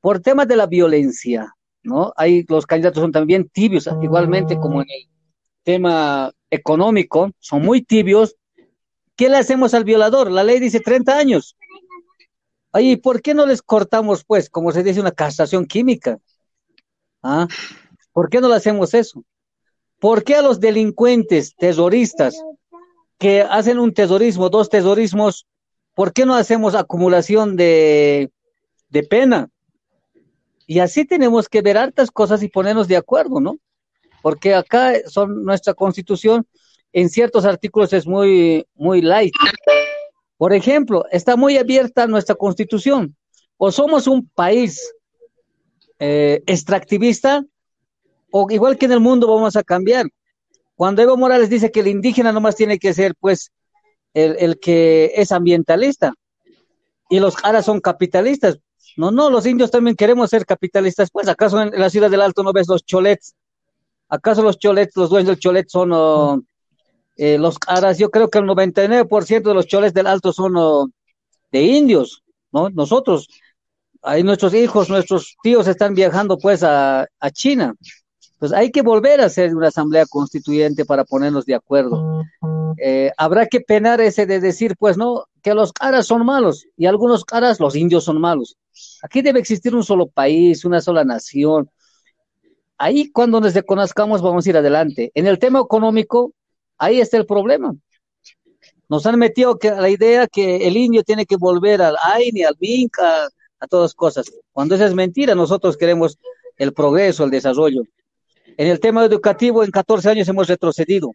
por 0.00 0.20
temas 0.20 0.46
de 0.46 0.56
la 0.56 0.66
violencia, 0.66 1.54
¿no? 1.82 2.12
Hay 2.16 2.44
los 2.48 2.66
candidatos 2.66 3.00
son 3.00 3.12
también 3.12 3.48
tibios, 3.48 3.88
igualmente 4.02 4.56
como 4.56 4.82
en 4.82 4.88
el 4.90 5.13
tema 5.64 6.32
económico, 6.50 7.32
son 7.40 7.62
muy 7.62 7.82
tibios 7.82 8.36
¿Qué 9.16 9.28
le 9.28 9.36
hacemos 9.36 9.74
al 9.74 9.84
violador? 9.84 10.30
La 10.30 10.42
ley 10.42 10.58
dice 10.58 10.80
30 10.80 11.16
años. 11.16 11.56
Ay, 12.72 12.96
¿por 12.96 13.22
qué 13.22 13.34
no 13.34 13.46
les 13.46 13.62
cortamos, 13.62 14.24
pues, 14.24 14.50
como 14.50 14.72
se 14.72 14.82
dice, 14.82 15.00
una 15.00 15.12
castración 15.12 15.66
química? 15.66 16.18
¿Ah? 17.22 17.46
¿Por 18.12 18.28
qué 18.28 18.40
no 18.40 18.48
le 18.48 18.56
hacemos 18.56 18.92
eso? 18.94 19.24
¿Por 20.00 20.24
qué 20.24 20.34
a 20.34 20.42
los 20.42 20.58
delincuentes, 20.58 21.54
terroristas, 21.54 22.42
que 23.18 23.42
hacen 23.42 23.78
un 23.78 23.94
terrorismo, 23.94 24.50
dos 24.50 24.68
terrorismos, 24.68 25.46
¿por 25.94 26.12
qué 26.12 26.26
no 26.26 26.34
hacemos 26.34 26.74
acumulación 26.74 27.54
de, 27.54 28.32
de 28.88 29.02
pena? 29.04 29.48
Y 30.66 30.80
así 30.80 31.04
tenemos 31.04 31.48
que 31.48 31.62
ver 31.62 31.78
hartas 31.78 32.10
cosas 32.10 32.42
y 32.42 32.48
ponernos 32.48 32.88
de 32.88 32.96
acuerdo, 32.96 33.40
¿no? 33.40 33.58
Porque 34.24 34.54
acá 34.54 34.94
son 35.06 35.44
nuestra 35.44 35.74
constitución 35.74 36.46
en 36.94 37.10
ciertos 37.10 37.44
artículos 37.44 37.92
es 37.92 38.06
muy, 38.06 38.66
muy 38.74 39.02
light. 39.02 39.34
Por 40.38 40.54
ejemplo, 40.54 41.04
está 41.10 41.36
muy 41.36 41.58
abierta 41.58 42.06
nuestra 42.06 42.34
constitución. 42.34 43.14
O 43.58 43.70
somos 43.70 44.06
un 44.06 44.26
país 44.30 44.80
eh, 45.98 46.42
extractivista, 46.46 47.44
o 48.30 48.46
igual 48.48 48.78
que 48.78 48.86
en 48.86 48.92
el 48.92 49.00
mundo 49.00 49.28
vamos 49.28 49.56
a 49.56 49.62
cambiar. 49.62 50.06
Cuando 50.74 51.02
Evo 51.02 51.18
Morales 51.18 51.50
dice 51.50 51.70
que 51.70 51.80
el 51.80 51.88
indígena 51.88 52.32
nomás 52.32 52.56
tiene 52.56 52.78
que 52.78 52.94
ser, 52.94 53.12
pues, 53.20 53.52
el, 54.14 54.36
el 54.38 54.58
que 54.58 55.12
es 55.16 55.32
ambientalista, 55.32 56.14
y 57.10 57.20
los 57.20 57.34
aras 57.42 57.66
son 57.66 57.78
capitalistas. 57.78 58.58
No, 58.96 59.10
no, 59.10 59.28
los 59.28 59.44
indios 59.44 59.70
también 59.70 59.96
queremos 59.96 60.30
ser 60.30 60.46
capitalistas. 60.46 61.10
Pues, 61.10 61.28
¿acaso 61.28 61.60
en 61.60 61.78
la 61.78 61.90
ciudad 61.90 62.10
del 62.10 62.22
Alto 62.22 62.42
no 62.42 62.54
ves 62.54 62.68
los 62.68 62.86
cholets? 62.86 63.34
¿Acaso 64.08 64.42
los 64.42 64.58
cholets, 64.58 64.96
los 64.96 65.10
dueños 65.10 65.28
del 65.28 65.38
cholet 65.38 65.68
son 65.68 65.90
oh, 65.92 66.42
eh, 67.16 67.38
los 67.38 67.58
caras, 67.58 67.98
yo 67.98 68.10
creo 68.10 68.28
que 68.28 68.38
el 68.38 68.44
99% 68.44 69.42
de 69.42 69.54
los 69.54 69.66
choles 69.66 69.94
del 69.94 70.06
Alto 70.06 70.32
son 70.32 70.54
oh, 70.56 70.88
de 71.52 71.62
indios, 71.62 72.24
¿no? 72.52 72.70
Nosotros, 72.70 73.28
ahí 74.02 74.22
nuestros 74.22 74.52
hijos, 74.54 74.90
nuestros 74.90 75.36
tíos 75.42 75.68
están 75.68 75.94
viajando 75.94 76.38
pues 76.38 76.62
a, 76.62 77.06
China. 77.32 77.74
Pues 78.38 78.52
hay 78.52 78.70
que 78.70 78.82
volver 78.82 79.20
a 79.20 79.26
hacer 79.26 79.54
una 79.54 79.68
asamblea 79.68 80.06
constituyente 80.06 80.84
para 80.84 81.04
ponernos 81.04 81.46
de 81.46 81.54
acuerdo. 81.54 82.22
Eh, 82.76 83.12
habrá 83.16 83.46
que 83.46 83.60
penar 83.60 84.00
ese 84.00 84.26
de 84.26 84.40
decir, 84.40 84.74
pues 84.76 84.96
no, 84.96 85.24
que 85.40 85.54
los 85.54 85.72
caras 85.72 86.06
son 86.06 86.26
malos 86.26 86.66
y 86.76 86.86
algunos 86.86 87.24
caras, 87.24 87.60
los 87.60 87.76
indios 87.76 88.04
son 88.04 88.20
malos. 88.20 88.56
Aquí 89.02 89.22
debe 89.22 89.38
existir 89.38 89.74
un 89.74 89.84
solo 89.84 90.08
país, 90.08 90.64
una 90.64 90.80
sola 90.80 91.04
nación. 91.04 91.70
Ahí 92.78 93.10
cuando 93.10 93.40
nos 93.40 93.54
reconozcamos 93.54 94.22
vamos 94.22 94.46
a 94.46 94.50
ir 94.50 94.56
adelante. 94.56 95.10
En 95.14 95.26
el 95.26 95.38
tema 95.38 95.60
económico, 95.60 96.32
Ahí 96.78 97.00
está 97.00 97.16
el 97.16 97.26
problema. 97.26 97.74
Nos 98.88 99.06
han 99.06 99.18
metido 99.18 99.58
que, 99.58 99.70
la 99.70 99.88
idea 99.88 100.26
que 100.26 100.66
el 100.66 100.76
indio 100.76 101.02
tiene 101.02 101.26
que 101.26 101.36
volver 101.36 101.80
al 101.80 101.96
AINI, 102.02 102.42
al 102.42 102.56
BINC, 102.58 102.98
a, 102.98 103.28
todas 103.70 103.94
cosas. 103.94 104.30
Cuando 104.52 104.74
esa 104.74 104.84
es 104.84 104.94
mentira, 104.94 105.34
nosotros 105.34 105.78
queremos 105.78 106.18
el 106.58 106.74
progreso, 106.74 107.24
el 107.24 107.30
desarrollo. 107.30 107.82
En 108.58 108.68
el 108.68 108.78
tema 108.78 109.02
educativo, 109.02 109.64
en 109.64 109.70
14 109.70 110.10
años 110.10 110.28
hemos 110.28 110.48
retrocedido. 110.48 111.12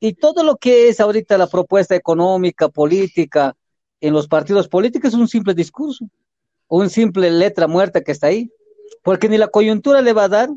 Y 0.00 0.14
todo 0.14 0.42
lo 0.42 0.56
que 0.56 0.88
es 0.88 0.98
ahorita 0.98 1.36
la 1.36 1.46
propuesta 1.46 1.94
económica, 1.94 2.70
política, 2.70 3.54
en 4.00 4.14
los 4.14 4.26
partidos 4.26 4.68
políticos 4.68 5.12
es 5.12 5.18
un 5.18 5.28
simple 5.28 5.52
discurso, 5.52 6.06
un 6.68 6.88
simple 6.88 7.30
letra 7.30 7.66
muerta 7.66 8.02
que 8.02 8.12
está 8.12 8.28
ahí, 8.28 8.50
porque 9.02 9.28
ni 9.28 9.38
la 9.38 9.48
coyuntura 9.48 10.02
le 10.02 10.12
va 10.12 10.24
a 10.24 10.28
dar, 10.28 10.48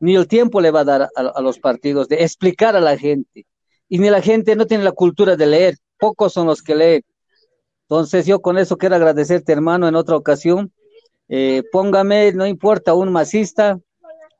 ni 0.00 0.16
el 0.16 0.26
tiempo 0.26 0.60
le 0.60 0.70
va 0.70 0.80
a 0.80 0.84
dar 0.84 1.08
a, 1.14 1.40
los 1.40 1.58
partidos 1.58 2.08
de 2.08 2.22
explicar 2.22 2.76
a 2.76 2.80
la 2.80 2.96
gente. 2.96 3.46
Y 3.88 3.98
ni 3.98 4.08
la 4.08 4.22
gente 4.22 4.56
no 4.56 4.66
tiene 4.66 4.84
la 4.84 4.92
cultura 4.92 5.36
de 5.36 5.46
leer, 5.46 5.76
pocos 5.98 6.32
son 6.32 6.46
los 6.46 6.62
que 6.62 6.74
leen. 6.74 7.02
Entonces 7.82 8.24
yo 8.24 8.40
con 8.40 8.56
eso 8.56 8.78
quiero 8.78 8.94
agradecerte, 8.94 9.52
hermano, 9.52 9.88
en 9.88 9.96
otra 9.96 10.16
ocasión. 10.16 10.72
Eh, 11.28 11.62
póngame, 11.70 12.32
no 12.32 12.46
importa, 12.46 12.94
un 12.94 13.12
masista, 13.12 13.78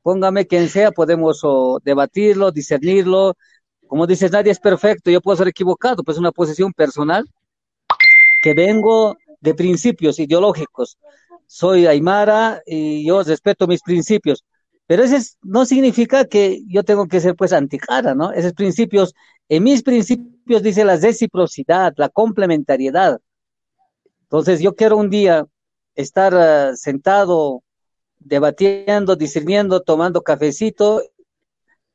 póngame 0.03 0.47
quien 0.47 0.68
sea, 0.68 0.93
podemos 0.93 1.43
debatirlo, 1.84 2.53
discernirlo. 2.53 3.34
Como 3.86 4.07
dices, 4.07 4.30
nadie 4.32 4.53
es 4.53 4.61
perfecto, 4.61 5.11
yo 5.11 5.20
puedo 5.20 5.36
ser 5.36 5.49
equivocado, 5.49 6.03
pues 6.05 6.16
es 6.16 6.20
una 6.20 6.32
posición 6.32 6.72
personal 6.72 7.28
que 8.43 8.55
vengo 8.55 9.16
de 9.41 9.55
principios 9.55 10.18
ideológicos. 10.18 10.99
Soy 11.53 11.89
Aymara 11.89 12.63
y 12.65 13.05
yo 13.05 13.25
respeto 13.25 13.67
mis 13.67 13.83
principios, 13.83 14.45
pero 14.87 15.03
eso 15.03 15.17
no 15.43 15.67
significa 15.67 16.25
que 16.25 16.63
yo 16.69 16.85
tengo 16.85 17.09
que 17.09 17.19
ser 17.19 17.35
pues 17.35 17.53
anticara, 17.53 18.15
¿no? 18.15 18.31
Esos 18.31 18.53
principios, 18.53 19.17
en 19.49 19.65
mis 19.65 19.83
principios 19.83 20.63
dice 20.63 20.85
la 20.85 20.95
reciprocidad, 20.95 21.93
la 21.97 22.09
complementariedad. 22.09 23.19
Entonces 24.23 24.61
yo 24.61 24.77
quiero 24.77 24.97
un 24.97 25.11
día 25.11 25.45
estar 25.97 26.33
eh, 26.39 26.77
sentado 26.77 27.65
debatiendo, 28.21 29.17
discerniendo, 29.17 29.81
tomando 29.81 30.23
cafecito 30.23 31.03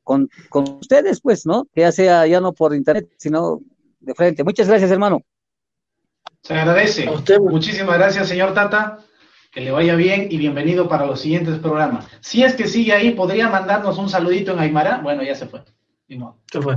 con, 0.02 0.28
con 0.50 0.68
ustedes, 0.82 1.22
pues, 1.22 1.46
¿no? 1.46 1.64
Que 1.72 1.80
ya 1.80 1.92
sea 1.92 2.26
ya 2.26 2.42
no 2.42 2.52
por 2.52 2.74
internet, 2.74 3.08
sino 3.16 3.62
de 4.00 4.14
frente. 4.14 4.44
Muchas 4.44 4.68
gracias, 4.68 4.90
hermano. 4.90 5.22
Se 6.42 6.52
agradece. 6.52 7.08
usted. 7.08 7.38
Muchísimas 7.38 7.96
gracias, 7.96 8.28
señor 8.28 8.52
Tata. 8.52 8.98
Que 9.56 9.62
le 9.62 9.70
vaya 9.70 9.94
bien 9.94 10.28
y 10.30 10.36
bienvenido 10.36 10.86
para 10.86 11.06
los 11.06 11.22
siguientes 11.22 11.58
programas. 11.60 12.06
Si 12.20 12.42
es 12.42 12.52
que 12.52 12.68
sigue 12.68 12.92
ahí, 12.92 13.12
¿podría 13.12 13.48
mandarnos 13.48 13.96
un 13.96 14.10
saludito 14.10 14.52
en 14.52 14.58
Aymara? 14.58 14.98
Bueno, 14.98 15.22
ya 15.22 15.34
se 15.34 15.46
fue. 15.46 15.62
Se 16.52 16.60
fue. 16.60 16.76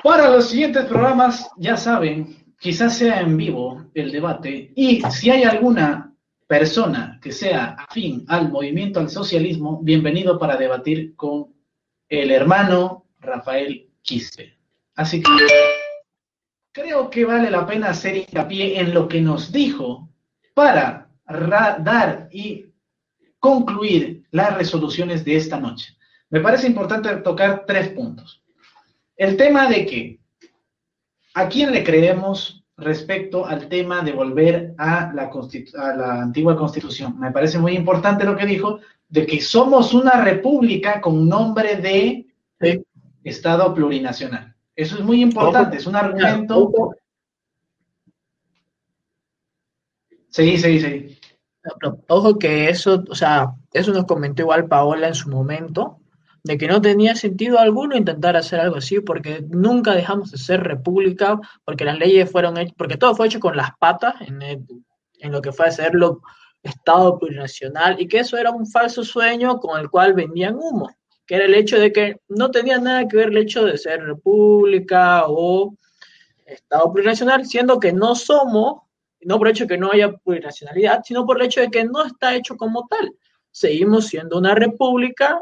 Para 0.00 0.30
los 0.30 0.48
siguientes 0.48 0.84
programas, 0.84 1.50
ya 1.56 1.76
saben, 1.76 2.46
quizás 2.60 2.96
sea 2.96 3.20
en 3.20 3.36
vivo 3.36 3.86
el 3.94 4.12
debate 4.12 4.72
y 4.76 5.02
si 5.10 5.28
hay 5.30 5.42
alguna 5.42 6.14
persona 6.46 7.18
que 7.20 7.32
sea 7.32 7.74
afín 7.76 8.24
al 8.28 8.52
movimiento 8.52 9.00
al 9.00 9.10
socialismo, 9.10 9.80
bienvenido 9.82 10.38
para 10.38 10.56
debatir 10.56 11.16
con 11.16 11.48
el 12.08 12.30
hermano 12.30 13.06
Rafael 13.18 13.90
Quispe. 14.02 14.56
Así 14.94 15.20
que 15.20 15.30
creo 16.70 17.10
que 17.10 17.24
vale 17.24 17.50
la 17.50 17.66
pena 17.66 17.88
hacer 17.88 18.16
hincapié 18.16 18.78
en 18.78 18.94
lo 18.94 19.08
que 19.08 19.20
nos 19.20 19.50
dijo 19.50 20.08
para 20.54 21.07
dar 21.28 22.28
y 22.32 22.66
concluir 23.38 24.24
las 24.30 24.56
resoluciones 24.56 25.24
de 25.24 25.36
esta 25.36 25.60
noche. 25.60 25.96
Me 26.30 26.40
parece 26.40 26.66
importante 26.66 27.14
tocar 27.16 27.64
tres 27.66 27.88
puntos. 27.90 28.42
El 29.16 29.36
tema 29.36 29.68
de 29.68 29.86
que 29.86 30.20
a 31.34 31.48
quién 31.48 31.72
le 31.72 31.84
creemos 31.84 32.64
respecto 32.76 33.44
al 33.44 33.68
tema 33.68 34.02
de 34.02 34.12
volver 34.12 34.74
a 34.78 35.12
la, 35.12 35.30
a 35.30 35.96
la 35.96 36.22
antigua 36.22 36.56
constitución. 36.56 37.18
Me 37.18 37.32
parece 37.32 37.58
muy 37.58 37.72
importante 37.72 38.24
lo 38.24 38.36
que 38.36 38.46
dijo, 38.46 38.80
de 39.08 39.26
que 39.26 39.40
somos 39.40 39.94
una 39.94 40.22
república 40.22 41.00
con 41.00 41.28
nombre 41.28 41.76
de 41.76 42.26
Estado 43.24 43.74
plurinacional. 43.74 44.54
Eso 44.74 44.96
es 44.96 45.02
muy 45.02 45.22
importante, 45.22 45.76
es 45.76 45.86
un 45.86 45.96
argumento. 45.96 46.94
Sí, 50.28 50.56
sí, 50.56 51.17
Ojo 52.08 52.38
que 52.38 52.68
eso, 52.68 53.04
o 53.08 53.14
sea, 53.14 53.54
eso 53.72 53.92
nos 53.92 54.06
comentó 54.06 54.42
igual 54.42 54.68
Paola 54.68 55.08
en 55.08 55.14
su 55.14 55.28
momento, 55.28 55.98
de 56.44 56.56
que 56.56 56.68
no 56.68 56.80
tenía 56.80 57.14
sentido 57.14 57.58
alguno 57.58 57.96
intentar 57.96 58.36
hacer 58.36 58.60
algo 58.60 58.76
así, 58.76 59.00
porque 59.00 59.44
nunca 59.48 59.94
dejamos 59.94 60.30
de 60.30 60.38
ser 60.38 60.62
república, 60.62 61.38
porque 61.64 61.84
las 61.84 61.98
leyes 61.98 62.30
fueron 62.30 62.56
hechas, 62.56 62.74
porque 62.76 62.96
todo 62.96 63.14
fue 63.14 63.26
hecho 63.26 63.40
con 63.40 63.56
las 63.56 63.70
patas 63.78 64.14
en, 64.20 64.40
en 64.42 65.32
lo 65.32 65.42
que 65.42 65.52
fue 65.52 65.66
hacerlo 65.66 66.22
Estado 66.62 67.18
plurinacional, 67.18 68.00
y 68.00 68.08
que 68.08 68.20
eso 68.20 68.36
era 68.36 68.50
un 68.50 68.66
falso 68.66 69.04
sueño 69.04 69.58
con 69.58 69.78
el 69.80 69.90
cual 69.90 70.14
vendían 70.14 70.56
humo 70.56 70.90
que 71.28 71.34
era 71.34 71.44
el 71.44 71.54
hecho 71.54 71.78
de 71.78 71.92
que 71.92 72.16
no 72.28 72.50
tenía 72.50 72.78
nada 72.78 73.06
que 73.06 73.18
ver 73.18 73.28
el 73.28 73.36
hecho 73.36 73.64
de 73.66 73.76
ser 73.76 74.02
república 74.02 75.24
o 75.26 75.76
Estado 76.46 76.90
plurinacional, 76.90 77.44
siendo 77.44 77.78
que 77.78 77.92
no 77.92 78.14
somos, 78.14 78.84
no 79.22 79.38
por 79.38 79.48
el 79.48 79.52
hecho 79.52 79.64
de 79.64 79.68
que 79.68 79.78
no 79.78 79.90
haya 79.90 80.12
plurinacionalidad, 80.12 81.02
sino 81.04 81.26
por 81.26 81.38
el 81.40 81.46
hecho 81.46 81.60
de 81.60 81.70
que 81.70 81.84
no 81.84 82.04
está 82.04 82.34
hecho 82.34 82.56
como 82.56 82.86
tal. 82.88 83.12
Seguimos 83.50 84.06
siendo 84.06 84.38
una 84.38 84.54
república 84.54 85.40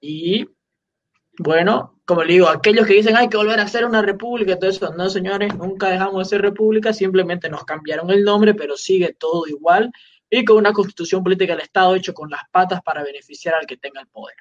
y, 0.00 0.46
bueno, 1.38 2.00
como 2.04 2.24
le 2.24 2.34
digo, 2.34 2.48
aquellos 2.48 2.86
que 2.86 2.94
dicen 2.94 3.16
hay 3.16 3.28
que 3.28 3.36
volver 3.36 3.60
a 3.60 3.68
ser 3.68 3.84
una 3.84 4.02
república, 4.02 4.58
todo 4.58 4.70
eso, 4.70 4.92
no 4.94 5.08
señores, 5.08 5.54
nunca 5.54 5.88
dejamos 5.88 6.18
de 6.18 6.36
ser 6.36 6.42
república, 6.42 6.92
simplemente 6.92 7.48
nos 7.48 7.64
cambiaron 7.64 8.10
el 8.10 8.24
nombre, 8.24 8.54
pero 8.54 8.76
sigue 8.76 9.14
todo 9.18 9.46
igual 9.46 9.92
y 10.28 10.44
con 10.44 10.56
una 10.56 10.72
constitución 10.72 11.22
política 11.22 11.52
del 11.52 11.62
Estado 11.62 11.94
hecho 11.94 12.14
con 12.14 12.30
las 12.30 12.40
patas 12.50 12.80
para 12.82 13.04
beneficiar 13.04 13.54
al 13.54 13.66
que 13.66 13.76
tenga 13.76 14.00
el 14.00 14.08
poder. 14.08 14.36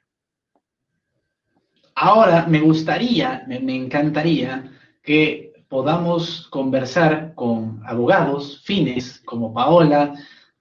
Ahora 1.96 2.48
me 2.48 2.62
gustaría, 2.62 3.44
me, 3.46 3.76
encantaría 3.76 4.72
que 5.04 5.61
podamos 5.72 6.49
conversar 6.49 7.34
con 7.34 7.82
abogados 7.86 8.61
fines 8.65 9.22
como 9.24 9.53
Paola 9.53 10.13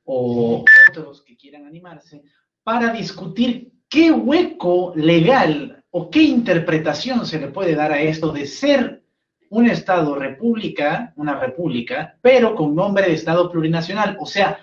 o 0.04 0.64
otros 0.88 1.22
que 1.22 1.36
quieran 1.36 1.66
animarse 1.66 2.22
para 2.62 2.92
discutir 2.92 3.72
qué 3.88 4.12
hueco 4.12 4.92
legal 4.94 5.82
o 5.90 6.08
qué 6.10 6.22
interpretación 6.22 7.26
se 7.26 7.40
le 7.40 7.48
puede 7.48 7.74
dar 7.74 7.90
a 7.90 8.00
esto 8.00 8.30
de 8.30 8.46
ser 8.46 9.02
un 9.48 9.66
Estado 9.66 10.14
república, 10.14 11.12
una 11.16 11.40
república, 11.40 12.16
pero 12.22 12.54
con 12.54 12.76
nombre 12.76 13.08
de 13.08 13.14
Estado 13.14 13.50
plurinacional. 13.50 14.16
O 14.20 14.26
sea, 14.26 14.60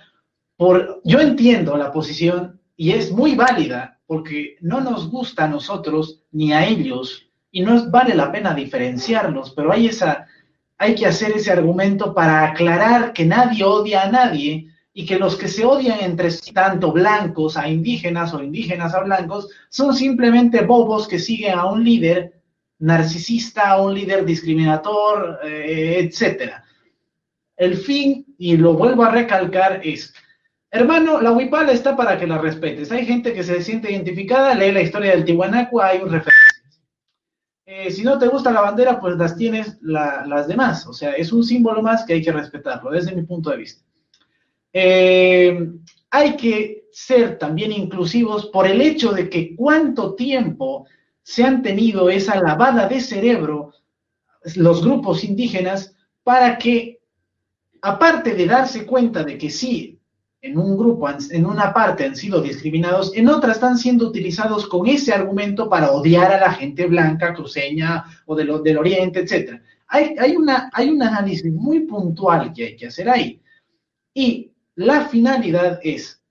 por, 0.56 1.02
yo 1.04 1.20
entiendo 1.20 1.76
la 1.76 1.92
posición 1.92 2.62
y 2.78 2.92
es 2.92 3.12
muy 3.12 3.36
válida 3.36 4.00
porque 4.06 4.56
no 4.62 4.80
nos 4.80 5.12
gusta 5.12 5.44
a 5.44 5.50
nosotros 5.50 6.24
ni 6.32 6.54
a 6.54 6.66
ellos 6.66 7.28
y 7.52 7.60
no 7.64 7.92
vale 7.92 8.16
la 8.16 8.32
pena 8.32 8.54
diferenciarlos, 8.54 9.52
pero 9.52 9.74
hay 9.74 9.88
esa 9.88 10.26
hay 10.78 10.96
que 10.96 11.06
hacer 11.06 11.32
ese 11.32 11.52
argumento 11.52 12.14
para 12.14 12.44
aclarar 12.44 13.14
que 13.14 13.26
nadie 13.26 13.64
odia 13.64 14.04
a 14.04 14.12
nadie 14.12 14.68
y 14.94 15.06
que 15.06 15.18
los 15.18 15.36
que 15.36 15.48
se 15.48 15.66
odian 15.66 16.00
entre 16.02 16.32
sí, 16.32 16.52
tanto 16.54 16.92
blancos 16.92 17.58
a 17.58 17.68
indígenas 17.68 18.34
o 18.34 18.42
indígenas 18.42 18.94
a 18.94 19.02
blancos, 19.02 19.50
son 19.70 19.96
simplemente 19.96 20.62
bobos 20.62 21.08
que 21.08 21.20
siguen 21.20 21.58
a 21.58 21.66
un 21.66 21.84
líder 21.84 22.42
narcisista, 22.80 23.70
a 23.70 23.82
un 23.82 23.94
líder 23.94 24.26
discriminador, 24.26 25.40
eh, 25.44 26.00
etc. 26.00 26.54
El 27.56 27.78
fin, 27.78 28.26
y 28.38 28.58
lo 28.58 28.74
vuelvo 28.74 29.04
a 29.04 29.12
recalcar, 29.12 29.82
es 29.84 30.14
Hermano, 30.70 31.22
la 31.22 31.32
huipala 31.32 31.72
está 31.72 31.96
para 31.96 32.20
que 32.20 32.28
la 32.28 32.40
respetes. 32.40 32.92
Hay 32.92 33.06
gente 33.06 33.34
que 33.34 33.44
se 33.44 33.62
siente 33.64 33.92
identificada, 33.92 34.54
lee 34.54 34.72
la 34.72 34.82
historia 34.82 35.12
del 35.12 35.24
Tihuanaco, 35.24 35.82
hay 35.82 36.00
un 36.00 36.12
referencia. 36.12 36.37
Eh, 37.70 37.92
si 37.92 38.02
no 38.02 38.18
te 38.18 38.30
gusta 38.30 38.50
la 38.50 38.62
bandera, 38.62 38.98
pues 38.98 39.18
las 39.18 39.36
tienes 39.36 39.78
las 39.82 40.48
demás. 40.48 40.88
O 40.88 40.94
sea, 40.94 41.12
es 41.12 41.34
un 41.34 41.44
símbolo 41.44 41.82
más 41.82 42.06
que 42.06 42.14
hay 42.14 42.22
que 42.22 42.32
respetarlo, 42.32 42.92
desde 42.92 43.14
mi 43.14 43.24
punto 43.24 43.50
de 43.50 43.58
vista. 43.58 43.84
Eh, 44.72 45.74
hay 46.10 46.38
que 46.38 46.86
ser 46.94 47.38
también 47.38 47.74
inclusivos 47.74 48.46
por 48.46 48.68
el 48.68 48.80
hecho 48.80 49.12
de 49.12 49.30
que 49.30 49.54
cuánto 49.54 50.16
tiempo 50.16 50.88
se 51.22 51.44
han 51.44 51.62
tenido 51.62 52.10
esa 52.10 52.42
lavada 52.42 52.88
de 52.88 53.02
cerebro 53.02 53.74
los 54.56 54.82
grupos 54.82 55.26
indígenas 55.26 55.94
para 56.24 56.58
que, 56.58 57.02
aparte 57.82 58.34
de 58.34 58.46
darse 58.46 58.86
cuenta 58.86 59.26
de 59.26 59.38
que 59.38 59.50
sí, 59.50 59.97
en 60.48 60.58
un 60.58 60.78
grupo, 60.78 61.10
en 61.10 61.46
una 61.46 61.74
parte 61.74 62.06
han 62.06 62.16
sido 62.16 62.42
discriminados, 62.42 63.12
en 63.16 63.28
otra 63.28 63.52
están 63.52 63.78
siendo 63.78 64.08
utilizados 64.08 64.68
con 64.68 64.88
ese 64.88 65.14
argumento 65.14 65.70
para 65.70 65.92
odiar 65.92 66.32
a 66.32 66.40
la 66.40 66.54
gente 66.54 66.86
blanca, 66.86 67.34
cruceña 67.34 68.06
o 68.26 68.36
de 68.36 68.46
del 68.64 68.78
oriente, 68.78 69.20
etc. 69.20 69.62
Hay, 69.88 70.16
hay, 70.18 70.36
una, 70.36 70.70
hay 70.74 70.90
un 70.90 71.04
análisis 71.04 71.52
muy 71.52 71.82
puntual 71.82 72.54
que 72.54 72.66
hay 72.66 72.76
que 72.78 72.88
hacer 72.88 73.10
ahí. 73.10 73.42
Y 74.14 74.52
la 74.76 75.08
finalidad 75.08 75.80
es 75.84 76.22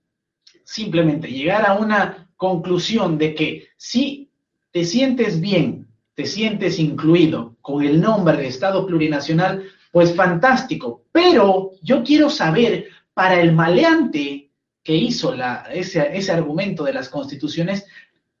simplemente 0.63 1.27
llegar 1.27 1.65
a 1.65 1.75
una 1.75 2.27
conclusión 2.35 3.17
de 3.17 3.35
que 3.35 3.67
si 3.77 4.29
te 4.71 4.83
sientes 4.83 5.39
bien, 5.39 5.87
te 6.15 6.25
sientes 6.25 6.79
incluido 6.79 7.55
con 7.61 7.83
el 7.83 8.01
nombre 8.01 8.37
de 8.37 8.47
Estado 8.47 8.85
plurinacional, 8.87 9.63
pues 9.91 10.15
fantástico. 10.15 11.03
Pero 11.11 11.71
yo 11.81 12.03
quiero 12.03 12.29
saber 12.29 12.87
para 13.17 13.41
el 13.41 13.51
maleante 13.51 14.51
que 14.83 14.95
hizo 14.95 15.33
ese 15.73 16.31
argumento 16.31 16.83
de 16.83 16.93
las 16.93 17.09
constituciones, 17.09 17.83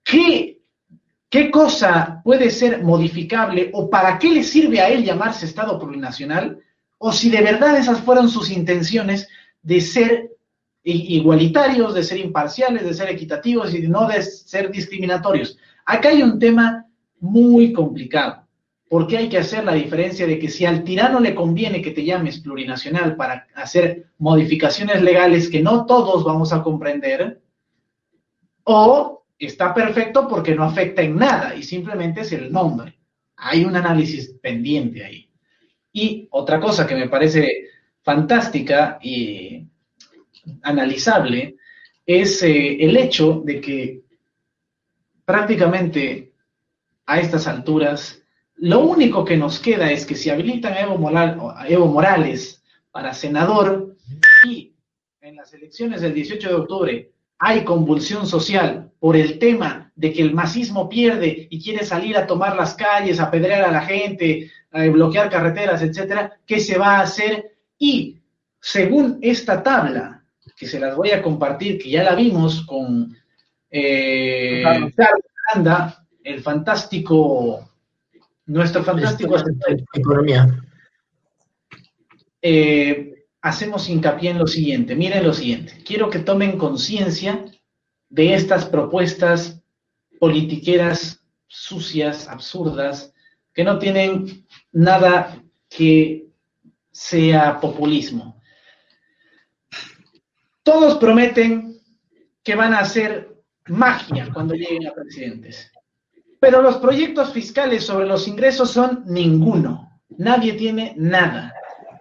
¿qué, 0.03 0.61
¿qué 1.31 1.49
cosa 1.49 2.21
puede 2.23 2.51
ser 2.51 2.83
modificable 2.83 3.71
o 3.73 3.89
para 3.89 4.19
qué 4.19 4.29
le 4.29 4.43
sirve 4.43 4.79
a 4.79 4.87
él 4.89 5.03
llamarse 5.03 5.47
Estado 5.47 5.79
plurinacional? 5.79 6.59
O 6.99 7.11
si 7.11 7.31
de 7.31 7.41
verdad 7.41 7.75
esas 7.75 8.01
fueron 8.01 8.29
sus 8.29 8.51
intenciones 8.51 9.27
de 9.63 9.81
ser 9.81 10.29
igualitarios, 10.83 11.95
de 11.95 12.03
ser 12.03 12.19
imparciales, 12.19 12.85
de 12.85 12.93
ser 12.93 13.09
equitativos 13.09 13.73
y 13.73 13.87
no 13.87 14.07
de 14.07 14.21
ser 14.21 14.69
discriminatorios. 14.69 15.57
Acá 15.87 16.09
hay 16.09 16.21
un 16.21 16.37
tema 16.37 16.85
muy 17.19 17.73
complicado, 17.73 18.46
porque 18.89 19.17
hay 19.17 19.29
que 19.29 19.37
hacer 19.37 19.63
la 19.63 19.73
diferencia 19.73 20.25
de 20.25 20.39
que 20.39 20.49
si 20.49 20.65
al 20.65 20.83
tirano 20.83 21.19
le 21.19 21.35
conviene 21.35 21.81
que 21.81 21.91
te 21.91 22.05
llames 22.05 22.39
plurinacional 22.39 23.15
para 23.15 23.47
hacer 23.55 24.07
modificaciones 24.17 25.01
legales 25.01 25.49
que 25.49 25.61
no 25.61 25.85
todos 25.85 26.23
vamos 26.23 26.53
a 26.53 26.63
comprender, 26.63 27.41
o 28.63 29.25
está 29.37 29.73
perfecto 29.73 30.27
porque 30.27 30.55
no 30.55 30.63
afecta 30.63 31.01
en 31.01 31.15
nada 31.15 31.55
y 31.55 31.63
simplemente 31.63 32.21
es 32.21 32.31
el 32.31 32.51
nombre. 32.51 32.97
Hay 33.35 33.65
un 33.65 33.75
análisis 33.75 34.33
pendiente 34.41 35.03
ahí. 35.03 35.29
Y 35.91 36.27
otra 36.31 36.59
cosa 36.59 36.87
que 36.87 36.95
me 36.95 37.09
parece 37.09 37.69
fantástica 38.01 38.99
y 39.01 39.67
analizable 40.63 41.57
es 42.05 42.41
eh, 42.43 42.77
el 42.79 42.95
hecho 42.95 43.41
de 43.43 43.61
que 43.61 44.01
prácticamente 45.25 46.31
a 47.05 47.19
estas 47.19 47.47
alturas 47.47 48.23
lo 48.57 48.79
único 48.81 49.23
que 49.23 49.37
nos 49.37 49.59
queda 49.59 49.91
es 49.91 50.05
que 50.05 50.15
si 50.15 50.29
habilitan 50.29 50.73
a 50.73 50.81
Evo, 50.81 51.87
Morales 51.87 52.63
para 52.91 53.13
senador 53.13 53.95
y 54.45 54.73
en 55.21 55.35
las 55.35 55.53
elecciones 55.53 56.01
del 56.01 56.13
18 56.13 56.49
de 56.49 56.55
octubre 56.55 57.11
hay 57.37 57.63
convulsión 57.63 58.25
social 58.25 58.91
por 58.99 59.15
el 59.15 59.37
tema 59.37 59.91
de 59.95 60.11
que 60.11 60.23
el 60.23 60.33
masismo 60.33 60.89
pierde 60.89 61.47
y 61.49 61.61
quiere 61.61 61.85
salir 61.85 62.17
a 62.17 62.25
tomar 62.25 62.55
las 62.55 62.73
calles, 62.73 63.19
a 63.19 63.29
pedrear 63.29 63.63
a 63.63 63.71
la 63.71 63.81
gente, 63.81 64.51
a 64.71 64.85
bloquear 64.87 65.29
carreteras, 65.29 65.81
etcétera, 65.83 66.39
¿qué 66.45 66.59
se 66.59 66.77
va 66.77 66.97
a 66.97 67.01
hacer? 67.01 67.57
Y 67.77 68.17
según 68.59 69.19
esta 69.21 69.61
tabla 69.61 70.23
que 70.57 70.65
se 70.65 70.79
las 70.79 70.95
voy 70.95 71.11
a 71.11 71.21
compartir, 71.21 71.77
que 71.77 71.91
ya 71.91 72.03
la 72.03 72.15
vimos 72.15 72.65
con 72.65 73.15
eh, 73.69 74.63
el 76.23 76.41
fantástico, 76.41 77.66
nuestro 78.47 78.83
fantástico 78.83 79.35
economía. 79.93 80.47
Eh, 82.41 83.25
hacemos 83.41 83.89
hincapié 83.89 84.31
en 84.31 84.39
lo 84.39 84.47
siguiente, 84.47 84.95
miren 84.95 85.23
lo 85.23 85.33
siguiente, 85.33 85.83
quiero 85.85 86.09
que 86.09 86.19
tomen 86.19 86.57
conciencia 86.57 87.45
de 88.09 88.33
estas 88.33 88.65
propuestas 88.65 89.61
politiqueras 90.19 91.21
sucias, 91.47 92.27
absurdas, 92.27 93.13
que 93.53 93.63
no 93.63 93.79
tienen 93.79 94.45
nada 94.71 95.41
que 95.69 96.27
sea 96.91 97.59
populismo. 97.59 98.41
Todos 100.63 100.97
prometen 100.97 101.79
que 102.43 102.55
van 102.55 102.73
a 102.73 102.79
hacer 102.79 103.37
magia 103.67 104.29
cuando 104.33 104.53
lleguen 104.53 104.87
a 104.87 104.93
presidentes. 104.93 105.71
Pero 106.39 106.61
los 106.61 106.77
proyectos 106.77 107.33
fiscales 107.33 107.85
sobre 107.85 108.05
los 108.05 108.27
ingresos 108.27 108.71
son 108.71 109.03
ninguno. 109.05 109.99
Nadie 110.17 110.53
tiene 110.53 110.93
nada. 110.97 111.53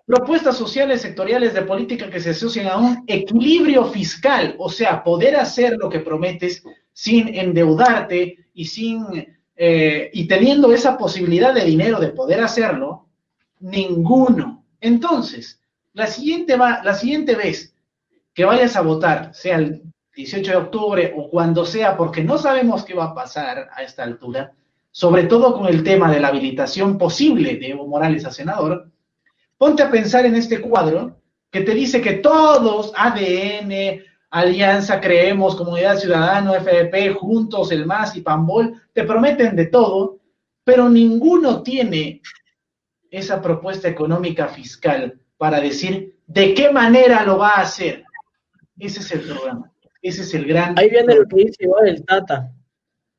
Propuestas 0.05 0.57
sociales 0.57 1.03
sectoriales 1.03 1.55
de 1.55 1.63
política 1.63 2.11
que 2.11 2.21
se 2.21 2.31
asocian 2.31 2.69
a 2.69 2.77
un 2.77 3.05
equilibrio 3.07 3.87
fiscal, 3.87 4.55
o 4.59 4.69
sea, 4.69 5.03
poder 5.03 5.37
hacer 5.37 5.77
lo 5.79 5.89
que 5.89 6.01
prometes 6.01 6.63
sin 6.93 7.35
endeudarte 7.35 8.47
y 8.55 8.65
sin 8.67 9.05
eh, 9.59 10.11
y 10.13 10.29
teniendo 10.29 10.73
esa 10.73 10.99
posibilidad 10.99 11.55
de 11.55 11.65
dinero 11.65 11.99
de 11.99 12.09
poder 12.09 12.41
hacerlo, 12.41 13.07
ninguno. 13.61 14.65
Entonces, 14.81 15.61
la 15.95 16.07
siguiente 16.07 16.57
va, 16.57 16.83
la 16.85 16.93
siguiente 16.93 17.35
vez 17.35 17.75
que 18.35 18.45
vayas 18.45 18.77
a 18.77 18.83
votar, 18.83 19.35
sea 19.35 19.57
el 19.57 19.83
18 20.17 20.51
de 20.51 20.57
octubre 20.57 21.15
o 21.15 21.29
cuando 21.29 21.67
sea, 21.67 21.97
porque 21.97 22.25
no 22.25 22.39
sabemos 22.39 22.85
qué 22.85 22.95
va 22.95 23.05
a 23.05 23.15
pasar 23.15 23.69
a 23.71 23.83
esta 23.83 24.03
altura, 24.03 24.55
sobre 24.91 25.25
todo 25.25 25.53
con 25.53 25.67
el 25.67 25.85
tema 25.85 26.11
de 26.11 26.21
la 26.21 26.29
habilitación 26.29 26.97
posible 26.97 27.57
de 27.57 27.69
Evo 27.69 27.87
Morales 27.87 28.25
a 28.25 28.31
senador, 28.31 28.91
ponte 29.59 29.83
a 29.83 29.91
pensar 29.91 30.25
en 30.25 30.35
este 30.35 30.61
cuadro 30.63 31.21
que 31.51 31.61
te 31.61 31.75
dice 31.75 32.01
que 32.01 32.15
todos, 32.15 32.93
ADN, 32.97 34.03
Alianza, 34.31 35.01
Creemos, 35.01 35.55
Comunidad 35.55 35.99
Ciudadano, 35.99 36.55
FDP, 36.55 37.15
Juntos, 37.15 37.71
El 37.71 37.85
MAS 37.85 38.17
y 38.17 38.23
Pambol, 38.23 38.83
te 38.95 39.05
prometen 39.05 39.55
de 39.55 39.67
todo, 39.67 40.19
pero 40.65 40.89
ninguno 40.89 41.63
tiene 41.63 42.23
esa 43.11 43.43
propuesta 43.43 43.87
económica 43.87 44.49
fiscal 44.49 45.21
para 45.37 45.61
decir 45.61 46.17
de 46.27 46.55
qué 46.55 46.73
manera 46.73 47.23
lo 47.23 47.37
va 47.37 47.51
a 47.51 47.61
hacer. 47.63 48.03
Ese 48.79 49.01
es 49.01 49.13
el 49.13 49.21
programa. 49.21 49.71
Ese 50.07 50.23
es 50.23 50.35
el 50.35 50.47
gran. 50.47 50.79
Ahí 50.79 50.89
viene 50.89 51.17
lo 51.17 51.27
que 51.27 51.37
dice 51.37 51.65
igual 51.65 51.89
el 51.89 52.05
Tata. 52.05 52.53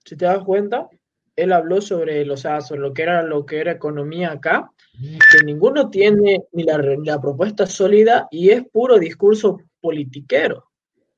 Si 0.05 0.15
te 0.15 0.23
das 0.23 0.41
cuenta, 0.45 0.87
él 1.35 1.51
habló 1.51 1.81
sobre, 1.81 2.29
o 2.31 2.37
sea, 2.37 2.61
sobre 2.61 2.79
lo 2.79 2.93
que 2.93 3.01
era 3.01 3.23
lo 3.23 3.45
que 3.45 3.59
era 3.59 3.73
economía 3.73 4.31
acá, 4.31 4.71
que 4.97 5.43
ninguno 5.43 5.89
tiene 5.89 6.45
ni 6.53 6.63
la, 6.63 6.77
la 6.77 7.19
propuesta 7.19 7.65
sólida 7.65 8.29
y 8.31 8.51
es 8.51 8.63
puro 8.71 8.97
discurso 8.99 9.59
politiquero. 9.81 10.71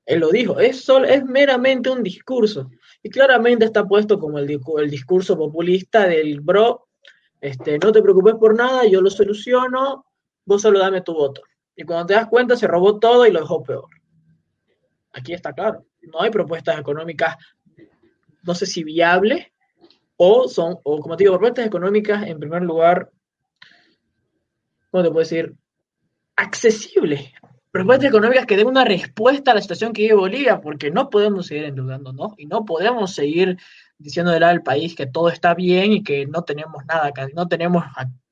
Él 0.08 0.22
lo 0.22 0.32
dijo, 0.32 0.60
es, 0.60 0.84
sol, 0.84 1.06
es 1.06 1.24
meramente 1.24 1.92
un 1.92 2.02
discurso. 2.02 2.72
Y 3.04 3.12
claramente 3.12 3.66
está 3.66 3.86
puesto 3.86 4.18
como 4.18 4.40
el, 4.40 4.50
el 4.50 4.90
discurso 4.90 5.38
populista 5.38 6.08
del 6.08 6.42
bro, 6.42 6.88
este, 7.40 7.78
no 7.78 7.92
te 7.92 8.02
preocupes 8.02 8.34
por 8.40 8.56
nada, 8.56 8.88
yo 8.88 9.02
lo 9.02 9.12
soluciono, 9.12 10.04
vos 10.46 10.64
solo 10.64 10.80
dame 10.80 11.02
tu 11.02 11.14
voto. 11.14 11.44
Y 11.76 11.84
cuando 11.84 12.08
te 12.08 12.16
das 12.16 12.28
cuenta, 12.28 12.56
se 12.56 12.66
robó 12.66 12.98
todo 12.98 13.28
y 13.28 13.32
lo 13.32 13.42
dejó 13.42 13.62
peor 13.62 13.99
aquí 15.14 15.34
está 15.34 15.54
claro, 15.54 15.86
no 16.02 16.22
hay 16.22 16.30
propuestas 16.30 16.80
económicas, 16.80 17.36
no 18.44 18.56
sé 18.56 18.66
si 18.66 18.84
viables, 18.84 19.48
o 20.18 20.48
son, 20.48 20.78
o 20.84 21.00
como 21.00 21.16
te 21.16 21.24
digo, 21.24 21.34
propuestas 21.34 21.66
económicas 21.66 22.28
en 22.28 22.40
primer 22.40 22.62
lugar, 22.64 23.10
¿cómo 24.92 25.04
te 25.04 25.10
puedo 25.10 25.20
decir? 25.20 25.54
Accesibles. 26.36 27.32
Propuestas 27.72 28.10
económicas 28.10 28.46
que 28.46 28.58
den 28.58 28.68
una 28.68 28.84
respuesta 28.84 29.52
a 29.52 29.56
la 29.56 29.62
situación 29.62 29.94
que 29.94 30.02
vive 30.02 30.16
Bolivia, 30.16 30.60
porque 30.60 30.90
no 30.90 31.10
podemos 31.10 31.48
seguir 31.48 31.66
endeudándonos 31.66 32.34
y 32.38 32.48
no 32.48 32.66
podemos 32.66 33.14
seguir 33.14 33.58
diciéndole 33.98 34.44
al 34.44 34.64
país 34.64 34.96
que 34.96 35.06
todo 35.06 35.30
está 35.30 35.54
bien 35.54 35.94
y 35.94 36.04
que 36.04 36.26
no 36.26 36.44
tenemos 36.44 36.84
nada, 36.86 37.12
no 37.36 37.48
tenemos, 37.48 37.84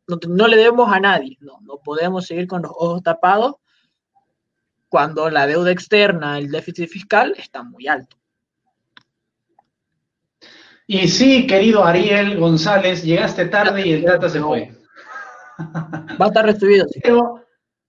no 0.08 0.48
le 0.48 0.58
debemos 0.58 0.92
a 0.92 1.00
nadie, 1.00 1.38
no, 1.40 1.60
no 1.62 1.78
podemos 1.78 2.26
seguir 2.26 2.48
con 2.48 2.64
los 2.64 2.72
ojos 2.72 3.04
tapados 3.04 3.58
cuando 4.90 5.30
la 5.30 5.48
deuda 5.48 5.72
externa, 5.72 6.38
el 6.38 6.50
déficit 6.50 6.90
fiscal, 6.90 7.34
está 7.38 7.64
muy 7.64 7.88
alto. 7.88 8.18
Y 10.86 11.08
sí, 11.10 11.46
querido 11.46 11.84
Ariel 11.84 12.40
González, 12.40 13.04
llegaste 13.04 13.46
tarde 13.48 13.86
y 13.86 13.92
el 13.92 14.04
data 14.04 14.30
se 14.30 14.40
fue. 14.40 14.72
Va 16.22 16.26
a 16.26 16.28
estar 16.28 16.46
recibido. 16.46 16.86
Pero 17.04 17.44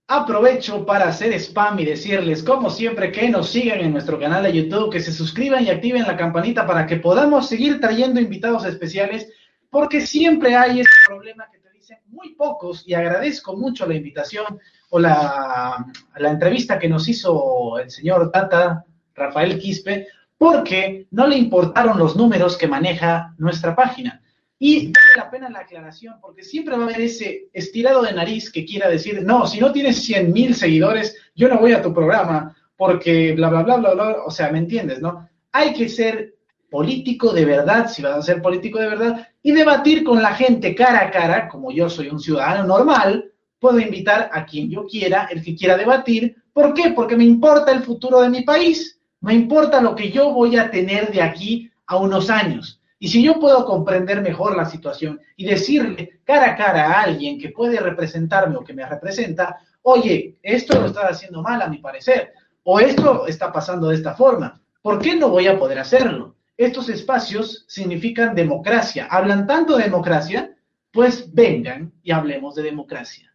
aprovecho 0.07 0.85
para 0.85 1.07
hacer 1.07 1.31
spam 1.33 1.79
y 1.79 1.85
decirles, 1.85 2.43
como 2.43 2.69
siempre, 2.69 3.11
que 3.11 3.29
nos 3.29 3.51
sigan 3.51 3.79
en 3.79 3.93
nuestro 3.93 4.19
canal 4.19 4.43
de 4.43 4.51
YouTube, 4.51 4.91
que 4.91 4.99
se 4.99 5.13
suscriban 5.13 5.63
y 5.63 5.69
activen 5.69 6.01
la 6.01 6.17
campanita 6.17 6.67
para 6.67 6.85
que 6.85 6.97
podamos 6.97 7.47
seguir 7.47 7.79
trayendo 7.79 8.19
invitados 8.19 8.65
especiales, 8.65 9.31
porque 9.69 10.01
siempre 10.01 10.55
hay 10.55 10.81
ese 10.81 10.89
problema 11.07 11.47
que 11.49 11.59
te 11.59 11.71
dicen 11.71 11.99
muy 12.07 12.35
pocos, 12.35 12.83
y 12.85 12.95
agradezco 12.95 13.55
mucho 13.55 13.85
la 13.85 13.95
invitación 13.95 14.59
o 14.89 14.99
la, 14.99 15.85
entrevista 16.17 16.79
que 16.79 16.89
nos 16.89 17.07
hizo 17.07 17.77
el 17.79 17.89
señor 17.89 18.31
Tata 18.31 18.85
Rafael 19.15 19.59
Quispe, 19.59 20.07
porque 20.37 21.07
no 21.11 21.27
le 21.27 21.37
importaron 21.37 21.99
los 21.99 22.15
números 22.15 22.57
que 22.57 22.67
maneja 22.67 23.33
nuestra 23.37 23.75
página. 23.75 24.21
Y 24.57 24.87
vale 24.87 25.15
la 25.15 25.29
pena 25.29 25.49
la 25.49 25.59
aclaración, 25.59 26.15
porque 26.21 26.43
siempre 26.43 26.75
va 26.75 26.83
a 26.83 26.85
haber 26.87 27.01
ese 27.01 27.49
estirado 27.53 28.01
de 28.01 28.13
nariz 28.13 28.51
que 28.51 28.65
quiera 28.65 28.89
decir, 28.89 29.23
no, 29.23 29.47
si 29.47 29.59
no 29.59 29.71
tienes 29.71 30.03
100 30.03 30.33
mil 30.33 30.55
seguidores, 30.55 31.15
yo 31.35 31.47
no 31.47 31.59
voy 31.59 31.73
a 31.73 31.81
tu 31.81 31.93
programa, 31.93 32.55
porque 32.75 33.33
bla, 33.33 33.49
bla, 33.49 33.63
bla, 33.63 33.77
bla, 33.77 33.93
bla, 33.93 34.15
o 34.25 34.31
sea, 34.31 34.51
¿me 34.51 34.57
entiendes, 34.57 35.01
no? 35.01 35.29
Hay 35.51 35.73
que 35.73 35.87
ser 35.87 36.35
político 36.69 37.33
de 37.33 37.45
verdad, 37.45 37.89
si 37.89 38.01
vas 38.01 38.17
a 38.17 38.21
ser 38.21 38.41
político 38.41 38.79
de 38.79 38.89
verdad, 38.89 39.27
y 39.41 39.51
debatir 39.51 40.03
con 40.03 40.21
la 40.21 40.35
gente 40.35 40.75
cara 40.75 41.01
a 41.05 41.11
cara, 41.11 41.47
como 41.47 41.71
yo 41.71 41.89
soy 41.89 42.09
un 42.09 42.19
ciudadano 42.19 42.65
normal, 42.65 43.31
puedo 43.59 43.79
invitar 43.79 44.29
a 44.33 44.45
quien 44.45 44.69
yo 44.69 44.85
quiera, 44.85 45.27
el 45.31 45.43
que 45.43 45.55
quiera 45.55 45.77
debatir. 45.77 46.35
¿Por 46.53 46.73
qué? 46.73 46.91
Porque 46.91 47.15
me 47.15 47.25
importa 47.25 47.71
el 47.71 47.83
futuro 47.83 48.21
de 48.21 48.29
mi 48.29 48.41
país, 48.41 48.99
me 49.21 49.33
importa 49.33 49.81
lo 49.81 49.95
que 49.95 50.11
yo 50.11 50.31
voy 50.33 50.57
a 50.57 50.71
tener 50.71 51.11
de 51.11 51.21
aquí 51.21 51.69
a 51.87 51.97
unos 51.97 52.29
años. 52.29 52.81
Y 52.99 53.07
si 53.07 53.23
yo 53.23 53.39
puedo 53.39 53.65
comprender 53.65 54.21
mejor 54.21 54.57
la 54.57 54.65
situación 54.65 55.21
y 55.37 55.45
decirle 55.45 56.19
cara 56.25 56.51
a 56.51 56.55
cara 56.55 56.87
a 56.87 57.01
alguien 57.03 57.39
que 57.39 57.49
puede 57.49 57.79
representarme 57.79 58.57
o 58.57 58.63
que 58.63 58.73
me 58.73 58.85
representa, 58.85 59.57
oye, 59.83 60.37
esto 60.43 60.79
lo 60.79 60.87
estás 60.87 61.11
haciendo 61.11 61.41
mal 61.41 61.61
a 61.61 61.67
mi 61.67 61.77
parecer, 61.77 62.33
o 62.63 62.79
esto 62.79 63.25
está 63.25 63.51
pasando 63.51 63.87
de 63.87 63.95
esta 63.95 64.15
forma. 64.15 64.61
¿Por 64.81 64.99
qué 64.99 65.15
no 65.15 65.29
voy 65.29 65.47
a 65.47 65.57
poder 65.57 65.79
hacerlo? 65.79 66.35
Estos 66.57 66.89
espacios 66.89 67.65
significan 67.69 68.35
democracia. 68.35 69.07
Hablan 69.09 69.47
tanto 69.47 69.77
de 69.77 69.85
democracia, 69.85 70.55
pues 70.91 71.33
vengan 71.33 71.93
y 72.03 72.11
hablemos 72.11 72.55
de 72.55 72.63
democracia. 72.63 73.28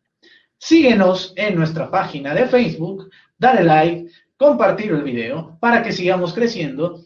Síguenos 0.58 1.32
en 1.36 1.56
nuestra 1.56 1.90
página 1.90 2.34
de 2.34 2.46
Facebook, 2.46 3.10
dale 3.38 3.64
like, 3.64 4.10
compartir 4.36 4.92
el 4.92 5.02
video 5.02 5.58
para 5.60 5.82
que 5.82 5.92
sigamos 5.92 6.32
creciendo 6.32 7.00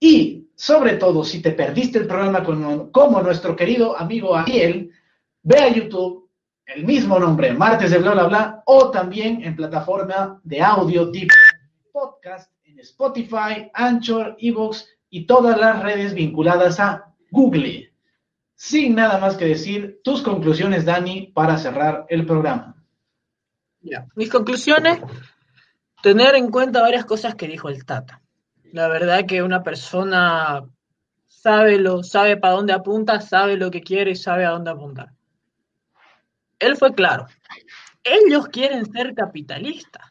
y 0.00 0.48
sobre 0.54 0.96
todo 0.96 1.24
si 1.24 1.42
te 1.42 1.50
perdiste 1.50 1.98
el 1.98 2.06
programa 2.06 2.44
como, 2.44 2.90
como 2.92 3.22
nuestro 3.22 3.56
querido 3.56 3.98
amigo 3.98 4.34
Ariel, 4.34 4.90
ve 5.42 5.58
a 5.58 5.68
YouTube 5.68 6.24
el 6.66 6.84
mismo 6.84 7.18
nombre, 7.18 7.52
Martes 7.52 7.90
de 7.90 7.98
Bla 7.98 8.12
Bla 8.12 8.24
Bla, 8.24 8.62
o 8.66 8.90
también 8.90 9.44
en 9.44 9.54
plataforma 9.54 10.40
de 10.44 10.62
audio 10.62 11.10
tipo 11.10 11.34
podcast 11.92 12.50
en 12.64 12.80
Spotify, 12.80 13.70
Anchor, 13.74 14.36
Evox 14.38 14.88
y 15.10 15.26
todas 15.26 15.58
las 15.58 15.82
redes 15.82 16.14
vinculadas 16.14 16.80
a 16.80 17.12
Google. 17.30 17.92
Sin 18.54 18.94
nada 18.94 19.18
más 19.18 19.36
que 19.36 19.44
decir, 19.44 20.00
tus 20.02 20.22
conclusiones, 20.22 20.84
Dani, 20.84 21.32
para 21.34 21.58
cerrar 21.58 22.06
el 22.08 22.24
programa. 22.24 22.73
Mis 24.16 24.30
conclusiones, 24.30 25.00
tener 26.02 26.34
en 26.34 26.50
cuenta 26.50 26.80
varias 26.82 27.04
cosas 27.04 27.34
que 27.34 27.48
dijo 27.48 27.68
el 27.68 27.84
Tata. 27.84 28.20
La 28.72 28.88
verdad 28.88 29.26
que 29.26 29.42
una 29.42 29.62
persona 29.62 30.64
sabe 31.26 31.78
lo, 31.78 32.02
sabe 32.02 32.36
para 32.36 32.54
dónde 32.54 32.72
apunta, 32.72 33.20
sabe 33.20 33.56
lo 33.56 33.70
que 33.70 33.82
quiere 33.82 34.12
y 34.12 34.16
sabe 34.16 34.44
a 34.44 34.50
dónde 34.50 34.70
apuntar. 34.70 35.10
Él 36.58 36.76
fue 36.76 36.94
claro. 36.94 37.26
Ellos 38.02 38.48
quieren 38.48 38.90
ser 38.90 39.14
capitalistas. 39.14 40.10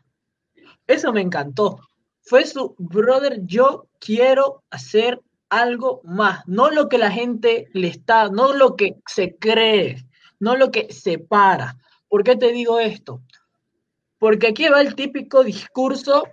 Eso 0.85 1.11
me 1.11 1.21
encantó. 1.21 1.79
Fue 2.21 2.45
su 2.45 2.75
brother, 2.77 3.39
yo 3.45 3.87
quiero 3.99 4.63
hacer 4.69 5.21
algo 5.49 6.01
más, 6.03 6.47
no 6.47 6.71
lo 6.71 6.89
que 6.89 6.97
la 6.97 7.11
gente 7.11 7.67
le 7.73 7.87
está, 7.87 8.29
no 8.29 8.53
lo 8.53 8.75
que 8.75 8.95
se 9.05 9.35
cree, 9.35 10.03
no 10.39 10.55
lo 10.55 10.71
que 10.71 10.91
separa. 10.91 11.77
¿Por 12.07 12.23
qué 12.23 12.35
te 12.35 12.51
digo 12.51 12.79
esto? 12.79 13.21
Porque 14.23 14.47
aquí 14.47 14.69
va 14.69 14.79
el 14.79 14.95
típico 14.95 15.43
discurso, 15.43 16.23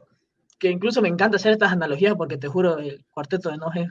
que 0.60 0.70
incluso 0.70 1.02
me 1.02 1.08
encanta 1.08 1.38
hacer 1.38 1.50
estas 1.50 1.72
analogías 1.72 2.14
porque 2.14 2.36
te 2.36 2.46
juro, 2.46 2.78
el 2.78 3.04
cuarteto 3.10 3.50
de 3.50 3.56
Noje, 3.56 3.90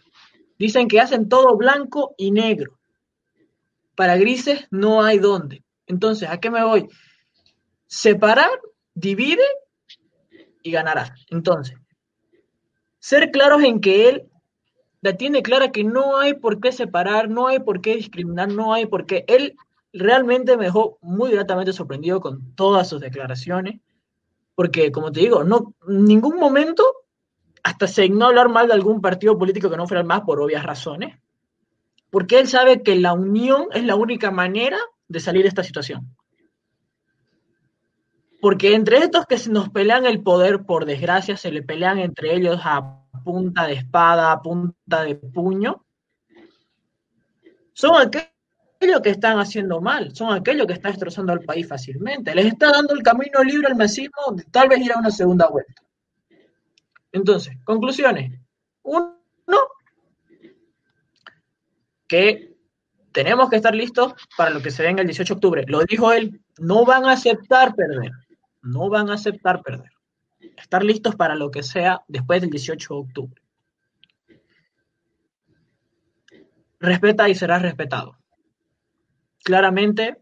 dicen 0.58 0.88
que 0.88 1.02
hacen 1.02 1.28
todo 1.28 1.58
blanco 1.58 2.16
y 2.18 2.32
negro. 2.32 2.80
Para 3.96 4.16
grises 4.16 4.66
no 4.72 5.04
hay 5.04 5.20
dónde. 5.20 5.66
Entonces, 5.86 6.30
¿a 6.30 6.40
qué 6.40 6.50
me 6.50 6.64
voy? 6.64 6.88
Separar, 7.88 8.62
divide 8.94 9.44
y 10.64 10.72
ganarás. 10.72 11.12
Entonces, 11.30 11.76
ser 13.00 13.32
claros 13.32 13.62
en 13.64 13.82
que 13.82 14.08
él 14.08 14.30
la 15.02 15.18
tiene 15.18 15.44
clara 15.44 15.74
que 15.74 15.84
no 15.84 16.18
hay 16.18 16.36
por 16.36 16.62
qué 16.62 16.72
separar, 16.72 17.28
no 17.30 17.48
hay 17.48 17.60
por 17.60 17.82
qué 17.82 17.98
discriminar, 17.98 18.48
no 18.48 18.74
hay 18.74 18.86
por 18.86 19.06
qué. 19.06 19.26
Él 19.28 19.58
realmente 19.92 20.56
me 20.56 20.64
dejó 20.64 21.00
muy 21.02 21.32
gratamente 21.32 21.74
sorprendido 21.74 22.22
con 22.22 22.56
todas 22.56 22.88
sus 22.88 23.02
declaraciones, 23.02 23.82
porque 24.60 24.92
como 24.92 25.10
te 25.10 25.22
digo, 25.22 25.46
no 25.46 25.74
ningún 25.88 26.36
momento 26.36 26.84
hasta 27.64 27.88
se 27.88 28.04
ignó 28.04 28.26
hablar 28.26 28.50
mal 28.50 28.68
de 28.68 28.74
algún 28.74 29.00
partido 29.00 29.38
político 29.38 29.70
que 29.70 29.78
no 29.78 29.88
fuera 29.88 30.02
el 30.02 30.06
más 30.06 30.24
por 30.24 30.42
obvias 30.42 30.66
razones, 30.66 31.18
porque 32.10 32.40
él 32.40 32.48
sabe 32.50 32.84
que 32.84 32.96
la 32.98 33.14
unión 33.14 33.68
es 33.72 33.86
la 33.86 33.96
única 33.96 34.32
manera 34.32 34.78
de 35.08 35.22
salir 35.22 35.44
de 35.44 35.48
esta 35.48 35.64
situación. 35.64 36.14
Porque 38.42 38.76
entre 38.76 38.98
estos 38.98 39.26
que 39.28 39.38
nos 39.50 39.70
pelean 39.70 40.06
el 40.06 40.22
poder, 40.24 40.66
por 40.66 40.84
desgracia, 40.84 41.38
se 41.38 41.54
le 41.54 41.64
pelean 41.64 41.98
entre 41.98 42.36
ellos 42.36 42.60
a 42.62 43.06
punta 43.24 43.66
de 43.66 43.76
espada, 43.76 44.34
a 44.34 44.42
punta 44.42 45.04
de 45.06 45.16
puño, 45.16 45.86
son 47.72 47.96
aquellos 47.96 48.28
que 48.80 49.10
están 49.10 49.40
haciendo 49.40 49.82
mal, 49.82 50.16
son 50.16 50.34
aquellos 50.34 50.66
que 50.66 50.74
están 50.74 50.92
destrozando 50.92 51.34
al 51.34 51.42
país 51.42 51.68
fácilmente. 51.68 52.34
Les 52.34 52.46
está 52.46 52.72
dando 52.72 52.94
el 52.94 53.04
camino 53.04 53.44
libre 53.44 53.68
al 53.68 53.76
masismo 53.76 54.32
de 54.34 54.44
tal 54.46 54.70
vez 54.70 54.80
ir 54.80 54.94
a 54.94 54.98
una 54.98 55.12
segunda 55.12 55.48
vuelta. 55.48 55.84
Entonces, 57.12 57.58
conclusiones. 57.64 58.40
Uno, 58.84 59.18
que 62.08 62.56
tenemos 63.12 63.50
que 63.50 63.58
estar 63.58 63.76
listos 63.76 64.14
para 64.38 64.50
lo 64.50 64.62
que 64.62 64.72
se 64.72 64.84
venga 64.84 65.02
el 65.02 65.08
18 65.08 65.34
de 65.34 65.38
octubre. 65.38 65.66
Lo 65.68 65.84
dijo 65.84 66.12
él, 66.12 66.42
no 66.58 66.86
van 66.86 67.06
a 67.06 67.12
aceptar 67.12 67.76
perder 67.76 68.12
no 68.62 68.90
van 68.90 69.10
a 69.10 69.14
aceptar 69.14 69.62
perder. 69.62 69.92
Estar 70.58 70.84
listos 70.84 71.16
para 71.16 71.36
lo 71.36 71.52
que 71.52 71.64
sea 71.64 72.04
después 72.08 72.42
del 72.42 72.50
18 72.50 72.94
de 72.94 73.00
octubre. 73.00 73.42
Respeta 76.80 77.28
y 77.28 77.36
será 77.36 77.60
respetado. 77.60 78.18
Claramente, 79.44 80.18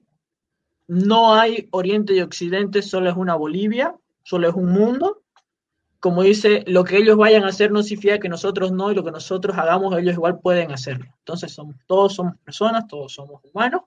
no 0.87 1.33
hay 1.33 1.67
Oriente 1.71 2.13
y 2.13 2.21
Occidente, 2.21 2.81
solo 2.81 3.09
es 3.09 3.15
una 3.17 3.35
Bolivia, 3.35 3.95
solo 4.23 4.49
es 4.49 4.55
un 4.55 4.71
mundo. 4.71 5.23
Como 5.99 6.23
dice, 6.23 6.63
lo 6.67 6.83
que 6.83 6.97
ellos 6.97 7.17
vayan 7.17 7.43
a 7.43 7.47
hacer 7.47 7.71
no 7.71 7.83
significa 7.83 8.19
que 8.19 8.29
nosotros 8.29 8.71
no, 8.71 8.91
y 8.91 8.95
lo 8.95 9.03
que 9.03 9.11
nosotros 9.11 9.57
hagamos, 9.57 9.97
ellos 9.97 10.13
igual 10.13 10.39
pueden 10.39 10.71
hacerlo. 10.71 11.07
Entonces, 11.19 11.51
somos, 11.51 11.75
todos 11.87 12.15
somos 12.15 12.37
personas, 12.37 12.87
todos 12.87 13.13
somos 13.13 13.41
humanos, 13.43 13.81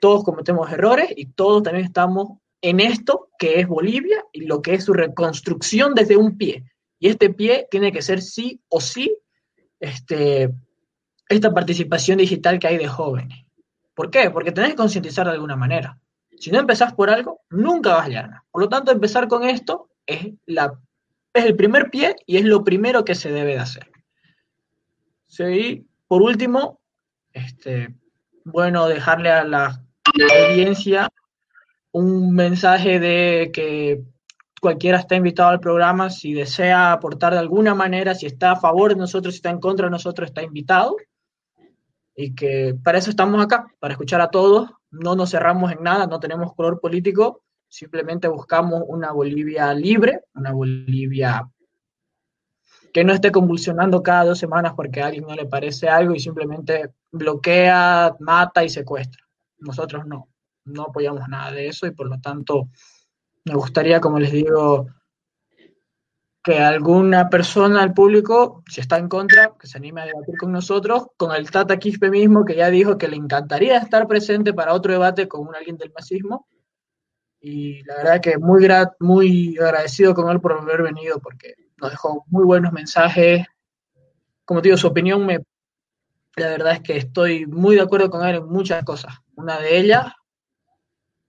todos 0.00 0.24
cometemos 0.24 0.70
errores 0.70 1.12
y 1.16 1.26
todos 1.26 1.62
también 1.62 1.86
estamos 1.86 2.38
en 2.60 2.80
esto 2.80 3.28
que 3.38 3.60
es 3.60 3.68
Bolivia 3.68 4.24
y 4.32 4.42
lo 4.42 4.60
que 4.60 4.74
es 4.74 4.84
su 4.84 4.92
reconstrucción 4.92 5.94
desde 5.94 6.16
un 6.16 6.36
pie. 6.36 6.64
Y 6.98 7.08
este 7.08 7.30
pie 7.30 7.66
tiene 7.70 7.92
que 7.92 8.02
ser 8.02 8.20
sí 8.20 8.60
o 8.68 8.80
sí 8.80 9.16
este, 9.80 10.52
esta 11.28 11.52
participación 11.52 12.18
digital 12.18 12.58
que 12.58 12.66
hay 12.66 12.78
de 12.78 12.88
jóvenes. 12.88 13.45
¿Por 13.96 14.10
qué? 14.10 14.30
Porque 14.30 14.52
tenés 14.52 14.72
que 14.72 14.76
concientizar 14.76 15.26
de 15.26 15.32
alguna 15.32 15.56
manera. 15.56 15.98
Si 16.38 16.50
no 16.50 16.60
empezás 16.60 16.92
por 16.92 17.08
algo, 17.08 17.40
nunca 17.48 17.94
vas 17.94 18.04
a 18.04 18.08
llegar. 18.08 18.42
Por 18.50 18.60
lo 18.60 18.68
tanto, 18.68 18.92
empezar 18.92 19.26
con 19.26 19.42
esto 19.42 19.88
es, 20.04 20.34
la, 20.44 20.78
es 21.32 21.46
el 21.46 21.56
primer 21.56 21.90
pie 21.90 22.14
y 22.26 22.36
es 22.36 22.44
lo 22.44 22.62
primero 22.62 23.06
que 23.06 23.14
se 23.14 23.32
debe 23.32 23.54
de 23.54 23.60
hacer. 23.60 23.90
Sí, 25.26 25.88
por 26.06 26.20
último, 26.20 26.78
este, 27.32 27.96
bueno, 28.44 28.86
dejarle 28.86 29.30
a 29.30 29.44
la 29.44 29.82
audiencia 30.50 31.10
un 31.90 32.34
mensaje 32.34 33.00
de 33.00 33.50
que 33.50 34.02
cualquiera 34.60 34.98
está 34.98 35.16
invitado 35.16 35.48
al 35.48 35.60
programa, 35.60 36.10
si 36.10 36.34
desea 36.34 36.92
aportar 36.92 37.32
de 37.32 37.38
alguna 37.38 37.74
manera, 37.74 38.14
si 38.14 38.26
está 38.26 38.50
a 38.50 38.60
favor 38.60 38.90
de 38.90 39.00
nosotros, 39.00 39.32
si 39.32 39.38
está 39.38 39.48
en 39.48 39.60
contra 39.60 39.86
de 39.86 39.92
nosotros, 39.92 40.28
está 40.28 40.42
invitado. 40.42 40.96
Y 42.16 42.34
que 42.34 42.74
para 42.82 42.98
eso 42.98 43.10
estamos 43.10 43.44
acá, 43.44 43.66
para 43.78 43.92
escuchar 43.92 44.20
a 44.20 44.30
todos, 44.30 44.70
no 44.90 45.14
nos 45.14 45.30
cerramos 45.30 45.70
en 45.72 45.82
nada, 45.82 46.06
no 46.06 46.18
tenemos 46.18 46.54
color 46.54 46.80
político, 46.80 47.42
simplemente 47.68 48.26
buscamos 48.26 48.82
una 48.86 49.12
Bolivia 49.12 49.72
libre, 49.74 50.22
una 50.34 50.52
Bolivia 50.52 51.48
que 52.92 53.04
no 53.04 53.12
esté 53.12 53.30
convulsionando 53.30 54.02
cada 54.02 54.24
dos 54.24 54.38
semanas 54.38 54.72
porque 54.74 55.02
a 55.02 55.06
alguien 55.08 55.26
no 55.26 55.34
le 55.34 55.44
parece 55.44 55.86
algo 55.86 56.14
y 56.14 56.20
simplemente 56.20 56.94
bloquea, 57.12 58.16
mata 58.20 58.64
y 58.64 58.70
secuestra. 58.70 59.22
Nosotros 59.58 60.06
no 60.06 60.30
no 60.66 60.82
apoyamos 60.82 61.28
nada 61.28 61.52
de 61.52 61.68
eso 61.68 61.86
y 61.86 61.92
por 61.92 62.08
lo 62.08 62.20
tanto 62.20 62.68
me 63.44 63.54
gustaría, 63.54 64.00
como 64.00 64.18
les 64.18 64.32
digo, 64.32 64.88
que 66.46 66.60
alguna 66.60 67.28
persona 67.28 67.82
al 67.82 67.92
público, 67.92 68.62
si 68.68 68.80
está 68.80 68.98
en 68.98 69.08
contra, 69.08 69.54
que 69.58 69.66
se 69.66 69.78
anime 69.78 70.02
a 70.02 70.06
debatir 70.06 70.36
con 70.38 70.52
nosotros, 70.52 71.08
con 71.16 71.34
el 71.34 71.50
Tata 71.50 71.76
Quispe 71.76 72.08
mismo, 72.08 72.44
que 72.44 72.54
ya 72.54 72.70
dijo 72.70 72.96
que 72.96 73.08
le 73.08 73.16
encantaría 73.16 73.78
estar 73.78 74.06
presente 74.06 74.54
para 74.54 74.72
otro 74.72 74.92
debate 74.92 75.26
con 75.26 75.52
alguien 75.56 75.76
del 75.76 75.92
masismo. 75.92 76.46
Y 77.40 77.82
la 77.82 77.96
verdad 77.96 78.20
que 78.20 78.38
muy, 78.38 78.64
muy 79.00 79.58
agradecido 79.58 80.14
con 80.14 80.30
él 80.30 80.40
por 80.40 80.52
haber 80.52 80.82
venido, 80.82 81.18
porque 81.18 81.54
nos 81.78 81.90
dejó 81.90 82.24
muy 82.28 82.44
buenos 82.44 82.72
mensajes. 82.72 83.44
Como 84.44 84.60
digo, 84.60 84.76
su 84.76 84.86
opinión 84.86 85.26
me... 85.26 85.40
La 86.36 86.50
verdad 86.50 86.74
es 86.74 86.80
que 86.80 86.96
estoy 86.96 87.44
muy 87.46 87.74
de 87.74 87.82
acuerdo 87.82 88.08
con 88.08 88.24
él 88.24 88.36
en 88.36 88.46
muchas 88.46 88.84
cosas. 88.84 89.16
Una 89.34 89.58
de 89.58 89.78
ellas, 89.78 90.12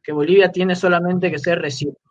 que 0.03 0.11
Bolivia 0.11 0.51
tiene 0.51 0.75
solamente 0.75 1.31
que 1.31 1.39
ser 1.39 1.57
recíproca. 1.57 2.06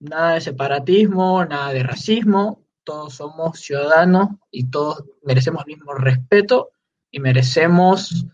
Nada 0.00 0.34
de 0.34 0.40
separatismo, 0.40 1.44
nada 1.44 1.72
de 1.72 1.82
racismo, 1.82 2.62
todos 2.84 3.14
somos 3.14 3.60
ciudadanos 3.60 4.28
y 4.50 4.70
todos 4.70 5.04
merecemos 5.22 5.64
el 5.66 5.76
mismo 5.76 5.94
respeto 5.94 6.70
y 7.10 7.20
merecemos, 7.20 8.26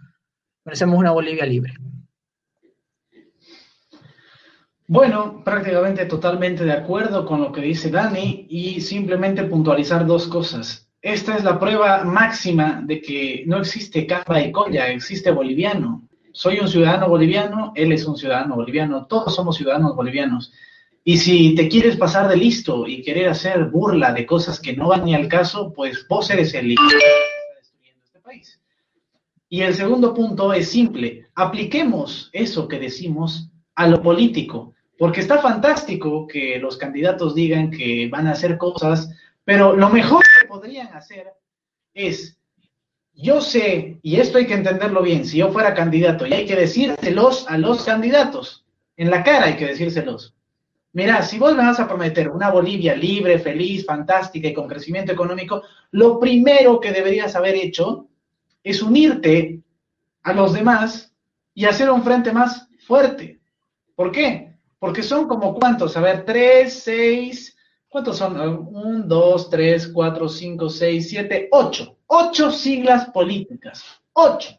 merecemos 0.65 0.99
una 0.99 1.13
Bolivia 1.13 1.47
libre. 1.47 1.75
Bueno, 4.89 5.43
prácticamente 5.45 6.05
totalmente 6.07 6.65
de 6.65 6.73
acuerdo 6.73 7.25
con 7.25 7.41
lo 7.41 7.53
que 7.53 7.63
dice 7.63 7.91
Dani 7.91 8.47
y 8.51 8.81
simplemente 8.81 9.45
puntualizar 9.45 10.05
dos 10.05 10.27
cosas. 10.27 10.89
Esta 11.01 11.37
es 11.37 11.45
la 11.45 11.59
prueba 11.59 12.05
máxima 12.05 12.83
de 12.85 13.01
que 13.01 13.45
no 13.47 13.59
existe 13.59 14.07
capa 14.07 14.41
y 14.41 14.53
colla, 14.53 14.89
existe 14.89 15.31
boliviano 15.31 16.09
soy 16.33 16.59
un 16.61 16.69
ciudadano 16.69 17.09
boliviano, 17.09 17.73
él 17.77 17.93
es 17.93 18.07
un 18.07 18.17
ciudadano 18.17 18.57
boliviano, 18.57 19.07
todos 19.07 19.35
somos 19.35 19.57
ciudadanos 19.57 19.95
bolivianos. 19.95 20.53
Y 21.05 21.17
si 21.17 21.55
te 21.57 21.69
quieres 21.69 21.97
pasar 21.97 22.29
de 22.29 22.37
listo 22.37 22.87
y 22.87 23.03
querer 23.03 23.29
hacer 23.29 23.65
burla 23.65 24.13
de 24.13 24.25
cosas 24.25 24.61
que 24.61 24.75
no 24.75 24.89
van 24.89 25.05
ni 25.05 25.15
al 25.15 25.29
caso, 25.29 25.73
pues 25.73 26.07
vos 26.09 26.31
eres 26.31 26.55
el 26.55 26.69
líder 26.69 26.89
que 26.89 26.97
está 26.97 27.59
destruyendo 27.59 28.05
este 28.05 28.21
país. 28.21 28.61
Y 29.49 29.63
el 29.63 29.75
segundo 29.75 30.15
punto 30.15 30.53
es 30.53 30.69
simple, 30.69 31.27
apliquemos 31.35 32.31
eso 32.33 32.69
que 32.69 32.79
decimos 32.79 33.51
a 33.75 33.89
lo 33.89 34.01
político, 34.01 34.75
porque 34.97 35.21
está 35.21 35.39
fantástico 35.39 36.29
que 36.29 36.59
los 36.61 36.77
candidatos 36.77 37.35
digan 37.35 37.71
que 37.71 38.09
van 38.09 38.29
a 38.29 38.33
hacer 38.33 38.57
cosas, 38.57 39.11
pero 39.45 39.75
lo 39.75 39.89
mejor 39.89 40.23
que 40.41 40.47
podrían 40.47 40.87
hacer 40.95 41.33
es, 41.95 42.39
yo 43.13 43.41
sé, 43.41 43.99
y 44.03 44.21
esto 44.21 44.39
hay 44.39 44.47
que 44.47 44.55
entenderlo 44.55 45.03
bien, 45.03 45.25
si 45.25 45.39
yo 45.39 45.51
fuera 45.51 45.75
candidato, 45.75 46.27
y 46.29 46.33
hay 46.33 46.47
que 46.47 46.55
decírselos 46.55 47.47
a 47.49 47.59
los 47.59 47.85
candidatos, 47.85 48.65
en 48.97 49.11
la 49.11 49.25
cara 49.25 49.47
hay 49.47 49.57
que 49.57 49.67
decírselos. 49.67 50.37
Mira, 50.95 51.23
si 51.23 51.39
vos 51.39 51.57
me 51.57 51.65
vas 51.65 51.81
a 51.81 51.89
prometer 51.89 52.29
una 52.29 52.51
Bolivia 52.51 52.95
libre, 52.95 53.39
feliz, 53.39 53.85
fantástica 53.87 54.49
y 54.49 54.53
con 54.53 54.69
crecimiento 54.69 55.13
económico, 55.13 55.63
lo 55.93 56.21
primero 56.21 56.79
que 56.81 56.93
deberías 56.93 57.35
haber 57.35 57.55
hecho 57.55 58.09
es 58.63 58.83
unirte 58.83 59.61
a 60.23 60.33
los 60.35 60.53
demás 60.53 61.15
y 61.55 61.65
hacer 61.65 61.91
un 61.91 62.03
frente 62.03 62.31
más 62.31 62.69
fuerte. 62.87 63.41
¿Por 63.95 64.13
qué? 64.13 64.55
Porque 64.79 65.03
son 65.03 65.27
como 65.27 65.55
cuántos, 65.55 65.97
a 65.97 66.01
ver, 66.01 66.25
tres, 66.27 66.83
seis, 66.83 67.57
¿cuántos 67.89 68.19
son? 68.19 68.39
Un, 68.39 69.09
dos, 69.09 69.49
tres, 69.49 69.89
cuatro, 69.89 70.29
cinco, 70.29 70.69
seis, 70.69 71.09
siete, 71.09 71.49
ocho. 71.53 71.97
Ocho 72.07 72.51
siglas 72.51 73.09
políticas. 73.11 73.83
Ocho. 74.13 74.59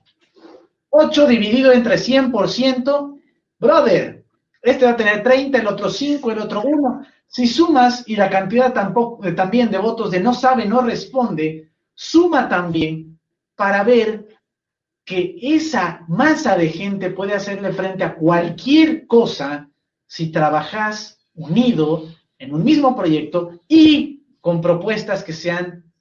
Ocho 0.90 1.28
dividido 1.28 1.72
entre 1.72 1.98
100%. 1.98 3.20
Brother, 3.60 4.23
este 4.64 4.86
va 4.86 4.92
a 4.92 4.98
tener 4.98 5.22
30, 5.22 5.60
el 5.60 5.68
otro 5.68 5.90
5, 5.90 6.32
el 6.32 6.40
otro 6.40 6.62
1. 6.62 7.06
Si 7.28 7.48
sumas 7.48 8.04
y 8.08 8.16
la 8.16 8.30
cantidad 8.30 8.74
tampoco, 8.74 9.26
eh, 9.26 9.34
también 9.34 9.70
de 9.70 9.78
votos 9.78 10.10
de 10.10 10.22
no 10.22 10.34
sabe, 10.34 10.66
no 10.66 10.82
responde, 10.82 11.70
suma 11.94 12.48
también 12.48 13.20
para 13.56 13.84
ver 13.84 14.28
que 15.04 15.36
esa 15.42 16.06
masa 16.08 16.56
de 16.56 16.70
gente 16.70 17.10
puede 17.10 17.34
hacerle 17.34 17.74
frente 17.74 18.06
a 18.06 18.16
cualquier 18.16 19.06
cosa 19.06 19.70
si 20.08 20.32
trabajas 20.32 21.20
unido 21.34 22.08
en 22.38 22.54
un 22.54 22.64
mismo 22.64 22.96
proyecto 22.96 23.60
y 23.68 24.24
con 24.40 24.62
propuestas 24.62 25.24
que 25.24 25.34
sean 25.34 25.92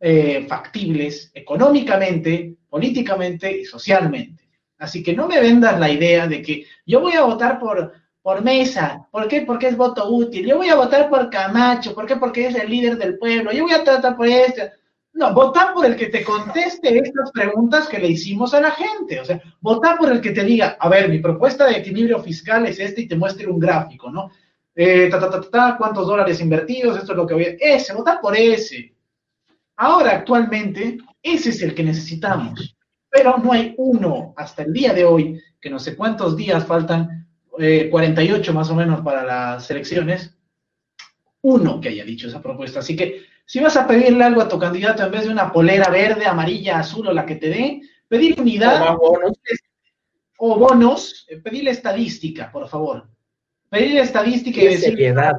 eh, 0.00 0.44
factibles 0.48 1.30
económicamente, 1.34 2.56
políticamente 2.68 3.60
y 3.60 3.64
socialmente. 3.64 4.48
Así 4.78 5.02
que 5.02 5.12
no 5.12 5.28
me 5.28 5.40
vendas 5.40 5.78
la 5.78 5.90
idea 5.90 6.26
de 6.26 6.42
que 6.42 6.66
yo 6.86 7.00
voy 7.00 7.14
a 7.14 7.24
votar 7.24 7.58
por 7.58 7.92
por 8.28 8.44
mesa. 8.44 9.08
¿Por 9.10 9.26
qué? 9.26 9.40
Porque 9.40 9.68
es 9.68 9.76
voto 9.78 10.06
útil. 10.10 10.44
Yo 10.46 10.58
voy 10.58 10.68
a 10.68 10.74
votar 10.74 11.08
por 11.08 11.30
Camacho. 11.30 11.94
¿Por 11.94 12.04
qué? 12.04 12.16
Porque 12.16 12.46
es 12.46 12.54
el 12.56 12.68
líder 12.68 12.98
del 12.98 13.16
pueblo. 13.16 13.52
Yo 13.52 13.62
voy 13.62 13.72
a 13.72 13.82
tratar 13.82 14.18
por 14.18 14.26
este. 14.26 14.70
No, 15.14 15.32
votar 15.32 15.72
por 15.72 15.86
el 15.86 15.96
que 15.96 16.08
te 16.08 16.22
conteste 16.22 16.98
estas 16.98 17.30
preguntas 17.32 17.88
que 17.88 17.98
le 17.98 18.08
hicimos 18.08 18.52
a 18.52 18.60
la 18.60 18.72
gente. 18.72 19.18
O 19.18 19.24
sea, 19.24 19.40
votar 19.62 19.96
por 19.96 20.12
el 20.12 20.20
que 20.20 20.32
te 20.32 20.44
diga, 20.44 20.76
a 20.78 20.90
ver, 20.90 21.08
mi 21.08 21.20
propuesta 21.20 21.64
de 21.64 21.78
equilibrio 21.78 22.22
fiscal 22.22 22.66
es 22.66 22.78
este 22.78 23.00
y 23.00 23.08
te 23.08 23.16
muestre 23.16 23.46
un 23.46 23.58
gráfico, 23.58 24.10
¿no? 24.10 24.30
Eh, 24.74 25.08
ta, 25.10 25.18
ta, 25.18 25.30
ta, 25.30 25.40
ta, 25.40 25.76
cuántos 25.78 26.06
dólares 26.06 26.38
invertidos, 26.42 26.98
esto 26.98 27.12
es 27.12 27.16
lo 27.16 27.26
que 27.26 27.32
voy 27.32 27.44
a... 27.46 27.56
Ese, 27.58 27.94
votar 27.94 28.20
por 28.20 28.36
ese. 28.36 28.94
Ahora, 29.76 30.10
actualmente, 30.10 30.98
ese 31.22 31.48
es 31.48 31.62
el 31.62 31.74
que 31.74 31.82
necesitamos. 31.82 32.76
Pero 33.08 33.38
no 33.38 33.54
hay 33.54 33.74
uno 33.78 34.34
hasta 34.36 34.64
el 34.64 34.74
día 34.74 34.92
de 34.92 35.06
hoy, 35.06 35.40
que 35.58 35.70
no 35.70 35.78
sé 35.78 35.96
cuántos 35.96 36.36
días 36.36 36.66
faltan 36.66 37.17
48 37.58 38.50
eh, 38.50 38.54
más 38.54 38.70
o 38.70 38.74
menos 38.74 39.00
para 39.00 39.24
las 39.24 39.70
elecciones, 39.70 40.34
uno 41.42 41.80
que 41.80 41.88
haya 41.88 42.04
dicho 42.04 42.28
esa 42.28 42.42
propuesta. 42.42 42.80
Así 42.80 42.96
que 42.96 43.24
si 43.44 43.60
vas 43.60 43.76
a 43.76 43.86
pedirle 43.86 44.24
algo 44.24 44.42
a 44.42 44.48
tu 44.48 44.58
candidato 44.58 45.04
en 45.04 45.10
vez 45.10 45.24
de 45.24 45.30
una 45.30 45.52
polera 45.52 45.90
verde, 45.90 46.26
amarilla, 46.26 46.78
azul 46.78 47.08
o 47.08 47.12
la 47.12 47.26
que 47.26 47.36
te 47.36 47.48
dé, 47.48 47.82
pedir 48.06 48.40
unidad 48.40 48.94
o 48.94 48.98
bonos, 48.98 49.38
o 50.38 50.58
bonos 50.58 51.26
eh, 51.28 51.38
pedirle 51.38 51.70
estadística, 51.70 52.50
por 52.50 52.68
favor. 52.68 53.08
Pedirle 53.70 54.00
estadística 54.00 54.60
y, 54.60 54.64
y 54.64 54.68
decir 54.68 54.90
seriedad. 54.90 55.32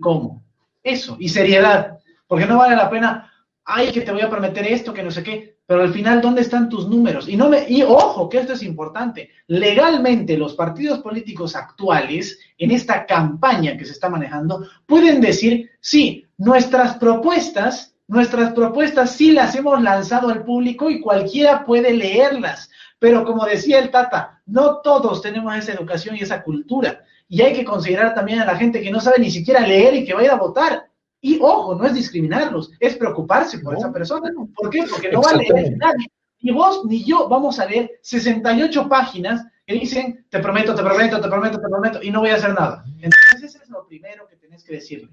cómo. 0.00 0.44
Eso, 0.82 1.16
y 1.18 1.28
seriedad. 1.28 1.98
Porque 2.26 2.46
no 2.46 2.58
vale 2.58 2.76
la 2.76 2.90
pena, 2.90 3.32
ay, 3.64 3.92
que 3.92 4.02
te 4.02 4.12
voy 4.12 4.20
a 4.20 4.30
prometer 4.30 4.66
esto, 4.66 4.92
que 4.92 5.02
no 5.02 5.10
sé 5.10 5.22
qué 5.22 5.55
pero 5.66 5.82
al 5.82 5.92
final, 5.92 6.20
¿dónde 6.20 6.42
están 6.42 6.68
tus 6.68 6.88
números? 6.88 7.28
Y, 7.28 7.36
no 7.36 7.48
me, 7.48 7.68
y 7.68 7.82
ojo, 7.82 8.28
que 8.28 8.38
esto 8.38 8.52
es 8.52 8.62
importante, 8.62 9.30
legalmente 9.48 10.38
los 10.38 10.54
partidos 10.54 11.00
políticos 11.00 11.56
actuales, 11.56 12.38
en 12.56 12.70
esta 12.70 13.04
campaña 13.04 13.76
que 13.76 13.84
se 13.84 13.92
está 13.92 14.08
manejando, 14.08 14.66
pueden 14.86 15.20
decir, 15.20 15.72
sí, 15.80 16.24
nuestras 16.38 16.96
propuestas, 16.98 17.94
nuestras 18.06 18.52
propuestas 18.52 19.10
sí 19.10 19.32
las 19.32 19.56
hemos 19.56 19.82
lanzado 19.82 20.28
al 20.28 20.44
público 20.44 20.88
y 20.88 21.00
cualquiera 21.00 21.64
puede 21.64 21.92
leerlas, 21.92 22.70
pero 22.98 23.24
como 23.24 23.44
decía 23.44 23.80
el 23.80 23.90
Tata, 23.90 24.40
no 24.46 24.78
todos 24.78 25.20
tenemos 25.20 25.54
esa 25.56 25.72
educación 25.72 26.16
y 26.16 26.20
esa 26.20 26.42
cultura. 26.42 27.02
Y 27.28 27.42
hay 27.42 27.52
que 27.52 27.64
considerar 27.64 28.14
también 28.14 28.40
a 28.40 28.46
la 28.46 28.56
gente 28.56 28.80
que 28.80 28.90
no 28.90 29.00
sabe 29.00 29.18
ni 29.18 29.30
siquiera 29.32 29.66
leer 29.66 29.94
y 29.94 30.04
que 30.04 30.14
va 30.14 30.22
a 30.22 30.36
votar. 30.36 30.88
Y 31.20 31.38
ojo, 31.40 31.74
no 31.74 31.86
es 31.86 31.94
discriminarlos, 31.94 32.70
es 32.78 32.96
preocuparse 32.96 33.58
por 33.58 33.76
esa 33.76 33.92
persona. 33.92 34.30
¿Por 34.54 34.70
qué? 34.70 34.84
Porque 34.90 35.10
no 35.10 35.22
va 35.22 35.30
a 35.30 35.36
leer 35.36 35.76
nadie. 35.76 36.06
Ni 36.40 36.52
vos 36.52 36.84
ni 36.84 37.02
yo 37.04 37.28
vamos 37.28 37.58
a 37.58 37.66
leer 37.66 37.98
68 38.02 38.88
páginas 38.88 39.44
que 39.66 39.74
dicen, 39.74 40.24
te 40.30 40.38
prometo, 40.38 40.74
te 40.74 40.82
prometo, 40.82 41.20
te 41.20 41.28
prometo, 41.28 41.60
te 41.60 41.68
prometo, 41.68 42.02
y 42.02 42.10
no 42.10 42.20
voy 42.20 42.30
a 42.30 42.36
hacer 42.36 42.54
nada. 42.54 42.84
Entonces, 43.00 43.42
eso 43.42 43.62
es 43.62 43.68
lo 43.68 43.86
primero 43.86 44.28
que 44.28 44.36
tenés 44.36 44.62
que 44.62 44.74
decirle. 44.74 45.08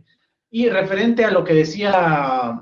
Y 0.51 0.69
referente 0.69 1.25
a 1.25 1.31
lo 1.31 1.43
que 1.43 1.55
decía 1.55 2.61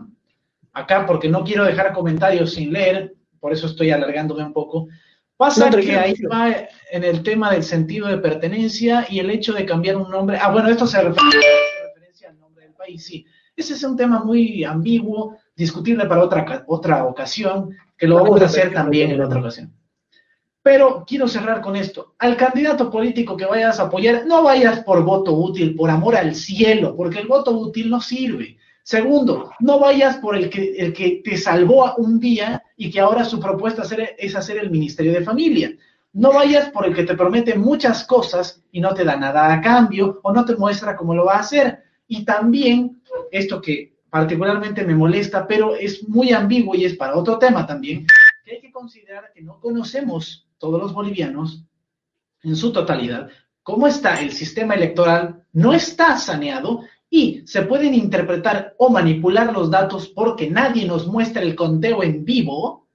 acá, 0.72 1.06
porque 1.06 1.28
no 1.28 1.44
quiero 1.44 1.66
dejar 1.66 1.92
comentarios 1.92 2.54
sin 2.54 2.72
leer, 2.72 3.14
por 3.42 3.52
eso 3.52 3.68
estoy 3.68 3.92
alargándome 3.92 4.46
un 4.46 4.54
poco, 4.54 4.88
pasa 5.36 5.70
que 5.70 5.98
ahí 5.98 6.14
va 6.32 6.56
en 6.92 7.04
el 7.04 7.24
tema 7.24 7.52
del 7.52 7.64
sentido 7.64 8.08
de 8.08 8.20
pertenencia 8.20 9.06
y 9.10 9.20
el 9.20 9.30
hecho 9.30 9.52
de 9.52 9.66
cambiar 9.66 9.98
un 9.98 10.10
nombre. 10.10 10.38
Ah, 10.40 10.52
bueno, 10.52 10.70
esto 10.70 10.88
se 10.88 11.02
refiere, 11.02 11.40
referencia 11.84 12.30
al 12.30 12.40
nombre 12.40 12.66
del 12.66 12.76
país, 12.76 13.04
sí. 13.04 13.26
Ese 13.62 13.76
es 13.76 13.84
un 13.84 13.96
tema 13.96 14.24
muy 14.24 14.64
ambiguo, 14.64 15.38
discutible 15.56 16.08
para 16.08 16.24
otra, 16.24 16.64
otra 16.66 17.06
ocasión, 17.06 17.78
que 17.96 18.08
lo 18.08 18.16
vamos 18.16 18.42
a 18.42 18.46
hacer 18.46 18.74
también 18.74 19.12
en 19.12 19.22
otra 19.22 19.40
ocasión. 19.40 19.72
Pero 20.64 21.04
quiero 21.06 21.28
cerrar 21.28 21.62
con 21.62 21.76
esto. 21.76 22.16
Al 22.18 22.36
candidato 22.38 22.90
político 22.90 23.38
que 23.38 23.46
vayas 23.46 23.80
a 23.80 23.84
apoyar, 23.84 24.26
no 24.26 24.42
vayas 24.42 24.80
por 24.80 25.04
voto 25.04 25.34
útil, 25.34 25.76
por 25.76 25.92
amor 25.92 26.16
al 26.16 26.34
cielo, 26.34 26.96
porque 26.96 27.20
el 27.20 27.28
voto 27.28 27.52
útil 27.52 27.92
no 27.92 28.02
sirve. 28.02 28.58
Segundo, 28.82 29.52
no 29.60 29.78
vayas 29.78 30.18
por 30.18 30.36
el 30.36 30.50
que, 30.50 30.72
el 30.80 30.92
que 30.92 31.22
te 31.24 31.38
salvó 31.38 31.94
un 31.98 32.20
día 32.20 32.64
y 32.76 32.90
que 32.90 33.00
ahora 33.00 33.24
su 33.24 33.40
propuesta 33.40 33.84
es 34.18 34.36
hacer 34.36 34.58
el 34.58 34.72
Ministerio 34.72 35.12
de 35.12 35.24
Familia. 35.24 35.72
No 36.14 36.34
vayas 36.34 36.72
por 36.72 36.88
el 36.88 36.96
que 36.96 37.04
te 37.04 37.14
promete 37.14 37.54
muchas 37.54 38.06
cosas 38.06 38.64
y 38.72 38.82
no 38.82 38.96
te 38.96 39.04
da 39.04 39.18
nada 39.18 39.54
a 39.54 39.62
cambio 39.62 40.20
o 40.24 40.34
no 40.34 40.46
te 40.46 40.56
muestra 40.56 40.96
cómo 40.96 41.14
lo 41.14 41.26
va 41.26 41.36
a 41.36 41.42
hacer. 41.42 41.81
Y 42.12 42.26
también 42.26 43.02
esto 43.32 43.62
que 43.62 43.96
particularmente 44.10 44.84
me 44.84 44.96
molesta, 44.96 45.48
pero 45.48 45.76
es 45.76 46.08
muy 46.08 46.32
ambiguo 46.32 46.76
y 46.76 46.86
es 46.86 46.96
para 46.96 47.16
otro 47.16 47.40
tema 47.40 47.66
también, 47.66 48.06
que 48.44 48.52
hay 48.52 48.62
que 48.62 48.72
considerar 48.72 49.32
que 49.34 49.42
no 49.42 49.60
conocemos 49.60 50.48
todos 50.58 50.80
los 50.80 50.94
bolivianos 50.94 51.64
en 52.44 52.56
su 52.56 52.72
totalidad 52.72 53.30
cómo 53.64 53.88
está 53.88 54.16
el 54.22 54.32
sistema 54.32 54.74
electoral, 54.74 55.44
no 55.54 55.74
está 55.74 56.18
saneado 56.18 56.82
y 57.10 57.44
se 57.46 57.64
pueden 57.64 57.94
interpretar 57.94 58.74
o 58.78 58.90
manipular 58.90 59.54
los 59.54 59.70
datos 59.70 60.08
porque 60.08 60.50
nadie 60.50 60.86
nos 60.86 61.08
muestra 61.08 61.42
el 61.42 61.56
conteo 61.56 62.04
en 62.04 62.24
vivo, 62.24 62.88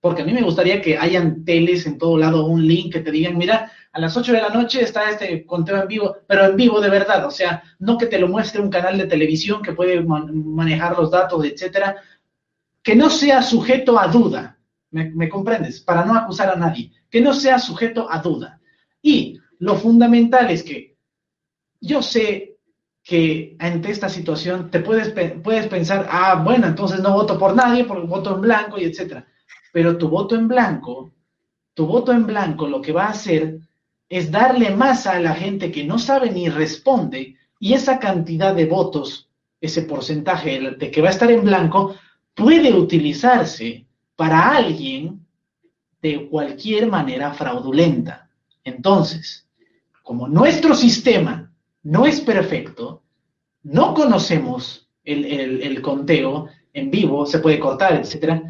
porque 0.00 0.22
a 0.22 0.24
mí 0.24 0.32
me 0.32 0.42
gustaría 0.42 0.80
que 0.80 0.98
hayan 0.98 1.44
teles 1.44 1.86
en 1.86 1.98
todo 1.98 2.18
lado, 2.18 2.46
un 2.46 2.66
link 2.66 2.92
que 2.92 3.00
te 3.00 3.10
digan, 3.10 3.36
mira, 3.36 3.72
a 3.96 3.98
las 3.98 4.14
8 4.14 4.30
de 4.32 4.42
la 4.42 4.50
noche 4.50 4.82
está 4.82 5.08
este 5.08 5.46
conteo 5.46 5.80
en 5.80 5.88
vivo, 5.88 6.18
pero 6.26 6.44
en 6.44 6.54
vivo 6.54 6.82
de 6.82 6.90
verdad, 6.90 7.24
o 7.24 7.30
sea, 7.30 7.62
no 7.78 7.96
que 7.96 8.04
te 8.04 8.18
lo 8.18 8.28
muestre 8.28 8.60
un 8.60 8.68
canal 8.68 8.98
de 8.98 9.06
televisión 9.06 9.62
que 9.62 9.72
puede 9.72 10.02
manejar 10.02 10.98
los 10.98 11.10
datos, 11.10 11.42
etcétera, 11.46 11.96
que 12.82 12.94
no 12.94 13.08
sea 13.08 13.40
sujeto 13.40 13.98
a 13.98 14.08
duda, 14.08 14.58
¿me, 14.90 15.28
comprendes? 15.30 15.80
Para 15.80 16.04
no 16.04 16.14
acusar 16.14 16.50
a 16.50 16.56
nadie, 16.56 16.92
que 17.08 17.22
no 17.22 17.32
sea 17.32 17.58
sujeto 17.58 18.06
a 18.10 18.18
duda. 18.18 18.60
Y 19.00 19.40
lo 19.60 19.76
fundamental 19.76 20.50
es 20.50 20.62
que 20.62 20.98
yo 21.80 22.02
sé 22.02 22.58
que 23.02 23.56
ante 23.58 23.92
esta 23.92 24.10
situación 24.10 24.70
te 24.70 24.80
puedes, 24.80 25.14
puedes 25.42 25.68
pensar, 25.68 26.06
ah, 26.10 26.42
bueno, 26.44 26.66
entonces 26.66 27.00
no 27.00 27.14
voto 27.14 27.38
por 27.38 27.56
nadie, 27.56 27.84
porque 27.84 28.06
voto 28.06 28.34
en 28.34 28.42
blanco 28.42 28.78
y 28.78 28.84
etcétera. 28.84 29.26
Pero 29.72 29.96
tu 29.96 30.10
voto 30.10 30.34
en 30.34 30.48
blanco, 30.48 31.14
tu 31.72 31.86
voto 31.86 32.12
en 32.12 32.26
blanco 32.26 32.68
lo 32.68 32.82
que 32.82 32.92
va 32.92 33.06
a 33.06 33.10
hacer 33.10 33.60
es 34.08 34.30
darle 34.30 34.70
más 34.70 35.06
a 35.06 35.18
la 35.18 35.34
gente 35.34 35.70
que 35.72 35.84
no 35.84 35.98
sabe 35.98 36.30
ni 36.30 36.48
responde 36.48 37.36
y 37.58 37.74
esa 37.74 37.98
cantidad 37.98 38.54
de 38.54 38.66
votos, 38.66 39.28
ese 39.60 39.82
porcentaje 39.82 40.60
de 40.72 40.90
que 40.90 41.00
va 41.00 41.08
a 41.08 41.12
estar 41.12 41.30
en 41.30 41.44
blanco, 41.44 41.96
puede 42.34 42.72
utilizarse 42.72 43.86
para 44.14 44.56
alguien 44.56 45.26
de 46.02 46.28
cualquier 46.28 46.88
manera 46.88 47.32
fraudulenta. 47.32 48.28
Entonces, 48.62 49.48
como 50.02 50.28
nuestro 50.28 50.74
sistema 50.74 51.52
no 51.82 52.06
es 52.06 52.20
perfecto, 52.20 53.02
no 53.62 53.94
conocemos 53.94 54.88
el, 55.02 55.80
conteo 55.82 56.48
en 56.72 56.90
vivo, 56.90 57.26
se 57.26 57.38
puede 57.38 57.58
cortar, 57.58 57.94
etc. 57.94 58.42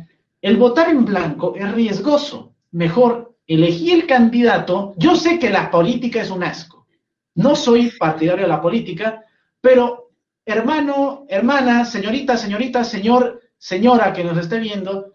El 0.42 0.56
votar 0.56 0.90
en 0.90 1.04
blanco 1.04 1.54
es 1.56 1.72
riesgoso. 1.72 2.54
Mejor 2.72 3.35
elegí 3.46 3.92
el 3.92 4.06
candidato. 4.06 4.94
Yo 4.96 5.16
sé 5.16 5.38
que 5.38 5.50
la 5.50 5.70
política 5.70 6.22
es 6.22 6.30
un 6.30 6.42
asco. 6.42 6.86
No 7.34 7.54
soy 7.54 7.90
partidario 7.90 8.44
de 8.44 8.48
la 8.48 8.60
política, 8.60 9.24
pero 9.60 10.10
hermano, 10.44 11.26
hermana, 11.28 11.84
señorita, 11.84 12.36
señorita, 12.36 12.84
señor, 12.84 13.40
señora 13.58 14.12
que 14.12 14.24
nos 14.24 14.38
esté 14.38 14.58
viendo, 14.58 15.12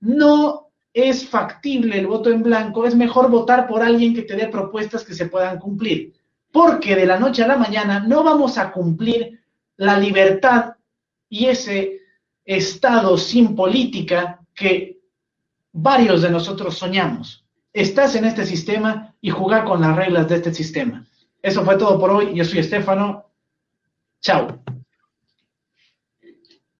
no 0.00 0.68
es 0.92 1.28
factible 1.28 1.98
el 1.98 2.06
voto 2.06 2.30
en 2.30 2.42
blanco, 2.42 2.86
es 2.86 2.94
mejor 2.94 3.28
votar 3.30 3.66
por 3.66 3.82
alguien 3.82 4.14
que 4.14 4.22
te 4.22 4.36
dé 4.36 4.48
propuestas 4.48 5.04
que 5.04 5.14
se 5.14 5.26
puedan 5.26 5.58
cumplir, 5.58 6.14
porque 6.52 6.94
de 6.94 7.06
la 7.06 7.18
noche 7.18 7.42
a 7.42 7.48
la 7.48 7.56
mañana 7.56 8.00
no 8.00 8.22
vamos 8.22 8.58
a 8.58 8.70
cumplir 8.70 9.40
la 9.76 9.98
libertad 9.98 10.74
y 11.28 11.46
ese 11.46 12.00
estado 12.44 13.18
sin 13.18 13.56
política 13.56 14.40
que 14.54 15.00
varios 15.72 16.22
de 16.22 16.30
nosotros 16.30 16.78
soñamos. 16.78 17.43
Estás 17.74 18.14
en 18.14 18.24
este 18.24 18.46
sistema 18.46 19.14
y 19.20 19.30
jugar 19.30 19.64
con 19.64 19.80
las 19.80 19.96
reglas 19.96 20.28
de 20.28 20.36
este 20.36 20.54
sistema. 20.54 21.04
Eso 21.42 21.64
fue 21.64 21.76
todo 21.76 21.98
por 21.98 22.10
hoy. 22.10 22.32
Yo 22.32 22.44
soy 22.44 22.60
Estefano. 22.60 23.26
Chao. 24.20 24.60